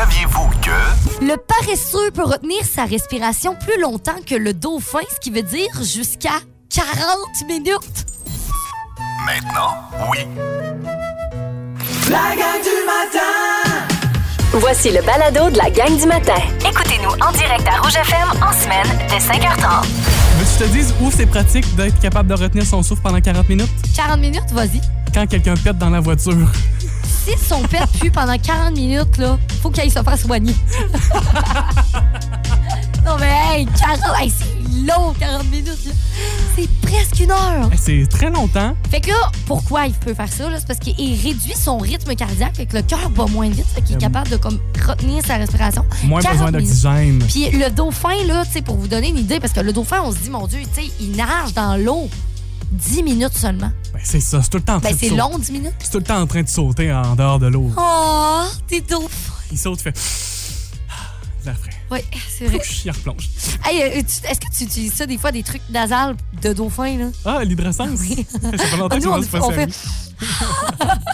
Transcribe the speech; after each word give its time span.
Saviez-vous 0.00 0.48
que... 0.62 1.26
Le 1.26 1.36
paresseux 1.36 2.10
peut 2.12 2.24
retenir 2.24 2.64
sa 2.64 2.86
respiration 2.86 3.54
plus 3.54 3.78
longtemps 3.82 4.16
que 4.26 4.34
le 4.34 4.54
dauphin, 4.54 5.00
ce 5.14 5.20
qui 5.20 5.30
veut 5.30 5.42
dire 5.42 5.68
jusqu'à 5.82 6.40
40 6.74 6.96
minutes. 7.46 8.06
Maintenant, 9.26 9.74
oui. 10.10 10.20
La 12.08 12.34
gang 12.34 12.62
du 12.62 12.78
matin! 12.86 14.00
Voici 14.52 14.90
le 14.90 15.02
balado 15.02 15.50
de 15.50 15.58
la 15.58 15.68
gang 15.68 15.94
du 15.94 16.06
matin. 16.06 16.40
Écoutez-nous 16.66 17.10
en 17.22 17.32
direct 17.32 17.68
à 17.68 17.82
Rouge 17.82 17.96
FM 17.96 18.42
en 18.42 18.52
semaine 18.54 18.98
dès 19.10 19.18
5h30. 19.18 19.84
Veux 19.84 20.44
que 20.46 20.50
je 20.50 20.64
te 20.64 20.72
dise 20.72 20.94
où 21.02 21.10
c'est 21.10 21.26
pratique 21.26 21.76
d'être 21.76 22.00
capable 22.00 22.30
de 22.30 22.42
retenir 22.42 22.64
son 22.64 22.82
souffle 22.82 23.02
pendant 23.02 23.20
40 23.20 23.46
minutes? 23.50 23.68
40 23.94 24.18
minutes, 24.18 24.50
vas-y. 24.52 24.80
Quand 25.12 25.26
quelqu'un 25.26 25.56
pète 25.62 25.76
dans 25.76 25.90
la 25.90 26.00
voiture. 26.00 26.48
Si 27.38 27.44
son 27.44 27.62
père 27.62 27.86
pue 27.88 28.10
pendant 28.10 28.36
40 28.36 28.74
minutes, 28.74 29.18
là, 29.18 29.38
faut 29.62 29.70
qu'il 29.70 29.82
aille 29.82 29.90
se 29.90 30.02
faire 30.02 30.18
soigner. 30.18 30.54
non, 33.06 33.16
mais 33.20 33.60
hey, 33.60 33.66
40, 33.66 34.00
hey, 34.20 34.30
c'est 34.30 34.86
long, 34.86 35.14
40 35.18 35.44
minutes. 35.50 35.66
là. 35.86 35.92
C'est 36.56 36.68
presque 36.80 37.20
une 37.20 37.30
heure. 37.30 37.70
C'est 37.76 38.08
très 38.08 38.30
longtemps. 38.30 38.74
Fait 38.90 39.00
que 39.00 39.10
là, 39.10 39.30
pourquoi 39.46 39.86
il 39.86 39.92
peut 39.94 40.14
faire 40.14 40.32
ça? 40.32 40.50
là? 40.50 40.58
C'est 40.58 40.66
parce 40.66 40.80
qu'il 40.80 40.94
réduit 40.96 41.54
son 41.54 41.78
rythme 41.78 42.14
cardiaque, 42.16 42.56
fait 42.56 42.66
que 42.66 42.76
le 42.76 42.82
cœur 42.82 43.10
bat 43.10 43.26
moins 43.26 43.48
vite, 43.48 43.66
fait 43.74 43.82
qu'il 43.82 43.96
est 43.96 44.00
capable 44.00 44.28
de 44.28 44.36
comme, 44.36 44.58
retenir 44.86 45.24
sa 45.24 45.36
respiration. 45.36 45.84
Moins 46.04 46.20
40 46.20 46.36
besoin 46.36 46.52
d'oxygène. 46.52 47.22
Puis 47.28 47.50
le 47.50 47.70
dauphin, 47.70 48.24
là, 48.26 48.44
tu 48.44 48.52
sais, 48.52 48.62
pour 48.62 48.76
vous 48.76 48.88
donner 48.88 49.08
une 49.08 49.18
idée, 49.18 49.38
parce 49.38 49.52
que 49.52 49.60
le 49.60 49.72
dauphin, 49.72 50.02
on 50.04 50.12
se 50.12 50.18
dit, 50.18 50.30
mon 50.30 50.46
Dieu, 50.46 50.60
il 51.00 51.12
nage 51.12 51.54
dans 51.54 51.76
l'eau 51.76 52.08
10 52.70 53.02
minutes 53.02 53.36
seulement. 53.36 53.70
Ben, 53.92 54.00
c'est 54.02 54.20
ça, 54.20 54.42
c'est 54.42 54.50
tout 54.50 54.58
le 54.58 54.64
temps 54.64 54.76
en 54.76 54.80
train 54.80 54.90
Ben, 54.90 54.96
c'est 54.98 55.10
long, 55.10 55.38
10 55.38 55.52
minutes. 55.52 55.72
C'est 55.80 55.90
tout 55.90 55.98
le 55.98 56.04
temps 56.04 56.20
en 56.20 56.26
train 56.26 56.42
de 56.42 56.48
sauter 56.48 56.92
en 56.92 57.14
dehors 57.16 57.38
de 57.38 57.46
l'eau. 57.48 57.70
Oh, 57.76 58.44
t'es 58.66 58.80
dauphin. 58.80 59.08
Il 59.50 59.58
saute, 59.58 59.80
fait. 59.80 59.98
L'air 61.44 61.56
frais. 61.56 61.70
Oui, 61.90 61.98
c'est 62.28 62.46
vrai. 62.46 62.58
Pouf, 62.58 62.84
il 62.84 62.90
replonge. 62.90 63.28
Hey, 63.64 63.82
euh, 63.82 63.86
est-ce 63.98 64.40
que 64.40 64.54
tu 64.56 64.64
utilises 64.64 64.92
ça 64.92 65.06
des 65.06 65.18
fois, 65.18 65.32
des 65.32 65.42
trucs 65.42 65.62
nasales 65.70 66.14
de 66.42 66.52
dauphin, 66.52 66.98
là? 66.98 67.06
Ah, 67.24 67.42
l'hydrosens. 67.44 67.98
Oui. 68.00 68.26
Ça 68.42 68.50
fait 68.52 68.76
longtemps 68.76 68.96
Ah, 68.96 69.00
que 69.00 69.06
on, 69.38 69.46
on 69.46 69.50
fait... 69.50 69.68
Ah, 70.20 70.98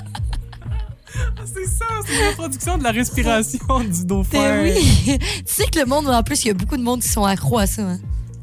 C'est 1.46 1.66
ça, 1.66 1.86
c'est 2.04 2.22
la 2.22 2.32
production 2.32 2.76
de 2.76 2.84
la 2.84 2.90
respiration 2.90 3.80
du 3.80 4.04
dauphin. 4.04 4.38
Ben 4.38 4.64
oui. 4.74 5.18
tu 5.18 5.42
sais 5.46 5.64
que 5.72 5.78
le 5.78 5.86
monde, 5.86 6.06
en 6.08 6.22
plus, 6.22 6.44
il 6.44 6.48
y 6.48 6.50
a 6.50 6.54
beaucoup 6.54 6.76
de 6.76 6.82
monde 6.82 7.00
qui 7.00 7.08
sont 7.08 7.24
accros 7.24 7.58
à 7.58 7.66
ça. 7.66 7.82
Hein? 7.82 7.98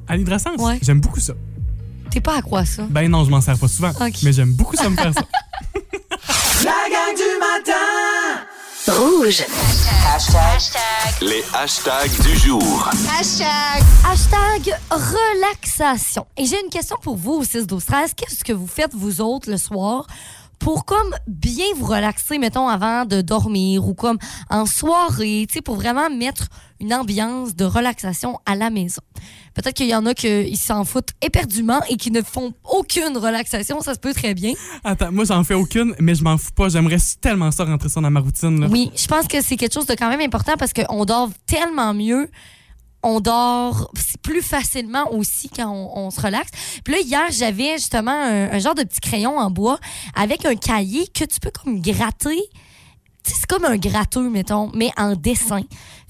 À 0.07 0.15
l'hydrosens? 0.15 0.55
Ouais. 0.57 0.79
J'aime 0.81 0.99
beaucoup 0.99 1.19
ça. 1.19 1.33
T'es 2.13 2.21
pas 2.21 2.37
accro 2.37 2.57
à 2.57 2.65
ça. 2.65 2.83
Ben 2.91 3.09
non, 3.09 3.25
je 3.25 3.31
m'en 3.31 3.41
sers 3.41 3.57
pas 3.57 3.67
souvent. 3.67 3.89
Ok. 3.89 4.19
Mais 4.21 4.33
j'aime 4.33 4.53
beaucoup 4.53 4.75
ça 4.75 4.87
me 4.87 4.95
faire 4.95 5.11
ça. 5.15 5.21
La 6.63 6.71
gang 6.91 7.15
du 7.15 7.39
matin! 7.39 7.73
Rouge. 8.87 9.43
Les 11.21 11.43
hashtags 11.55 12.21
du 12.21 12.37
jour. 12.37 12.89
Hashtag 13.19 14.75
relaxation. 14.91 16.27
Et 16.37 16.45
j'ai 16.45 16.61
une 16.63 16.69
question 16.69 16.97
pour 17.01 17.15
vous 17.15 17.31
au 17.31 17.43
6 17.43 17.65
12 17.65 17.83
13 17.83 18.13
Qu'est-ce 18.13 18.43
que 18.43 18.53
vous 18.53 18.67
faites, 18.67 18.93
vous 18.93 19.19
autres, 19.19 19.49
le 19.49 19.57
soir 19.57 20.05
pour 20.63 20.85
comme 20.85 21.13
bien 21.27 21.65
vous 21.75 21.87
relaxer, 21.87 22.37
mettons, 22.37 22.69
avant 22.69 23.03
de 23.03 23.19
dormir 23.21 23.85
ou 23.85 23.93
comme 23.93 24.17
en 24.49 24.65
soirée, 24.65 25.45
tu 25.49 25.55
sais, 25.55 25.61
pour 25.61 25.75
vraiment 25.75 26.09
mettre 26.09 26.47
une 26.79 26.93
ambiance 26.93 27.53
de 27.53 27.65
relaxation 27.65 28.39
à 28.45 28.55
la 28.55 28.69
maison? 28.69 29.01
Peut-être 29.53 29.75
qu'il 29.75 29.87
y 29.87 29.95
en 29.95 30.05
a 30.05 30.13
qui 30.13 30.55
s'en 30.57 30.83
foutent 30.83 31.11
éperdument 31.21 31.81
et 31.89 31.97
qui 31.97 32.11
ne 32.11 32.21
font 32.21 32.53
aucune 32.63 33.17
relaxation, 33.17 33.81
ça 33.81 33.93
se 33.93 33.99
peut 33.99 34.13
très 34.13 34.33
bien. 34.33 34.53
Attends, 34.83 35.11
moi, 35.11 35.25
j'en 35.25 35.43
fais 35.43 35.53
aucune, 35.53 35.95
mais 35.99 36.15
je 36.15 36.23
m'en 36.23 36.37
fous 36.37 36.51
pas. 36.51 36.69
J'aimerais 36.69 36.97
tellement 37.21 37.51
ça 37.51 37.63
rentrer 37.63 37.89
ça 37.89 38.01
dans 38.01 38.09
ma 38.09 38.19
routine. 38.19 38.59
Là. 38.61 38.67
Oui, 38.69 38.91
je 38.95 39.07
pense 39.07 39.27
que 39.27 39.41
c'est 39.41 39.55
quelque 39.55 39.73
chose 39.73 39.85
de 39.85 39.93
quand 39.93 40.09
même 40.09 40.21
important 40.21 40.53
parce 40.57 40.73
qu'on 40.73 41.05
dort 41.05 41.29
tellement 41.45 41.93
mieux. 41.93 42.29
On 43.05 43.19
dort 43.19 43.91
plus 44.21 44.41
facilement 44.41 45.11
aussi 45.11 45.49
quand 45.49 45.69
on, 45.69 46.05
on 46.05 46.09
se 46.09 46.21
relaxe. 46.21 46.51
Puis 46.85 46.93
là, 46.93 46.99
hier, 47.01 47.23
j'avais 47.31 47.73
justement 47.73 48.11
un, 48.11 48.51
un 48.51 48.59
genre 48.59 48.75
de 48.75 48.83
petit 48.83 49.01
crayon 49.01 49.37
en 49.37 49.51
bois 49.51 49.77
avec 50.15 50.45
un 50.45 50.55
cahier 50.55 51.05
que 51.07 51.25
tu 51.25 51.39
peux 51.41 51.51
comme 51.51 51.81
gratter. 51.81 52.39
C'est 53.25 53.45
comme 53.47 53.65
un 53.65 53.77
gratteux, 53.77 54.29
mettons, 54.29 54.69
mais 54.73 54.91
en 54.97 55.15
dessin. 55.15 55.61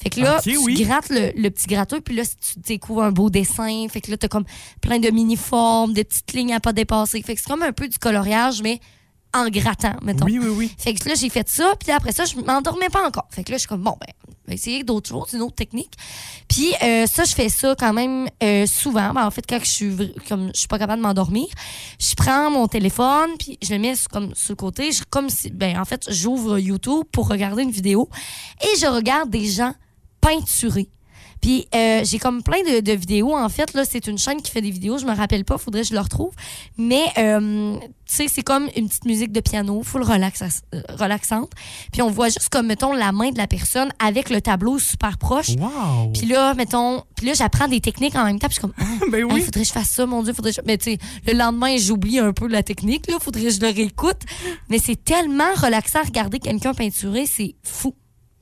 Fait 0.02 0.10
que 0.10 0.20
là, 0.20 0.40
tu 0.42 0.58
oui. 0.58 0.84
grattes 0.84 1.10
le, 1.10 1.32
le 1.36 1.50
petit 1.50 1.68
gratteux, 1.68 2.02
puis 2.02 2.16
là, 2.16 2.24
tu 2.26 2.60
découvres 2.60 3.04
un 3.04 3.12
beau 3.12 3.30
dessin. 3.30 3.88
Fait 3.90 4.02
que 4.02 4.10
là, 4.10 4.18
t'as 4.18 4.28
comme 4.28 4.46
plein 4.82 5.00
de 5.00 5.10
mini-formes, 5.10 5.94
des 5.94 6.04
petites 6.04 6.34
lignes 6.34 6.54
à 6.54 6.60
pas 6.60 6.74
dépasser. 6.74 7.22
Fait 7.22 7.36
que 7.36 7.42
c'est 7.42 7.50
comme 7.50 7.64
un 7.64 7.72
peu 7.72 7.88
du 7.88 8.00
coloriage, 8.00 8.62
mais 8.64 8.80
en 9.34 9.50
grattant, 9.50 9.96
mettons. 10.04 10.26
Oui, 10.26 10.40
oui, 10.40 10.48
oui. 10.50 10.72
Fait 10.78 10.94
que 10.94 11.08
là, 11.10 11.16
j'ai 11.16 11.30
fait 11.30 11.48
ça, 11.50 11.74
puis 11.80 11.92
après 11.92 12.12
ça, 12.12 12.26
je 12.26 12.36
m'endormais 12.38 12.90
pas 12.90 13.06
encore. 13.08 13.28
Fait 13.32 13.44
que 13.44 13.52
là, 13.52 13.58
je 13.58 13.62
suis 13.62 13.68
comme, 13.70 13.82
bon, 13.82 13.96
ben, 14.00 14.08
on 14.28 14.50
va 14.50 14.54
essayer 14.54 14.84
d'autres 14.84 15.10
choses, 15.10 15.34
une 15.34 15.42
autre 15.42 15.56
technique. 15.56 15.94
Puis 16.48 16.74
euh, 16.84 17.06
ça, 17.08 17.24
je 17.24 17.34
fais 17.34 17.50
ça 17.50 17.76
quand 17.80 17.94
même 17.94 18.28
euh, 18.44 18.66
souvent. 18.68 19.14
Ben, 19.14 19.26
en 19.26 19.32
fait, 19.32 19.44
quand 19.48 19.60
je 19.64 19.70
suis, 19.70 20.14
comme, 20.28 20.52
je 20.54 20.60
suis 20.60 20.68
pas 20.68 20.78
capable 20.78 21.02
de 21.02 21.08
m'endormir, 21.08 21.48
je 22.00 22.14
prends 22.16 22.52
mon 22.52 22.68
téléphone, 22.68 23.32
puis 23.40 23.58
je 23.64 23.74
le 23.74 23.80
mets 23.80 23.96
sur- 23.96 24.10
comme 24.10 24.36
sur 24.36 24.52
le 24.52 24.56
côté. 24.58 24.92
Je, 24.92 25.04
comme 25.10 25.30
si, 25.30 25.50
ben, 25.50 25.80
en 25.80 25.86
fait, 25.86 26.06
j'ouvre 26.12 26.60
YouTube 26.60 27.04
pour 27.12 27.28
regarder 27.30 27.64
une 27.64 27.72
vidéo 27.72 28.10
et 28.62 28.78
je 28.80 28.86
regarde 28.86 29.30
des 29.30 29.46
gens 29.46 29.74
peinturer. 30.22 30.90
Puis 31.44 31.68
euh, 31.76 32.02
j'ai 32.06 32.20
comme 32.20 32.42
plein 32.42 32.62
de, 32.64 32.80
de 32.80 32.92
vidéos. 32.94 33.36
En 33.36 33.50
fait, 33.50 33.74
là, 33.74 33.84
c'est 33.84 34.08
une 34.08 34.18
chaîne 34.18 34.42
qui 34.42 34.50
fait 34.50 34.62
des 34.62 34.72
vidéos. 34.72 34.98
Je 34.98 35.06
me 35.06 35.14
rappelle 35.14 35.44
pas, 35.44 35.58
faudrait 35.58 35.82
que 35.82 35.88
je 35.90 35.94
le 35.94 36.00
retrouve. 36.00 36.32
Mais 36.78 37.04
euh, 37.18 37.76
tu 38.06 38.16
sais, 38.16 38.28
c'est 38.30 38.44
comme 38.44 38.70
une 38.78 38.88
petite 38.88 39.04
musique 39.06 39.32
de 39.34 39.42
piano, 39.42 39.84
full 39.84 40.04
relaxa- 40.04 40.62
euh, 40.74 40.82
relaxante. 40.98 41.52
Puis 41.92 42.02
on 42.02 42.10
voit 42.10 42.30
juste 42.30 42.48
comme 42.50 42.68
mettons 42.68 42.94
la 42.94 43.12
main 43.12 43.32
de 43.32 43.38
la 43.38 43.48
personne 43.48 43.92
avec 44.00 44.30
le 44.30 44.40
tableau 44.40 44.80
super 44.80 45.18
proche. 45.18 45.50
Wow. 45.60 46.12
Puis 46.14 46.28
là, 46.28 46.54
mettons, 46.54 47.04
puis 47.18 47.28
là, 47.28 47.34
j'apprends 47.34 47.68
des 47.68 47.82
techniques 47.82 48.16
en 48.16 48.24
même 48.24 48.40
temps. 48.40 48.48
Puis 48.48 48.60
je 48.62 48.68
suis 48.68 48.74
comme, 48.74 48.74
ah, 48.80 49.06
ben 49.12 49.18
Hey, 49.18 49.24
oui. 49.26 49.42
faudrait 49.42 49.62
que 49.64 49.68
je 49.68 49.74
fasse 49.74 49.90
ça, 49.90 50.06
mon 50.06 50.24
Dieu, 50.24 50.32
faudrait 50.34 50.52
que 50.54 50.62
je... 50.62 50.66
Mais 50.66 50.78
tu 50.78 50.92
sais, 50.94 50.98
le 51.28 51.34
lendemain, 51.38 51.76
j'oublie 51.78 52.20
un 52.20 52.32
peu 52.32 52.48
la 52.48 52.64
technique, 52.64 53.08
là. 53.12 53.18
Faudrait 53.20 53.44
que 53.44 53.50
je 53.50 53.60
le 53.60 53.68
réécoute. 53.68 54.22
Mais 54.70 54.80
c'est 54.80 55.04
tellement 55.04 55.54
relaxant 55.58 56.00
à 56.00 56.04
regarder 56.04 56.40
quelqu'un 56.40 56.74
peinturer, 56.74 57.26
c'est 57.26 57.56
fou. 57.64 57.94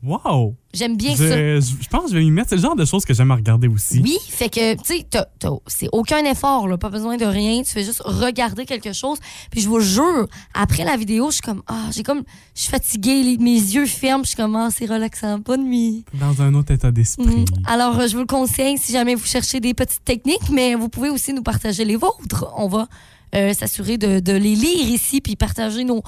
Wow. 0.03 0.55
J'aime 0.73 0.97
bien 0.97 1.15
ça. 1.15 1.25
Je, 1.27 1.59
je 1.81 1.87
pense 1.89 2.05
que 2.05 2.09
je 2.11 2.15
vais 2.15 2.25
y 2.25 2.31
mettre. 2.31 2.49
C'est 2.49 2.55
le 2.55 2.61
genre 2.61 2.75
de 2.75 2.85
choses 2.85 3.05
que 3.05 3.13
j'aime 3.13 3.31
regarder 3.31 3.67
aussi. 3.67 3.99
Oui, 4.03 4.17
fait 4.29 4.49
que, 4.49 4.73
tu 4.75 4.79
sais, 4.85 5.05
c'est 5.67 5.89
aucun 5.91 6.23
effort, 6.25 6.67
là, 6.67 6.77
pas 6.77 6.89
besoin 6.89 7.17
de 7.17 7.25
rien. 7.25 7.61
Tu 7.61 7.71
fais 7.71 7.83
juste 7.83 8.01
regarder 8.03 8.65
quelque 8.65 8.93
chose. 8.93 9.19
Puis 9.51 9.61
je 9.61 9.69
vous 9.69 9.79
jure, 9.79 10.27
après 10.53 10.83
la 10.85 10.97
vidéo, 10.97 11.27
je 11.29 11.33
suis 11.33 11.41
comme, 11.41 11.61
ah, 11.67 11.89
j'ai 11.91 12.03
comme, 12.03 12.23
je 12.55 12.61
suis 12.61 12.71
fatiguée, 12.71 13.21
les- 13.21 13.37
mes 13.37 13.51
yeux 13.53 13.85
ferment, 13.85 14.23
je 14.23 14.29
suis 14.29 14.37
comme, 14.37 14.55
ah, 14.55 14.69
c'est 14.75 14.85
relaxant, 14.85 15.39
pas 15.41 15.57
de 15.57 15.63
nuit. 15.63 16.03
Dans 16.19 16.41
un 16.41 16.53
autre 16.55 16.71
état 16.73 16.89
d'esprit. 16.91 17.25
Mhm. 17.27 17.45
Alors, 17.65 17.99
euh, 17.99 18.07
je 18.07 18.13
vous 18.13 18.21
le 18.21 18.25
conseille 18.25 18.77
si 18.77 18.91
jamais 18.93 19.13
vous 19.15 19.25
cherchez 19.25 19.59
des 19.59 19.73
petites 19.73 20.03
techniques, 20.03 20.49
mais 20.51 20.73
vous 20.75 20.89
pouvez 20.89 21.09
aussi 21.09 21.31
nous 21.33 21.43
partager 21.43 21.85
les 21.85 21.95
vôtres. 21.95 22.45
On 22.57 22.67
va 22.67 22.87
euh, 23.35 23.53
s'assurer 23.53 23.97
de, 23.97 24.31
les 24.31 24.55
lire 24.55 24.87
ici 24.87 25.21
puis 25.21 25.35
partager 25.35 25.83
nos, 25.83 26.01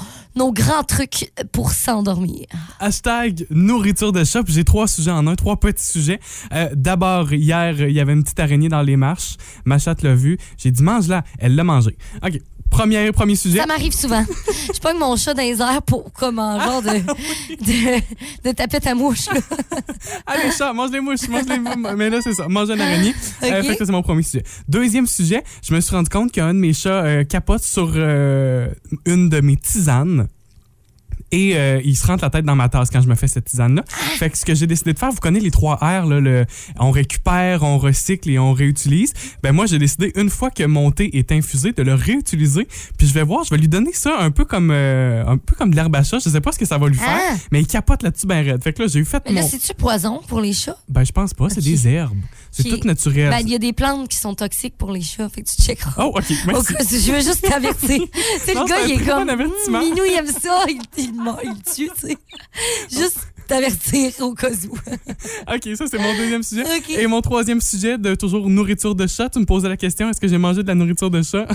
grands 0.52 0.84
trucs 0.84 1.32
pour 1.52 1.72
s'endormir. 1.72 2.46
Hashtag 2.80 3.46
nourriture 3.50 4.12
de. 4.12 4.24
Puis 4.44 4.54
J'ai 4.54 4.64
trois 4.64 4.88
sujets 4.88 5.12
en 5.12 5.28
un, 5.28 5.36
trois 5.36 5.58
petits 5.60 5.86
sujets. 5.86 6.20
Euh, 6.54 6.70
D'abord, 6.74 7.32
hier, 7.34 7.80
il 7.82 7.94
y 7.94 8.00
avait 8.00 8.14
une 8.14 8.24
petite 8.24 8.40
araignée 8.40 8.70
dans 8.70 8.82
les 8.82 8.96
marches. 8.96 9.38
Ma 9.66 9.78
chatte 9.78 10.02
l'a 10.02 10.16
vue. 10.16 10.38
J'ai 10.58 10.72
dit, 10.72 10.84
mange-la. 10.84 11.24
Elle 11.40 11.56
l'a 11.56 11.64
mangée. 11.64 11.98
OK. 12.24 12.40
Premier, 12.74 13.12
premier 13.12 13.36
sujet. 13.36 13.60
Ça 13.60 13.66
m'arrive 13.68 13.94
souvent. 13.94 14.26
Je 14.74 14.80
pogne 14.80 14.98
mon 14.98 15.16
chat 15.16 15.34
dans 15.36 15.44
les 15.44 15.62
airs 15.62 15.82
pour, 15.84 16.12
comme 16.12 16.40
un 16.40 16.60
genre 16.60 16.82
de, 16.82 16.90
de, 16.90 18.02
de 18.50 18.52
tapette 18.52 18.88
à 18.88 18.96
mouche. 18.96 19.28
là. 19.32 19.40
Allez, 20.26 20.52
chat, 20.52 20.74
mange 20.74 20.92
les 20.92 21.00
mouches, 21.00 21.28
mange 21.30 21.46
les 21.48 21.60
mouches. 21.60 21.94
Mais 21.96 22.10
là, 22.10 22.20
c'est 22.22 22.34
ça, 22.34 22.48
mange 22.48 22.70
une 22.72 22.82
araignée. 22.82 23.14
Euh, 23.44 23.60
Ok. 23.62 23.68
fait 23.68 23.78
que 23.78 23.86
c'est 23.86 23.92
mon 23.92 24.02
premier 24.02 24.24
sujet. 24.24 24.44
Deuxième 24.68 25.06
sujet, 25.06 25.44
je 25.62 25.74
me 25.74 25.80
suis 25.82 25.96
rendu 25.96 26.10
compte 26.10 26.32
qu'un 26.32 26.54
de 26.54 26.60
mes 26.60 26.74
chats 26.74 27.04
euh, 27.04 27.24
capote 27.24 27.62
sur 27.64 27.92
euh, 27.96 28.68
une 29.06 29.30
de 29.30 29.40
mes 29.42 29.56
tisanes. 29.56 30.28
Et 31.32 31.56
euh, 31.58 31.82
il 31.84 31.96
se 31.98 32.06
rentre 32.06 32.24
la 32.24 32.30
tête 32.30 32.46
dans 32.46 32.56
ma 32.56 32.70
tasse 32.70 32.90
quand 32.92 33.02
je 33.02 33.08
me 33.08 33.16
fais 33.16 33.28
cette 33.28 33.46
tisane-là. 33.46 33.84
Fait 33.88 34.30
que 34.30 34.38
ce 34.38 34.46
que 34.46 34.54
j'ai 34.54 34.68
décidé 34.68 34.94
de 34.94 35.00
faire, 35.00 35.10
vous 35.12 35.18
connaissez 35.18 35.46
les 35.46 35.52
trois 35.52 35.76
R, 35.78 36.06
là, 36.06 36.20
le, 36.20 36.46
on 36.80 36.92
récupère, 36.92 37.64
on 37.64 37.78
recycle 37.80 38.30
et 38.30 38.38
on 38.40 38.54
réutilise. 38.54 39.14
Ben 39.42 39.52
moi, 39.52 39.66
j'ai 39.66 39.80
décidé, 39.80 40.12
une 40.16 40.30
fois 40.30 40.52
que 40.52 40.64
mon 40.64 40.92
thé 40.92 41.18
est 41.18 41.32
infusé, 41.32 41.72
de 41.72 41.82
le 41.82 41.94
réutiliser. 41.96 42.68
Puis 42.98 43.08
je 43.08 43.14
vais 43.14 43.24
voir, 43.24 43.44
je 43.44 43.50
vais 43.50 43.58
lui 43.58 43.68
donner 43.68 43.94
ça 43.94 44.18
un 44.20 44.32
peu 44.32 44.46
comme, 44.46 44.70
euh, 44.72 45.24
un 45.26 45.38
peu 45.38 45.56
comme 45.56 45.72
de 45.72 45.76
l'herbe 45.76 45.96
à 45.96 46.04
chat. 46.04 46.20
Je 46.20 46.30
sais 46.30 46.42
pas 46.42 46.52
ce 46.52 46.60
que 46.60 46.66
ça 46.66 46.78
va 46.78 46.88
lui 46.88 46.98
faire, 46.98 47.20
Ah. 47.32 47.36
mais 47.52 47.62
il 47.62 47.68
capote 47.68 48.04
là-dessus 48.04 48.28
ben 48.28 48.46
raide. 48.46 48.64
Fait 48.64 48.74
que 48.74 48.84
là, 48.84 48.88
j'ai 48.88 49.00
eu 49.00 49.06
fait 49.06 49.24
Mais 49.28 49.34
là, 49.34 49.42
mon... 49.42 49.48
c'est-tu 49.48 49.74
poison 49.74 50.22
pour 50.28 50.40
les 50.42 50.54
chats? 50.54 50.78
Ben, 50.88 51.04
je 51.04 51.12
pense 51.12 51.34
pas, 51.34 51.50
c'est 51.50 51.62
des 51.64 51.88
herbes. 51.88 52.18
C'est 52.52 52.64
tout 52.64 52.88
naturel. 52.88 53.30
Ben, 53.32 53.40
il 53.40 53.50
y 53.50 53.56
a 53.56 53.60
des 53.60 53.74
plantes 53.74 54.08
qui 54.08 54.18
sont 54.18 54.36
toxiques 54.36 54.78
pour 54.78 54.92
les 54.92 55.02
chats, 55.02 55.28
fait 55.30 55.42
que 55.42 55.50
tu 55.50 55.62
checkeras. 55.62 55.94
Oh, 55.98 56.12
OK. 56.16 56.24
Au 56.30 56.48
Merci. 56.52 56.74
cas 56.74 56.84
je 56.92 57.12
veux 57.12 57.22
juste 57.22 57.42
t'avertir. 57.42 58.02
C'est 58.46 58.54
le 58.54 58.68
gars, 58.68 58.82
il 58.86 58.92
est 59.02 59.06
comme. 59.06 59.26
Minou, 59.26 60.04
il 60.08 60.16
aime 60.18 60.28
ça, 60.28 60.64
il, 60.98 61.14
tu 61.76 61.90
sais? 61.96 62.18
Juste 62.92 63.20
t'avertir 63.48 64.12
au 64.22 64.34
cas 64.34 64.50
où. 64.52 64.74
OK, 65.54 65.76
ça, 65.76 65.86
c'est 65.88 65.98
mon 65.98 66.16
deuxième 66.18 66.44
sujet. 66.44 66.64
Et 66.90 67.08
mon 67.08 67.22
troisième 67.22 67.62
sujet 67.62 67.98
de 67.98 68.16
toujours 68.16 68.50
nourriture 68.50 68.96
de 68.96 69.06
chat. 69.08 69.30
Tu 69.30 69.40
me 69.40 69.46
posais 69.46 69.70
la 69.70 69.78
question, 69.78 70.10
est-ce 70.10 70.20
que 70.22 70.28
j'ai 70.28 70.38
mangé 70.38 70.64
de 70.64 70.68
la 70.68 70.76
nourriture 70.76 71.10
de 71.10 71.22
chat? 71.22 71.48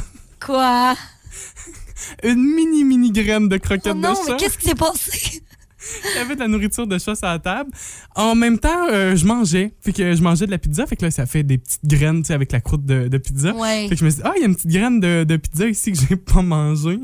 Quoi? 0.45 0.95
Une 2.23 2.43
mini, 2.55 2.85
mini 2.85 3.11
graine 3.11 3.49
de 3.49 3.57
croquettes 3.57 3.93
Oh 3.93 3.95
non, 3.95 4.13
de 4.13 4.19
mais 4.19 4.31
chat. 4.33 4.37
qu'est-ce 4.37 4.59
qui 4.59 4.69
s'est 4.69 4.75
passé? 4.75 5.43
Il 6.15 6.19
y 6.19 6.21
avait 6.21 6.35
de 6.35 6.41
la 6.41 6.49
nourriture 6.49 6.87
de 6.87 6.99
chat 6.99 7.15
sur 7.15 7.27
la 7.27 7.39
table. 7.39 7.71
En 8.15 8.35
même 8.35 8.59
temps, 8.59 8.89
euh, 8.91 9.17
je 9.17 9.25
mangeais. 9.27 9.73
Fait 9.81 9.93
que 9.93 10.15
je 10.15 10.23
mangeais 10.23 10.47
de 10.47 10.51
la 10.51 10.59
pizza. 10.59 10.87
Fait 10.87 10.97
que 10.97 11.05
là, 11.05 11.11
ça 11.11 11.27
fait 11.27 11.43
des 11.43 11.59
petites 11.59 11.85
graines, 11.85 12.23
tu 12.23 12.29
sais, 12.29 12.35
avec 12.35 12.53
la 12.53 12.61
croûte 12.61 12.85
de, 12.85 13.09
de 13.09 13.19
pizza. 13.19 13.55
Ouais. 13.55 13.87
Fait 13.89 13.95
que 13.95 14.01
je 14.01 14.05
me 14.05 14.11
suis 14.11 14.21
dit, 14.23 14.29
ah, 14.29 14.33
il 14.37 14.41
y 14.41 14.45
a 14.45 14.47
une 14.49 14.55
petite 14.55 14.71
graine 14.71 15.01
de, 15.01 15.25
de 15.25 15.37
pizza 15.37 15.67
ici 15.69 15.93
que 15.93 15.99
j'ai 16.09 16.17
pas 16.17 16.43
mangée. 16.43 16.99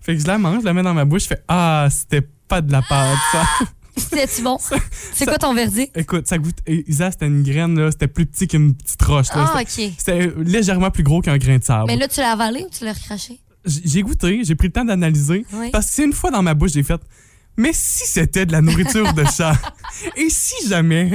Fait 0.00 0.14
que 0.16 0.22
je 0.22 0.26
la 0.26 0.38
mange, 0.38 0.60
je 0.60 0.64
la 0.66 0.72
mets 0.74 0.82
dans 0.82 0.94
ma 0.94 1.04
bouche. 1.04 1.22
Je 1.22 1.28
fais, 1.28 1.42
ah, 1.48 1.88
c'était 1.90 2.26
pas 2.48 2.60
de 2.60 2.72
la 2.72 2.82
pâte, 2.82 3.18
ça. 3.32 3.44
C'était-tu 3.96 4.42
bon? 4.42 4.56
C'est 5.14 5.26
quoi 5.26 5.36
ton 5.36 5.52
verdict? 5.52 5.96
Écoute, 5.96 6.26
ça 6.26 6.38
goûte. 6.38 6.56
eh, 6.66 6.84
Isa, 6.88 7.10
c'était 7.10 7.26
une 7.26 7.42
graine, 7.42 7.78
là. 7.78 7.90
C'était 7.90 8.08
plus 8.08 8.24
petit 8.24 8.48
qu'une 8.48 8.74
petite 8.74 9.02
roche, 9.02 9.28
là. 9.28 9.52
Ah, 9.54 9.62
C'était- 9.66 9.86
OK. 9.88 9.92
C'était 9.98 10.32
légèrement 10.42 10.90
plus 10.90 11.02
gros 11.02 11.20
qu'un 11.20 11.36
grain 11.36 11.58
de 11.58 11.64
sable. 11.64 11.84
Mais 11.88 11.96
là, 11.96 12.08
tu 12.08 12.20
l'as 12.20 12.30
avalé 12.32 12.62
ou 12.62 12.68
tu 12.70 12.84
l'as 12.84 12.92
recraché? 12.94 13.38
J'ai 13.66 14.00
goûté, 14.02 14.40
j'ai 14.42 14.54
pris 14.54 14.68
le 14.68 14.72
temps 14.72 14.86
d'analyser. 14.86 15.44
Oui. 15.52 15.68
Parce 15.70 15.86
que 15.88 15.92
c'est 15.92 16.04
une 16.04 16.14
fois 16.14 16.30
dans 16.30 16.42
ma 16.42 16.54
bouche, 16.54 16.70
j'ai 16.72 16.82
fait. 16.82 17.00
Mais 17.56 17.72
si 17.72 18.06
c'était 18.06 18.46
de 18.46 18.52
la 18.52 18.60
nourriture 18.62 19.12
de 19.12 19.24
chat? 19.24 19.54
Et 20.16 20.30
si 20.30 20.66
jamais? 20.68 21.10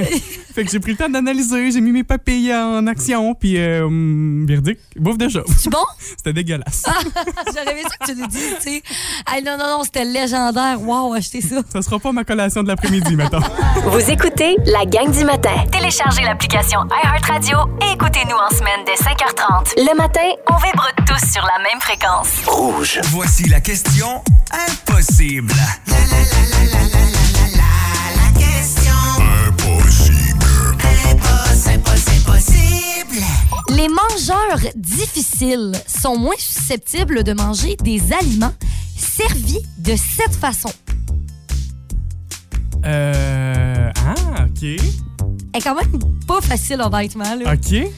fait 0.54 0.64
que 0.64 0.70
j'ai 0.70 0.78
pris 0.78 0.92
le 0.92 0.96
temps 0.96 1.08
d'analyser, 1.08 1.72
j'ai 1.72 1.80
mis 1.80 1.90
mes 1.90 2.04
papilles 2.04 2.54
en 2.54 2.86
action, 2.86 3.34
puis 3.34 3.58
euh, 3.58 3.84
hum, 3.84 4.46
verdict, 4.46 4.80
bouffe 4.96 5.18
de 5.18 5.28
chat. 5.28 5.42
C'est 5.58 5.70
bon? 5.70 5.84
C'était 5.98 6.32
dégueulasse. 6.32 6.84
J'aurais 7.46 7.72
aimé 7.72 7.82
ça 7.82 7.96
que 7.98 8.12
tu 8.12 8.16
nous 8.16 8.26
dises, 8.28 8.54
tu 8.60 8.70
sais. 8.70 8.82
Hey, 9.26 9.42
non, 9.42 9.56
non, 9.58 9.78
non, 9.78 9.84
c'était 9.84 10.04
légendaire. 10.04 10.80
Wow, 10.80 11.14
achetez 11.14 11.40
ça. 11.40 11.56
Ça 11.72 11.82
sera 11.82 11.98
pas 11.98 12.12
ma 12.12 12.24
collation 12.24 12.62
de 12.62 12.68
l'après-midi, 12.68 13.16
mettons. 13.16 13.40
Vous 13.90 14.10
écoutez 14.10 14.56
la 14.66 14.84
gang 14.84 15.10
du 15.10 15.24
matin. 15.24 15.64
Téléchargez 15.72 16.22
l'application 16.22 16.80
iHeartRadio 17.02 17.58
et 17.82 17.94
écoutez-nous 17.94 18.36
en 18.36 18.50
semaine 18.54 18.80
dès 18.86 18.94
5h30. 18.94 19.74
Le 19.76 19.96
matin, 19.96 20.20
On 20.48 20.56
vibre 20.56 20.88
tous 21.06 21.32
sur 21.32 21.42
la 21.42 21.62
même 21.62 21.80
fréquence. 21.80 22.28
Rouge. 22.46 23.00
Voici 23.10 23.48
la 23.48 23.60
question 23.60 24.22
impossible. 24.52 25.54
Les 33.70 33.88
mangeurs 33.88 34.60
difficiles 34.74 35.72
sont 35.86 36.16
moins 36.16 36.34
susceptibles 36.38 37.22
de 37.24 37.32
manger 37.32 37.76
des 37.82 38.00
aliments 38.12 38.52
servis 38.96 39.58
de 39.78 39.94
cette 39.96 40.34
façon. 40.34 40.70
Euh. 42.84 43.90
Ah, 44.06 44.44
OK. 44.44 44.62
est 44.62 45.60
quand 45.62 45.74
même 45.74 46.00
pas 46.26 46.40
facile, 46.40 46.80
honnêtement. 46.80 47.34
là. 47.34 47.54
OK. 47.54 47.88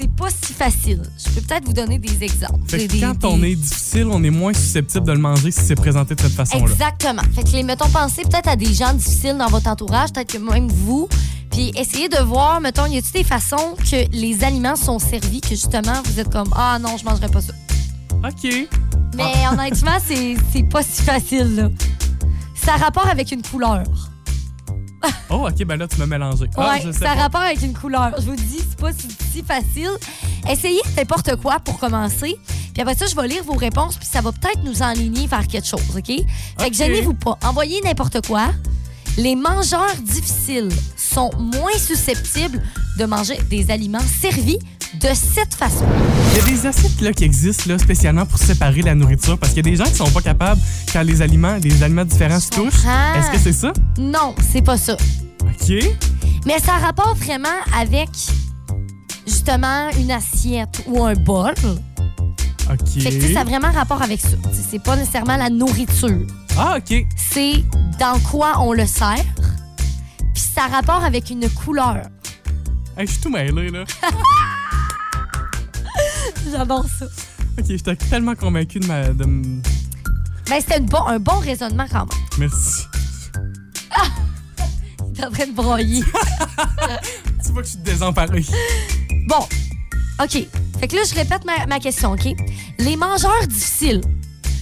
C'est 0.00 0.10
pas 0.16 0.28
si 0.30 0.52
facile. 0.54 1.02
Je 1.18 1.30
peux 1.30 1.40
peut-être 1.42 1.66
vous 1.66 1.72
donner 1.74 1.98
des 1.98 2.22
exemples. 2.24 2.60
Fait 2.68 2.78
Des- 2.78 2.86
que 2.86 2.92
des- 2.92 3.00
quand 3.00 3.18
des- 3.18 3.26
on 3.26 3.42
est 3.42 3.54
difficile, 3.54 4.06
on 4.10 4.22
est 4.24 4.30
moins 4.30 4.54
susceptible 4.54 5.04
de 5.06 5.12
le 5.12 5.18
manger 5.18 5.50
si 5.50 5.60
c'est 5.60 5.74
présenté 5.74 6.14
de 6.14 6.20
cette 6.22 6.32
façon-là. 6.32 6.62
Exactement. 6.72 7.22
Fait 7.34 7.42
que 7.42 7.50
les 7.50 7.62
mettons, 7.62 7.88
pensez 7.90 8.22
peut-être 8.22 8.48
à 8.48 8.56
des 8.56 8.72
gens 8.72 8.94
difficiles 8.94 9.36
dans 9.36 9.48
votre 9.48 9.68
entourage, 9.68 10.12
peut-être 10.12 10.32
que 10.32 10.38
même 10.38 10.68
vous. 10.68 11.06
Puis 11.50 11.72
essayez 11.76 12.08
de 12.08 12.16
voir, 12.22 12.60
mettons, 12.62 12.86
y 12.86 12.96
a-t-il 12.96 13.12
des 13.12 13.24
façons 13.24 13.76
que 13.90 14.08
les 14.12 14.42
aliments 14.44 14.76
sont 14.76 14.98
servis 14.98 15.40
que 15.42 15.48
justement 15.50 16.00
vous 16.06 16.18
êtes 16.18 16.30
comme 16.30 16.48
ah 16.56 16.78
non, 16.80 16.96
je 16.96 17.04
mangerai 17.04 17.28
pas 17.28 17.42
ça. 17.42 17.52
OK. 18.26 18.68
Mais 19.16 19.32
honnêtement, 19.52 19.98
c'est 20.06 20.36
c'est 20.52 20.62
pas 20.62 20.82
si 20.82 21.02
facile 21.02 21.56
là. 21.56 21.68
Ça 22.54 22.74
a 22.74 22.76
rapport 22.78 23.06
avec 23.08 23.32
une 23.32 23.42
couleur. 23.42 23.82
Oh, 25.30 25.46
OK, 25.48 25.64
ben 25.64 25.76
là, 25.76 25.86
tu 25.86 25.96
m'as 25.98 26.06
mélangé. 26.06 26.46
Ah, 26.56 26.76
je 26.82 26.90
sais 26.90 26.98
ça 26.98 27.12
a 27.12 27.14
rapport 27.14 27.40
avec 27.40 27.62
une 27.62 27.72
couleur. 27.72 28.12
Je 28.18 28.26
vous 28.26 28.36
dis, 28.36 28.58
c'est 28.58 28.78
pas 28.78 28.90
si, 28.92 29.42
facile. 29.42 29.90
Essayez 30.48 30.80
n'importe 30.96 31.36
quoi 31.36 31.60
pour 31.60 31.78
commencer. 31.78 32.36
Puis 32.72 32.82
après 32.82 32.94
ça, 32.94 33.06
je 33.06 33.14
vais 33.14 33.28
lire 33.28 33.44
vos 33.44 33.54
réponses, 33.54 33.96
puis 33.96 34.06
ça 34.10 34.20
va 34.20 34.32
peut-être 34.32 34.62
nous 34.64 34.82
enligner 34.82 35.26
vers 35.26 35.46
quelque 35.46 35.66
chose, 35.66 35.96
OK? 35.96 36.12
Fait 36.58 36.70
que 36.70 36.76
gênez-vous 36.76 37.14
pas. 37.14 37.38
Envoyez 37.44 37.80
n'importe 37.82 38.26
quoi. 38.26 38.48
Les 39.16 39.36
mangeurs 39.36 39.94
difficiles 40.02 40.70
sont 40.96 41.30
moins 41.38 41.78
susceptibles 41.78 42.62
de 42.98 43.04
manger 43.04 43.38
des 43.48 43.70
aliments 43.70 43.98
servis 44.20 44.58
de 44.94 45.08
cette 45.14 45.54
façon. 45.54 45.84
Il 46.32 46.38
y 46.38 46.40
a 46.40 46.44
des 46.44 46.66
assiettes 46.66 47.00
là, 47.00 47.12
qui 47.12 47.24
existent 47.24 47.64
là, 47.68 47.78
spécialement 47.78 48.26
pour 48.26 48.38
séparer 48.38 48.82
la 48.82 48.94
nourriture 48.94 49.38
parce 49.38 49.52
qu'il 49.52 49.64
y 49.64 49.68
a 49.68 49.70
des 49.70 49.76
gens 49.76 49.84
qui 49.84 49.96
sont 49.96 50.10
pas 50.10 50.20
capables 50.20 50.60
quand 50.92 51.02
les 51.02 51.22
aliments, 51.22 51.58
des 51.58 51.82
aliments 51.82 52.04
différents 52.04 52.40
se 52.40 52.50
touchent. 52.50 52.84
Est-ce 53.16 53.30
que 53.30 53.38
c'est 53.38 53.52
ça? 53.52 53.72
Non, 53.98 54.34
c'est 54.52 54.62
pas 54.62 54.76
ça. 54.76 54.96
OK. 55.42 55.84
Mais 56.46 56.58
ça 56.58 56.72
rapporte 56.72 57.18
vraiment 57.18 57.48
avec 57.78 58.08
justement 59.26 59.90
une 59.98 60.10
assiette 60.10 60.82
ou 60.86 61.04
un 61.04 61.14
bol. 61.14 61.54
OK. 62.70 63.02
Fait 63.02 63.18
que 63.18 63.32
ça 63.32 63.40
a 63.40 63.44
vraiment 63.44 63.70
rapport 63.70 64.02
avec 64.02 64.20
ça. 64.20 64.36
C'est 64.52 64.82
pas 64.82 64.96
nécessairement 64.96 65.36
la 65.36 65.50
nourriture. 65.50 66.26
Ah, 66.58 66.78
OK. 66.78 67.06
C'est 67.16 67.64
dans 67.98 68.18
quoi 68.30 68.60
on 68.60 68.72
le 68.72 68.86
sert. 68.86 69.24
Puis 70.34 70.42
ça 70.54 70.64
a 70.64 70.68
rapport 70.68 71.04
avec 71.04 71.30
une 71.30 71.48
couleur. 71.50 72.02
Hey, 72.96 73.06
je 73.06 73.12
suis 73.12 73.20
tout 73.20 73.30
mêlé, 73.30 73.70
là. 73.70 73.84
J'adore 76.50 76.86
ça. 76.98 77.06
OK, 77.58 77.64
j'étais 77.68 77.96
tellement 77.96 78.34
convaincu 78.34 78.78
de 78.80 78.86
ma... 78.86 79.08
De... 79.08 79.24
m- 79.24 79.62
Ben, 80.48 80.60
c'était 80.60 80.78
une 80.78 80.86
bon- 80.86 81.06
un 81.06 81.18
bon 81.18 81.38
raisonnement 81.38 81.86
quand 81.90 82.06
même. 82.06 82.18
Merci. 82.38 82.82
T'es 85.14 85.24
en 85.24 85.30
train 85.30 85.46
de 85.46 85.52
broyer. 85.52 86.02
Tu 87.44 87.52
vois 87.52 87.62
que 87.62 87.66
je 87.68 87.72
suis 87.72 87.80
désemparé. 87.82 88.44
bon, 89.26 89.40
OK. 90.22 90.46
Fait 90.78 90.88
que 90.88 90.96
là, 90.96 91.02
je 91.08 91.14
répète 91.14 91.44
ma, 91.44 91.66
ma 91.66 91.80
question, 91.80 92.12
OK? 92.12 92.28
Les 92.78 92.96
mangeurs 92.96 93.46
difficiles 93.48 94.00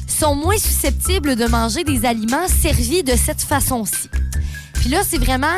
sont 0.07 0.35
moins 0.35 0.57
susceptibles 0.57 1.37
de 1.37 1.45
manger 1.47 1.85
des 1.85 2.05
aliments 2.07 2.49
servis 2.49 3.03
de 3.03 3.15
cette 3.15 3.43
façon-ci. 3.43 4.09
Puis 4.75 4.89
là, 4.89 5.03
c'est 5.07 5.19
vraiment... 5.19 5.55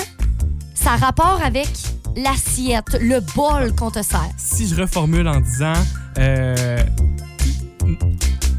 Ça 0.75 0.93
a 0.93 0.97
rapport 0.97 1.41
avec 1.45 1.69
l'assiette, 2.17 2.99
le 3.01 3.21
bol 3.37 3.75
qu'on 3.75 3.91
te 3.91 4.03
sert. 4.03 4.29
Si 4.37 4.67
je 4.69 4.75
reformule 4.75 5.29
en 5.29 5.41
disant... 5.41 5.75
Euh... 6.19 6.79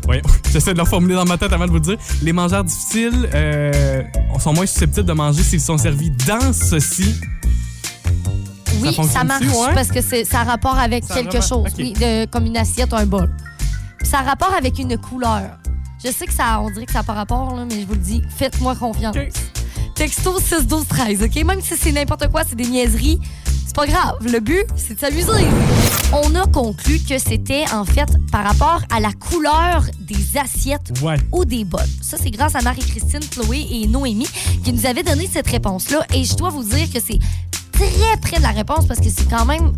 Voyons, 0.04 0.22
j'essaie 0.52 0.72
de 0.74 0.78
le 0.78 0.84
reformuler 0.84 1.16
dans 1.16 1.26
ma 1.26 1.38
tête 1.38 1.54
avant 1.54 1.66
de 1.66 1.70
vous 1.72 1.76
le 1.78 1.82
dire. 1.82 1.98
Les 2.22 2.34
mangeurs 2.34 2.64
difficiles 2.64 3.30
euh, 3.34 4.04
sont 4.40 4.54
moins 4.54 4.66
susceptibles 4.66 5.06
de 5.08 5.14
manger 5.14 5.44
s'ils 5.44 5.62
sont 5.62 5.78
servis 5.78 6.12
dans 6.28 6.54
ceci. 6.54 7.16
Oui, 8.82 8.98
ça, 9.14 9.24
marche 9.24 9.44
ouais? 9.46 9.74
parce 9.76 9.90
que 9.90 10.02
c'est- 10.02 10.26
ça 10.26 10.40
a 10.42 10.44
rapport 10.44 10.78
avec 10.80 11.04
Ça 11.04 11.14
quelque 11.16 11.40
chose, 11.42 11.68
oui, 11.78 11.94
de, 11.94 12.26
comme 12.26 12.46
une 12.48 12.58
assiette 12.58 12.92
ou 12.94 12.96
un 12.96 13.06
bol. 13.06 13.32
Puis 14.00 14.08
ça 14.08 14.20
a 14.20 14.24
rapport 14.24 14.54
avec 14.58 14.80
une 14.80 14.98
couleur. 14.98 15.60
Je 16.04 16.12
sais 16.12 16.26
que 16.26 16.34
ça, 16.34 16.60
on 16.62 16.72
dirait 16.72 16.88
que 16.88 16.92
ça 16.92 17.00
n'a 17.00 17.04
pas 17.04 17.14
rapport, 17.14 17.56
là, 17.56 17.64
mais 17.70 17.82
je 17.82 17.86
vous 17.86 17.94
le 17.94 18.00
dis, 18.00 18.24
faites-moi 18.38 18.76
confiance. 18.76 19.16
Texto 19.94 20.40
6 20.40 20.66
12 20.66 20.88
13, 20.88 21.24
OK? 21.24 21.44
Même 21.46 21.62
si 21.62 21.76
c'est 21.78 21.92
n'importe 21.92 22.28
quoi, 22.32 22.42
c'est 22.48 22.56
des 22.56 22.66
niaiseries, 22.66 23.20
c'est 23.72 23.76
pas 23.76 23.88
grave. 23.88 24.18
Le 24.30 24.40
but, 24.42 24.66
c'est 24.76 24.96
de 24.96 25.00
s'amuser. 25.00 25.46
On 26.12 26.36
a 26.36 26.46
conclu 26.48 27.00
que 27.00 27.18
c'était, 27.18 27.64
en 27.74 27.86
fait, 27.86 28.10
par 28.30 28.44
rapport 28.44 28.82
à 28.94 29.00
la 29.00 29.14
couleur 29.14 29.86
des 30.02 30.38
assiettes 30.38 30.92
Ouais. 31.02 31.16
ou 31.32 31.46
des 31.46 31.64
bols. 31.64 31.80
Ça, 32.02 32.18
c'est 32.22 32.32
grâce 32.32 32.56
à 32.56 32.62
Marie-Christine, 32.62 33.22
Chloé 33.32 33.66
et 33.72 33.88
Noémie 33.88 34.28
qui 34.66 34.74
nous 34.74 34.86
avaient 34.86 35.04
donné 35.04 35.30
cette 35.32 35.48
réponse-là. 35.48 36.06
Et 36.14 36.26
je 36.26 36.36
dois 36.36 36.50
vous 36.50 36.64
dire 36.66 36.92
que 36.94 37.00
c'est 37.00 37.20
très 37.72 38.18
près 38.22 38.38
de 38.38 38.42
la 38.44 38.50
réponse 38.52 38.86
parce 38.88 39.00
que 39.00 39.10
c'est 39.10 39.30
quand 39.30 39.46
même. 39.46 39.72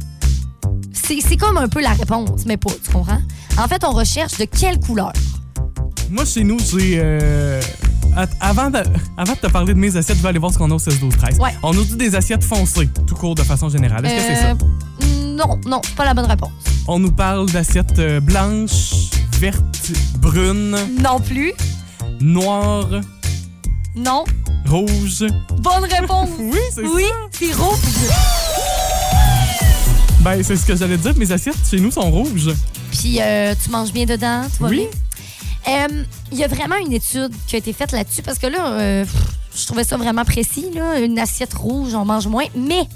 C'est 0.91 1.19
c'est 1.21 1.37
comme 1.37 1.57
un 1.57 1.67
peu 1.69 1.81
la 1.81 1.91
réponse, 1.93 2.45
mais 2.47 2.57
pas, 2.57 2.71
tu 2.83 2.91
comprends? 2.91 3.21
En 3.59 3.67
fait, 3.67 3.83
on 3.83 3.91
recherche 3.91 4.37
de 4.39 4.45
quelle 4.45 4.79
couleur? 4.79 5.13
Moi, 6.09 6.25
chez 6.25 6.43
nous, 6.43 6.57
j'ai. 6.59 6.95
euh, 6.97 7.61
Avant 8.39 8.69
de, 8.69 8.77
avant 9.17 9.33
de 9.33 9.37
te 9.39 9.47
parler 9.47 9.73
de 9.73 9.79
mes 9.79 9.95
assiettes, 9.95 10.17
je 10.17 10.21
vais 10.23 10.29
aller 10.29 10.39
voir 10.39 10.53
ce 10.53 10.57
qu'on 10.57 10.69
a 10.69 10.73
au 10.75 10.79
16 10.79 10.99
12 10.99 11.13
13 11.17 11.39
Ouais. 11.39 11.51
On 11.63 11.73
nous 11.73 11.83
dit 11.83 11.95
des 11.95 12.15
assiettes 12.15 12.43
foncées, 12.43 12.89
tout 13.07 13.15
court 13.15 13.33
de 13.35 13.41
façon 13.43 13.69
générale? 13.69 14.05
Est-ce 14.05 14.15
que 14.15 14.21
c'est 14.35 14.41
ça? 14.41 14.51
Euh, 14.51 15.35
Non, 15.35 15.59
non, 15.65 15.81
c'est 15.83 15.95
pas 15.95 16.05
la 16.05 16.13
bonne 16.13 16.25
réponse. 16.27 16.51
On 16.87 16.99
nous 16.99 17.11
parle 17.11 17.49
d'assiettes 17.49 17.97
euh, 17.99 18.19
blanches, 18.19 19.09
vertes, 19.39 19.91
brunes, 20.19 20.77
Non 21.01 21.19
plus. 21.19 21.53
noires, 22.21 22.89
Non. 23.95 24.25
rouges. 24.67 25.25
Bonne 25.59 25.85
réponse. 25.89 26.29
Oui, 26.39 26.59
c'est 26.73 26.81
oui, 26.83 27.05
c'est 27.31 27.53
rouge. 27.53 27.79
Ben, 30.19 30.41
c'est 30.43 30.55
ce 30.55 30.65
que 30.65 30.75
j'allais 30.75 30.97
dire. 30.97 31.13
Mes 31.17 31.31
assiettes 31.31 31.57
chez 31.69 31.79
nous 31.79 31.91
sont 31.91 32.09
rouges. 32.11 32.51
Puis 32.91 33.17
euh, 33.19 33.53
tu 33.61 33.69
manges 33.71 33.91
bien 33.91 34.05
dedans, 34.05 34.43
tu 34.55 34.61
vas 34.63 34.69
Oui. 34.69 34.87
Euh, 35.67 36.03
Il 36.31 36.37
y 36.37 36.43
a 36.43 36.47
vraiment 36.47 36.75
une 36.75 36.93
étude 36.93 37.33
qui 37.47 37.55
a 37.55 37.59
été 37.59 37.73
faite 37.73 37.91
là-dessus 37.91 38.21
parce 38.21 38.39
que 38.39 38.47
là, 38.47 38.73
euh, 38.73 39.05
je 39.55 39.65
trouvais 39.65 39.83
ça 39.83 39.97
vraiment 39.97 40.25
précis. 40.25 40.65
Une 41.01 41.19
assiette 41.19 41.53
rouge, 41.53 41.93
on 41.93 42.05
mange 42.05 42.27
moins. 42.27 42.45
Mais 42.55 42.87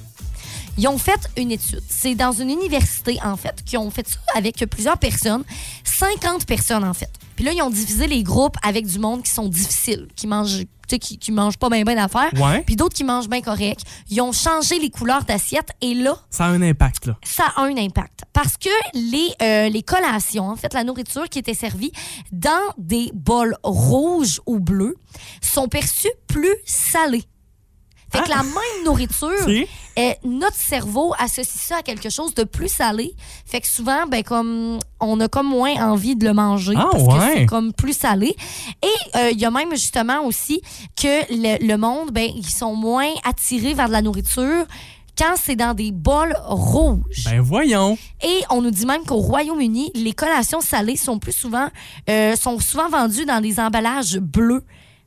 ils 0.77 0.87
ont 0.87 0.97
fait 0.97 1.19
une 1.37 1.51
étude. 1.51 1.81
C'est 1.87 2.15
dans 2.15 2.31
une 2.31 2.49
université, 2.49 3.17
en 3.23 3.37
fait, 3.37 3.63
qui 3.65 3.77
ont 3.77 3.89
fait 3.89 4.07
ça 4.07 4.17
avec 4.35 4.57
plusieurs 4.69 4.97
personnes. 4.97 5.43
50 5.83 6.45
personnes, 6.45 6.83
en 6.83 6.93
fait. 6.93 7.09
Puis 7.35 7.45
là, 7.45 7.51
ils 7.53 7.61
ont 7.61 7.69
divisé 7.69 8.07
les 8.07 8.23
groupes 8.23 8.57
avec 8.63 8.85
du 8.85 8.99
monde 8.99 9.23
qui 9.23 9.31
sont 9.31 9.47
difficiles, 9.47 10.07
qui 10.15 10.27
mangent 10.27 10.65
qui, 10.95 11.19
qui 11.19 11.31
mangent 11.31 11.57
pas 11.57 11.69
bien 11.69 11.83
ben 11.83 11.95
d'affaires. 11.95 12.31
Ouais. 12.35 12.61
Puis 12.61 12.75
d'autres 12.75 12.95
qui 12.95 13.03
mangent 13.03 13.27
bien 13.29 13.41
correct. 13.41 13.81
Ils 14.09 14.21
ont 14.21 14.31
changé 14.31 14.79
les 14.79 14.89
couleurs 14.89 15.23
d'assiette 15.25 15.69
et 15.81 15.93
là, 15.93 16.17
Ça 16.29 16.45
a 16.45 16.47
un 16.49 16.61
impact, 16.61 17.07
là. 17.07 17.17
ça 17.23 17.43
a 17.55 17.61
un 17.63 17.75
impact. 17.77 18.21
Parce 18.33 18.55
que 18.57 18.69
les, 18.93 19.29
euh, 19.41 19.69
les 19.69 19.83
collations, 19.83 20.47
en 20.49 20.55
fait, 20.55 20.73
la 20.73 20.83
nourriture 20.83 21.27
qui 21.29 21.39
était 21.39 21.53
servie 21.53 21.91
dans 22.31 22.49
des 22.77 23.11
bols 23.13 23.55
rouges 23.63 24.39
ou 24.45 24.59
bleus, 24.59 24.95
sont 25.41 25.67
perçues 25.67 26.07
plus 26.27 26.55
salées. 26.65 27.23
Fait 28.11 28.21
que 28.23 28.29
la 28.29 28.43
même 28.43 28.85
nourriture, 28.85 29.27
Ah! 29.47 29.51
Euh, 29.97 30.11
notre 30.23 30.55
cerveau 30.57 31.13
associe 31.17 31.47
ça 31.61 31.77
à 31.77 31.81
quelque 31.81 32.09
chose 32.09 32.33
de 32.35 32.43
plus 32.43 32.71
salé. 32.71 33.13
Fait 33.45 33.61
que 33.61 33.67
souvent, 33.67 34.05
ben, 34.07 34.23
comme, 34.23 34.77
on 34.99 35.19
a 35.19 35.27
comme 35.27 35.47
moins 35.47 35.73
envie 35.91 36.15
de 36.15 36.25
le 36.27 36.33
manger 36.33 36.73
Ah, 36.77 36.87
parce 36.91 37.03
que 37.03 37.09
ouais. 37.13 37.33
c'est 37.35 37.45
comme 37.47 37.73
plus 37.73 37.97
salé. 37.97 38.35
Et 38.83 39.17
euh, 39.17 39.31
il 39.31 39.39
y 39.39 39.45
a 39.45 39.51
même 39.51 39.71
justement 39.71 40.23
aussi 40.25 40.61
que 40.95 41.23
le, 41.31 41.65
le 41.65 41.77
monde, 41.77 42.11
ben, 42.11 42.29
ils 42.35 42.45
sont 42.49 42.75
moins 42.75 43.09
attirés 43.23 43.73
vers 43.73 43.87
de 43.87 43.93
la 43.93 44.01
nourriture 44.01 44.65
quand 45.17 45.33
c'est 45.35 45.55
dans 45.55 45.73
des 45.73 45.91
bols 45.91 46.37
rouges. 46.45 47.23
Ben 47.25 47.41
voyons. 47.41 47.97
Et 48.23 48.41
on 48.51 48.61
nous 48.61 48.69
dit 48.69 48.85
même 48.85 49.03
qu'au 49.03 49.15
Royaume-Uni, 49.17 49.89
les 49.95 50.13
collations 50.13 50.61
salées 50.61 50.95
sont 50.95 51.17
plus 51.17 51.31
souvent 51.35 51.69
euh, 52.07 52.35
sont 52.35 52.59
souvent 52.59 52.87
vendues 52.87 53.25
dans 53.25 53.41
des 53.41 53.59
emballages 53.59 54.19
bleus 54.19 54.63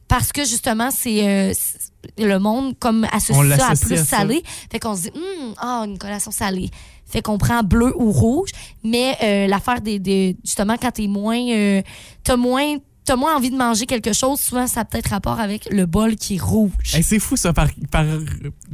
parce 0.09 0.33
que 0.33 0.45
justement 0.45 0.91
c'est 0.91 1.29
euh, 1.29 1.53
c'est- 1.55 1.90
le 2.19 2.39
monde 2.39 2.79
comme 2.79 3.07
associe 3.13 3.59
ça 3.59 3.69
à 3.69 3.77
plus 3.77 3.99
à 3.99 4.05
salé. 4.05 4.43
Fait 4.71 4.79
qu'on 4.79 4.97
se 4.97 5.03
dit 5.03 5.11
Hum, 5.15 5.55
ah 5.59 5.85
une 5.87 5.99
collation 5.99 6.31
salée. 6.31 6.71
Fait 7.07 7.23
qu'on 7.23 7.39
prend 7.39 7.63
bleu 7.65 7.93
ou 7.97 8.13
rouge, 8.13 8.51
mais 8.85 9.17
euh, 9.23 9.47
l'affaire 9.49 9.81
des, 9.81 9.99
des- 9.99 10.37
justement 10.45 10.77
quand 10.81 10.93
t'es 10.93 11.09
moins 11.09 11.41
euh, 11.51 11.83
t'as 12.23 12.37
moins 12.37 12.77
t'as 13.05 13.17
moins 13.17 13.35
envie 13.35 13.51
de 13.51 13.57
manger 13.57 13.87
quelque 13.87 14.13
chose, 14.13 14.39
souvent 14.39 14.67
ça 14.69 14.81
a 14.83 14.85
peut-être 14.85 15.09
rapport 15.11 15.41
avec 15.41 15.69
le 15.73 15.87
bol 15.87 16.15
qui 16.15 16.37
est 16.37 16.41
rouge. 16.41 16.71
Hey, 16.95 17.03
c'est 17.03 17.19
fou, 17.19 17.35
ça, 17.37 17.53
par, 17.53 17.67
par 17.91 18.05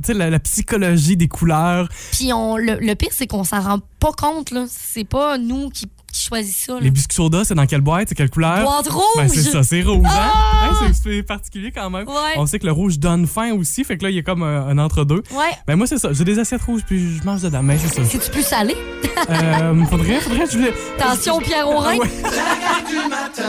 la, 0.09 0.29
la 0.29 0.39
psychologie 0.41 1.17
des 1.17 1.29
couleurs. 1.29 1.89
Puis 2.13 2.33
on 2.35 2.57
le, 2.59 2.75
le 2.75 2.95
pire 2.95 3.09
c'est 3.13 3.27
qu'on 3.27 3.45
s'en 3.45 3.61
rend 3.63 3.79
pas 4.01 4.13
compte 4.13 4.51
là, 4.51 4.67
c'est 4.69 5.05
pas 5.05 5.39
nous 5.39 5.71
qui, 5.71 5.87
qui 6.17 6.53
ça. 6.53 6.73
là. 6.75 6.81
Les 6.81 6.91
biscuits 6.91 7.15
soda, 7.17 7.45
c'est 7.45 7.55
dans 7.55 7.67
quelle 7.67 7.81
boîte? 7.81 8.09
C'est 8.09 8.15
quelle 8.15 8.31
couleur? 8.31 8.63
Boîte 8.63 8.89
rouge! 8.89 9.03
Ben, 9.17 9.29
c'est 9.29 9.43
ça, 9.43 9.63
c'est 9.63 9.83
rouge, 9.83 10.05
hein? 10.07 10.11
Ah! 10.35 10.69
Hein, 10.83 10.93
c'est- 10.93 11.03
c'est 11.17 11.23
particulier 11.23 11.71
quand 11.73 11.89
même. 11.91 12.07
Ouais. 12.09 12.35
On 12.37 12.47
sait 12.47 12.59
que 12.59 12.67
le 12.67 12.73
rouge 12.73 12.99
donne 12.99 13.27
faim 13.27 13.53
aussi, 13.53 13.85
fait 13.85 13.97
que 13.99 14.05
là, 14.05 14.11
il 14.11 14.17
y 14.17 14.19
a 14.19 14.23
comme 14.23 14.43
un, 14.43 14.67
un 14.69 14.79
entre-deux. 14.79 15.23
Ouais. 15.33 15.53
Ben, 15.67 15.77
moi, 15.77 15.87
c'est 15.87 15.99
ça. 15.99 16.13
J'ai 16.13 16.25
des 16.25 16.39
assiettes 16.39 16.63
rouges, 16.63 16.83
puis 16.87 17.19
je 17.19 17.25
mange 17.25 17.43
dedans. 17.43 17.63
Mais 17.63 17.79
c'est 17.79 17.95
ça. 17.95 18.03
C'est-tu 18.09 18.31
plus 18.31 18.43
salé? 18.47 18.77
Euh, 19.31 19.85
faudrait, 19.87 20.21
faudrait, 20.21 20.47
je 20.51 20.59
voulais. 20.59 20.75
Attention, 20.99 21.39
Pierre 21.41 21.69
Aurin. 21.69 21.97
Ouais. 21.97 22.11
La 22.23 22.31
gang 22.31 22.89
du 22.89 23.09
matin. 23.09 23.43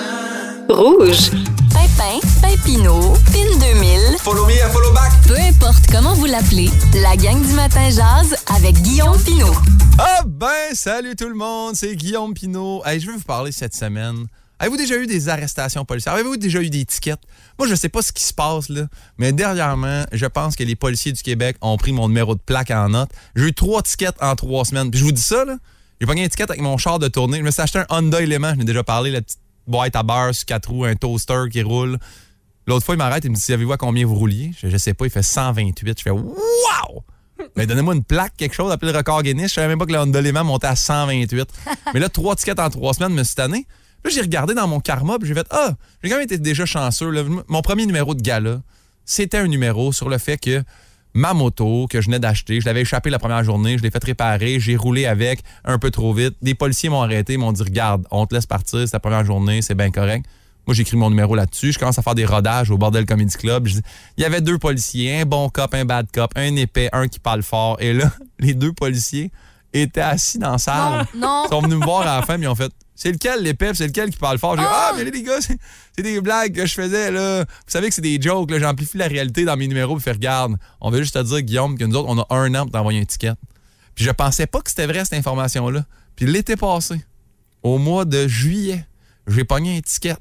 Rouge. 0.69 1.31
Pimpin, 1.71 2.19
Pimpino, 2.41 3.13
Pin 3.31 3.57
2000, 3.59 3.99
Follow 4.19 4.45
me 4.45 4.53
and 4.65 4.71
follow 4.71 4.91
back. 4.93 5.11
peu 5.27 5.35
importe 5.35 5.85
comment 5.91 6.13
vous 6.15 6.25
l'appelez, 6.25 6.69
la 7.01 7.15
gang 7.15 7.39
du 7.41 7.53
matin 7.53 7.89
jazz 7.89 8.35
avec 8.55 8.81
Guillaume 8.81 9.17
Pinot. 9.23 9.53
Ah 9.99 10.21
ben, 10.27 10.73
salut 10.73 11.15
tout 11.15 11.27
le 11.27 11.33
monde, 11.33 11.75
c'est 11.75 11.95
Guillaume 11.95 12.35
Pinot. 12.35 12.83
Hey, 12.85 12.99
je 12.99 13.07
vais 13.07 13.17
vous 13.17 13.23
parler 13.23 13.51
cette 13.51 13.73
semaine. 13.73 14.27
Avez-vous 14.59 14.77
déjà 14.77 14.95
eu 14.95 15.07
des 15.07 15.27
arrestations 15.27 15.85
policières? 15.85 16.13
Avez-vous 16.13 16.37
déjà 16.37 16.61
eu 16.61 16.69
des 16.69 16.85
tickets? 16.85 17.19
Moi, 17.57 17.67
je 17.67 17.73
sais 17.73 17.89
pas 17.89 18.03
ce 18.03 18.11
qui 18.11 18.23
se 18.23 18.33
passe, 18.33 18.69
là, 18.69 18.83
mais 19.17 19.33
dernièrement, 19.33 20.03
je 20.11 20.27
pense 20.27 20.55
que 20.55 20.63
les 20.63 20.75
policiers 20.75 21.13
du 21.13 21.23
Québec 21.23 21.57
ont 21.61 21.77
pris 21.77 21.93
mon 21.93 22.09
numéro 22.09 22.35
de 22.35 22.39
plaque 22.39 22.69
en 22.69 22.89
note. 22.89 23.09
J'ai 23.35 23.45
eu 23.45 23.53
trois 23.53 23.81
tickets 23.81 24.21
en 24.21 24.35
trois 24.35 24.65
semaines. 24.65 24.91
Puis 24.91 24.99
je 24.99 25.05
vous 25.05 25.11
dis 25.11 25.21
ça, 25.21 25.45
là, 25.45 25.57
j'ai 25.99 26.05
pogné 26.05 26.25
un 26.25 26.29
ticket 26.29 26.43
avec 26.43 26.61
mon 26.61 26.77
char 26.77 26.99
de 26.99 27.07
tournée. 27.07 27.39
Je 27.39 27.43
me 27.43 27.49
suis 27.49 27.63
acheté 27.63 27.79
un 27.79 27.85
Honda 27.89 28.21
Element, 28.21 28.51
je 28.51 28.59
n'ai 28.59 28.65
déjà 28.65 28.83
parlé, 28.83 29.09
la 29.09 29.21
petite 29.21 29.39
boîte 29.65 29.95
à 29.95 30.03
beurre 30.03 30.35
sur 30.35 30.45
quatre 30.45 30.69
roues, 30.69 30.85
un 30.85 30.95
toaster 30.95 31.45
qui 31.51 31.63
roule. 31.63 31.97
L'autre 32.67 32.85
fois, 32.85 32.93
il 32.93 32.99
m'arrête, 32.99 33.25
il 33.25 33.31
me 33.31 33.35
dit 33.35 33.41
Savez-vous 33.41 33.73
à 33.73 33.77
combien 33.77 34.05
vous 34.05 34.15
rouliez? 34.15 34.51
Je, 34.61 34.69
je 34.69 34.77
sais 34.77 34.93
pas, 34.93 35.05
il 35.05 35.11
fait 35.11 35.23
128. 35.23 35.97
Je 35.97 36.03
fais 36.03 36.11
Waouh 36.11 37.03
Mais 37.55 37.65
donnez-moi 37.67 37.95
une 37.95 38.03
plaque, 38.03 38.33
quelque 38.37 38.53
chose, 38.55 38.71
appelez 38.71 38.91
le 38.91 38.97
record 38.97 39.23
Guinness. 39.23 39.49
Je 39.49 39.55
savais 39.55 39.67
même 39.67 39.79
pas 39.79 39.85
que 39.85 39.91
le 39.91 39.99
Honda 39.99 40.43
montait 40.43 40.67
à 40.67 40.75
128. 40.75 41.47
Mais 41.93 41.99
là, 41.99 42.09
trois 42.09 42.35
tickets 42.35 42.59
en 42.59 42.69
trois 42.69 42.93
semaines, 42.93 43.13
me 43.13 43.23
cette 43.23 43.39
année. 43.39 43.65
Là, 44.03 44.11
j'ai 44.13 44.21
regardé 44.21 44.53
dans 44.53 44.67
mon 44.67 44.79
karma, 44.79 45.17
puis 45.19 45.27
j'ai 45.27 45.33
fait 45.33 45.47
Ah, 45.49 45.71
j'ai 46.03 46.09
quand 46.09 46.15
même 46.15 46.25
été 46.25 46.37
déjà 46.37 46.65
chanceux. 46.65 47.09
là. 47.09 47.23
Mon 47.47 47.61
premier 47.61 47.85
numéro 47.85 48.13
de 48.13 48.21
gala, 48.21 48.61
c'était 49.05 49.37
un 49.37 49.47
numéro 49.47 49.91
sur 49.91 50.09
le 50.09 50.17
fait 50.17 50.37
que 50.37 50.63
ma 51.13 51.33
moto 51.33 51.87
que 51.89 51.99
je 51.99 52.05
venais 52.05 52.19
d'acheter, 52.19 52.61
je 52.61 52.65
l'avais 52.65 52.81
échappé 52.81 53.09
la 53.09 53.17
première 53.19 53.43
journée, 53.43 53.77
je 53.77 53.83
l'ai 53.83 53.89
fait 53.89 54.03
réparer, 54.03 54.59
j'ai 54.59 54.75
roulé 54.75 55.05
avec 55.05 55.41
un 55.65 55.79
peu 55.79 55.89
trop 55.89 56.13
vite. 56.13 56.35
Des 56.41 56.53
policiers 56.53 56.89
m'ont 56.89 57.01
arrêté, 57.01 57.37
m'ont 57.37 57.51
dit 57.51 57.63
Regarde, 57.63 58.05
on 58.11 58.25
te 58.27 58.35
laisse 58.35 58.45
partir, 58.45 58.79
c'est 58.81 58.91
ta 58.91 58.99
première 58.99 59.25
journée, 59.25 59.61
c'est 59.61 59.75
bien 59.75 59.89
correct. 59.91 60.25
Moi, 60.67 60.73
j'écris 60.73 60.97
mon 60.97 61.09
numéro 61.09 61.33
là-dessus. 61.33 61.71
Je 61.71 61.79
commence 61.79 61.97
à 61.97 62.01
faire 62.01 62.13
des 62.13 62.25
rodages 62.25 62.69
au 62.69 62.77
Bordel 62.77 63.05
Comedy 63.05 63.35
Club. 63.37 63.67
Je 63.67 63.77
Il 64.17 64.23
y 64.23 64.25
avait 64.25 64.41
deux 64.41 64.57
policiers, 64.57 65.21
un 65.21 65.25
bon 65.25 65.49
cop, 65.49 65.73
un 65.73 65.85
bad 65.85 66.07
cop, 66.13 66.29
un 66.35 66.55
épais, 66.57 66.89
un 66.91 67.07
qui 67.07 67.19
parle 67.19 67.41
fort. 67.41 67.77
Et 67.79 67.93
là, 67.93 68.11
les 68.39 68.53
deux 68.53 68.73
policiers 68.73 69.31
étaient 69.71 70.01
assis 70.01 70.37
dans 70.37 70.51
la 70.51 70.57
salle. 70.57 71.05
Non, 71.15 71.43
Ils 71.45 71.49
sont 71.49 71.61
venus 71.61 71.77
me 71.77 71.85
voir 71.85 72.01
à 72.01 72.19
la 72.19 72.21
fin, 72.21 72.37
mais 72.37 72.45
ils 72.45 72.49
ont 72.49 72.55
fait 72.55 72.71
C'est 72.95 73.13
lequel 73.13 73.43
l'épais, 73.43 73.67
puis 73.67 73.77
c'est 73.77 73.87
lequel 73.87 74.09
qui 74.09 74.17
parle 74.17 74.39
fort? 74.39 74.57
J'ai 74.57 74.63
dit 74.63 74.67
Ah, 74.69 74.91
mais 74.97 75.05
là, 75.05 75.11
les 75.11 75.23
gars, 75.23 75.39
c'est 75.41 76.03
des 76.03 76.19
blagues 76.19 76.53
que 76.53 76.65
je 76.65 76.73
faisais, 76.73 77.11
là. 77.11 77.45
Vous 77.45 77.45
savez 77.71 77.87
que 77.87 77.95
c'est 77.95 78.01
des 78.01 78.21
jokes, 78.21 78.51
là. 78.51 78.59
J'amplifie 78.59 78.97
la 78.97 79.07
réalité 79.07 79.45
dans 79.45 79.55
mes 79.55 79.69
numéros, 79.69 79.95
puis 79.95 80.03
fait 80.03 80.11
Regarde, 80.11 80.57
on 80.81 80.89
veut 80.91 80.99
juste 80.99 81.13
te 81.15 81.23
dire, 81.23 81.41
Guillaume, 81.41 81.77
que 81.77 81.85
nous 81.85 81.95
autres, 81.95 82.09
on 82.09 82.19
a 82.19 82.27
un 82.29 82.53
an 82.55 82.63
pour 82.63 82.71
t'envoyer 82.71 82.99
un 82.99 83.05
ticket. 83.05 83.33
Puis 83.95 84.03
je 84.03 84.11
pensais 84.11 84.47
pas 84.47 84.59
que 84.59 84.69
c'était 84.69 84.85
vrai, 84.85 85.05
cette 85.05 85.17
information-là. 85.17 85.85
Puis 86.17 86.25
l'été 86.25 86.57
passé, 86.57 87.01
au 87.63 87.77
mois 87.77 88.03
de 88.03 88.27
juillet, 88.27 88.85
j'ai 89.27 89.45
pogné 89.45 89.77
un 89.77 89.81
ticket. 89.81 90.17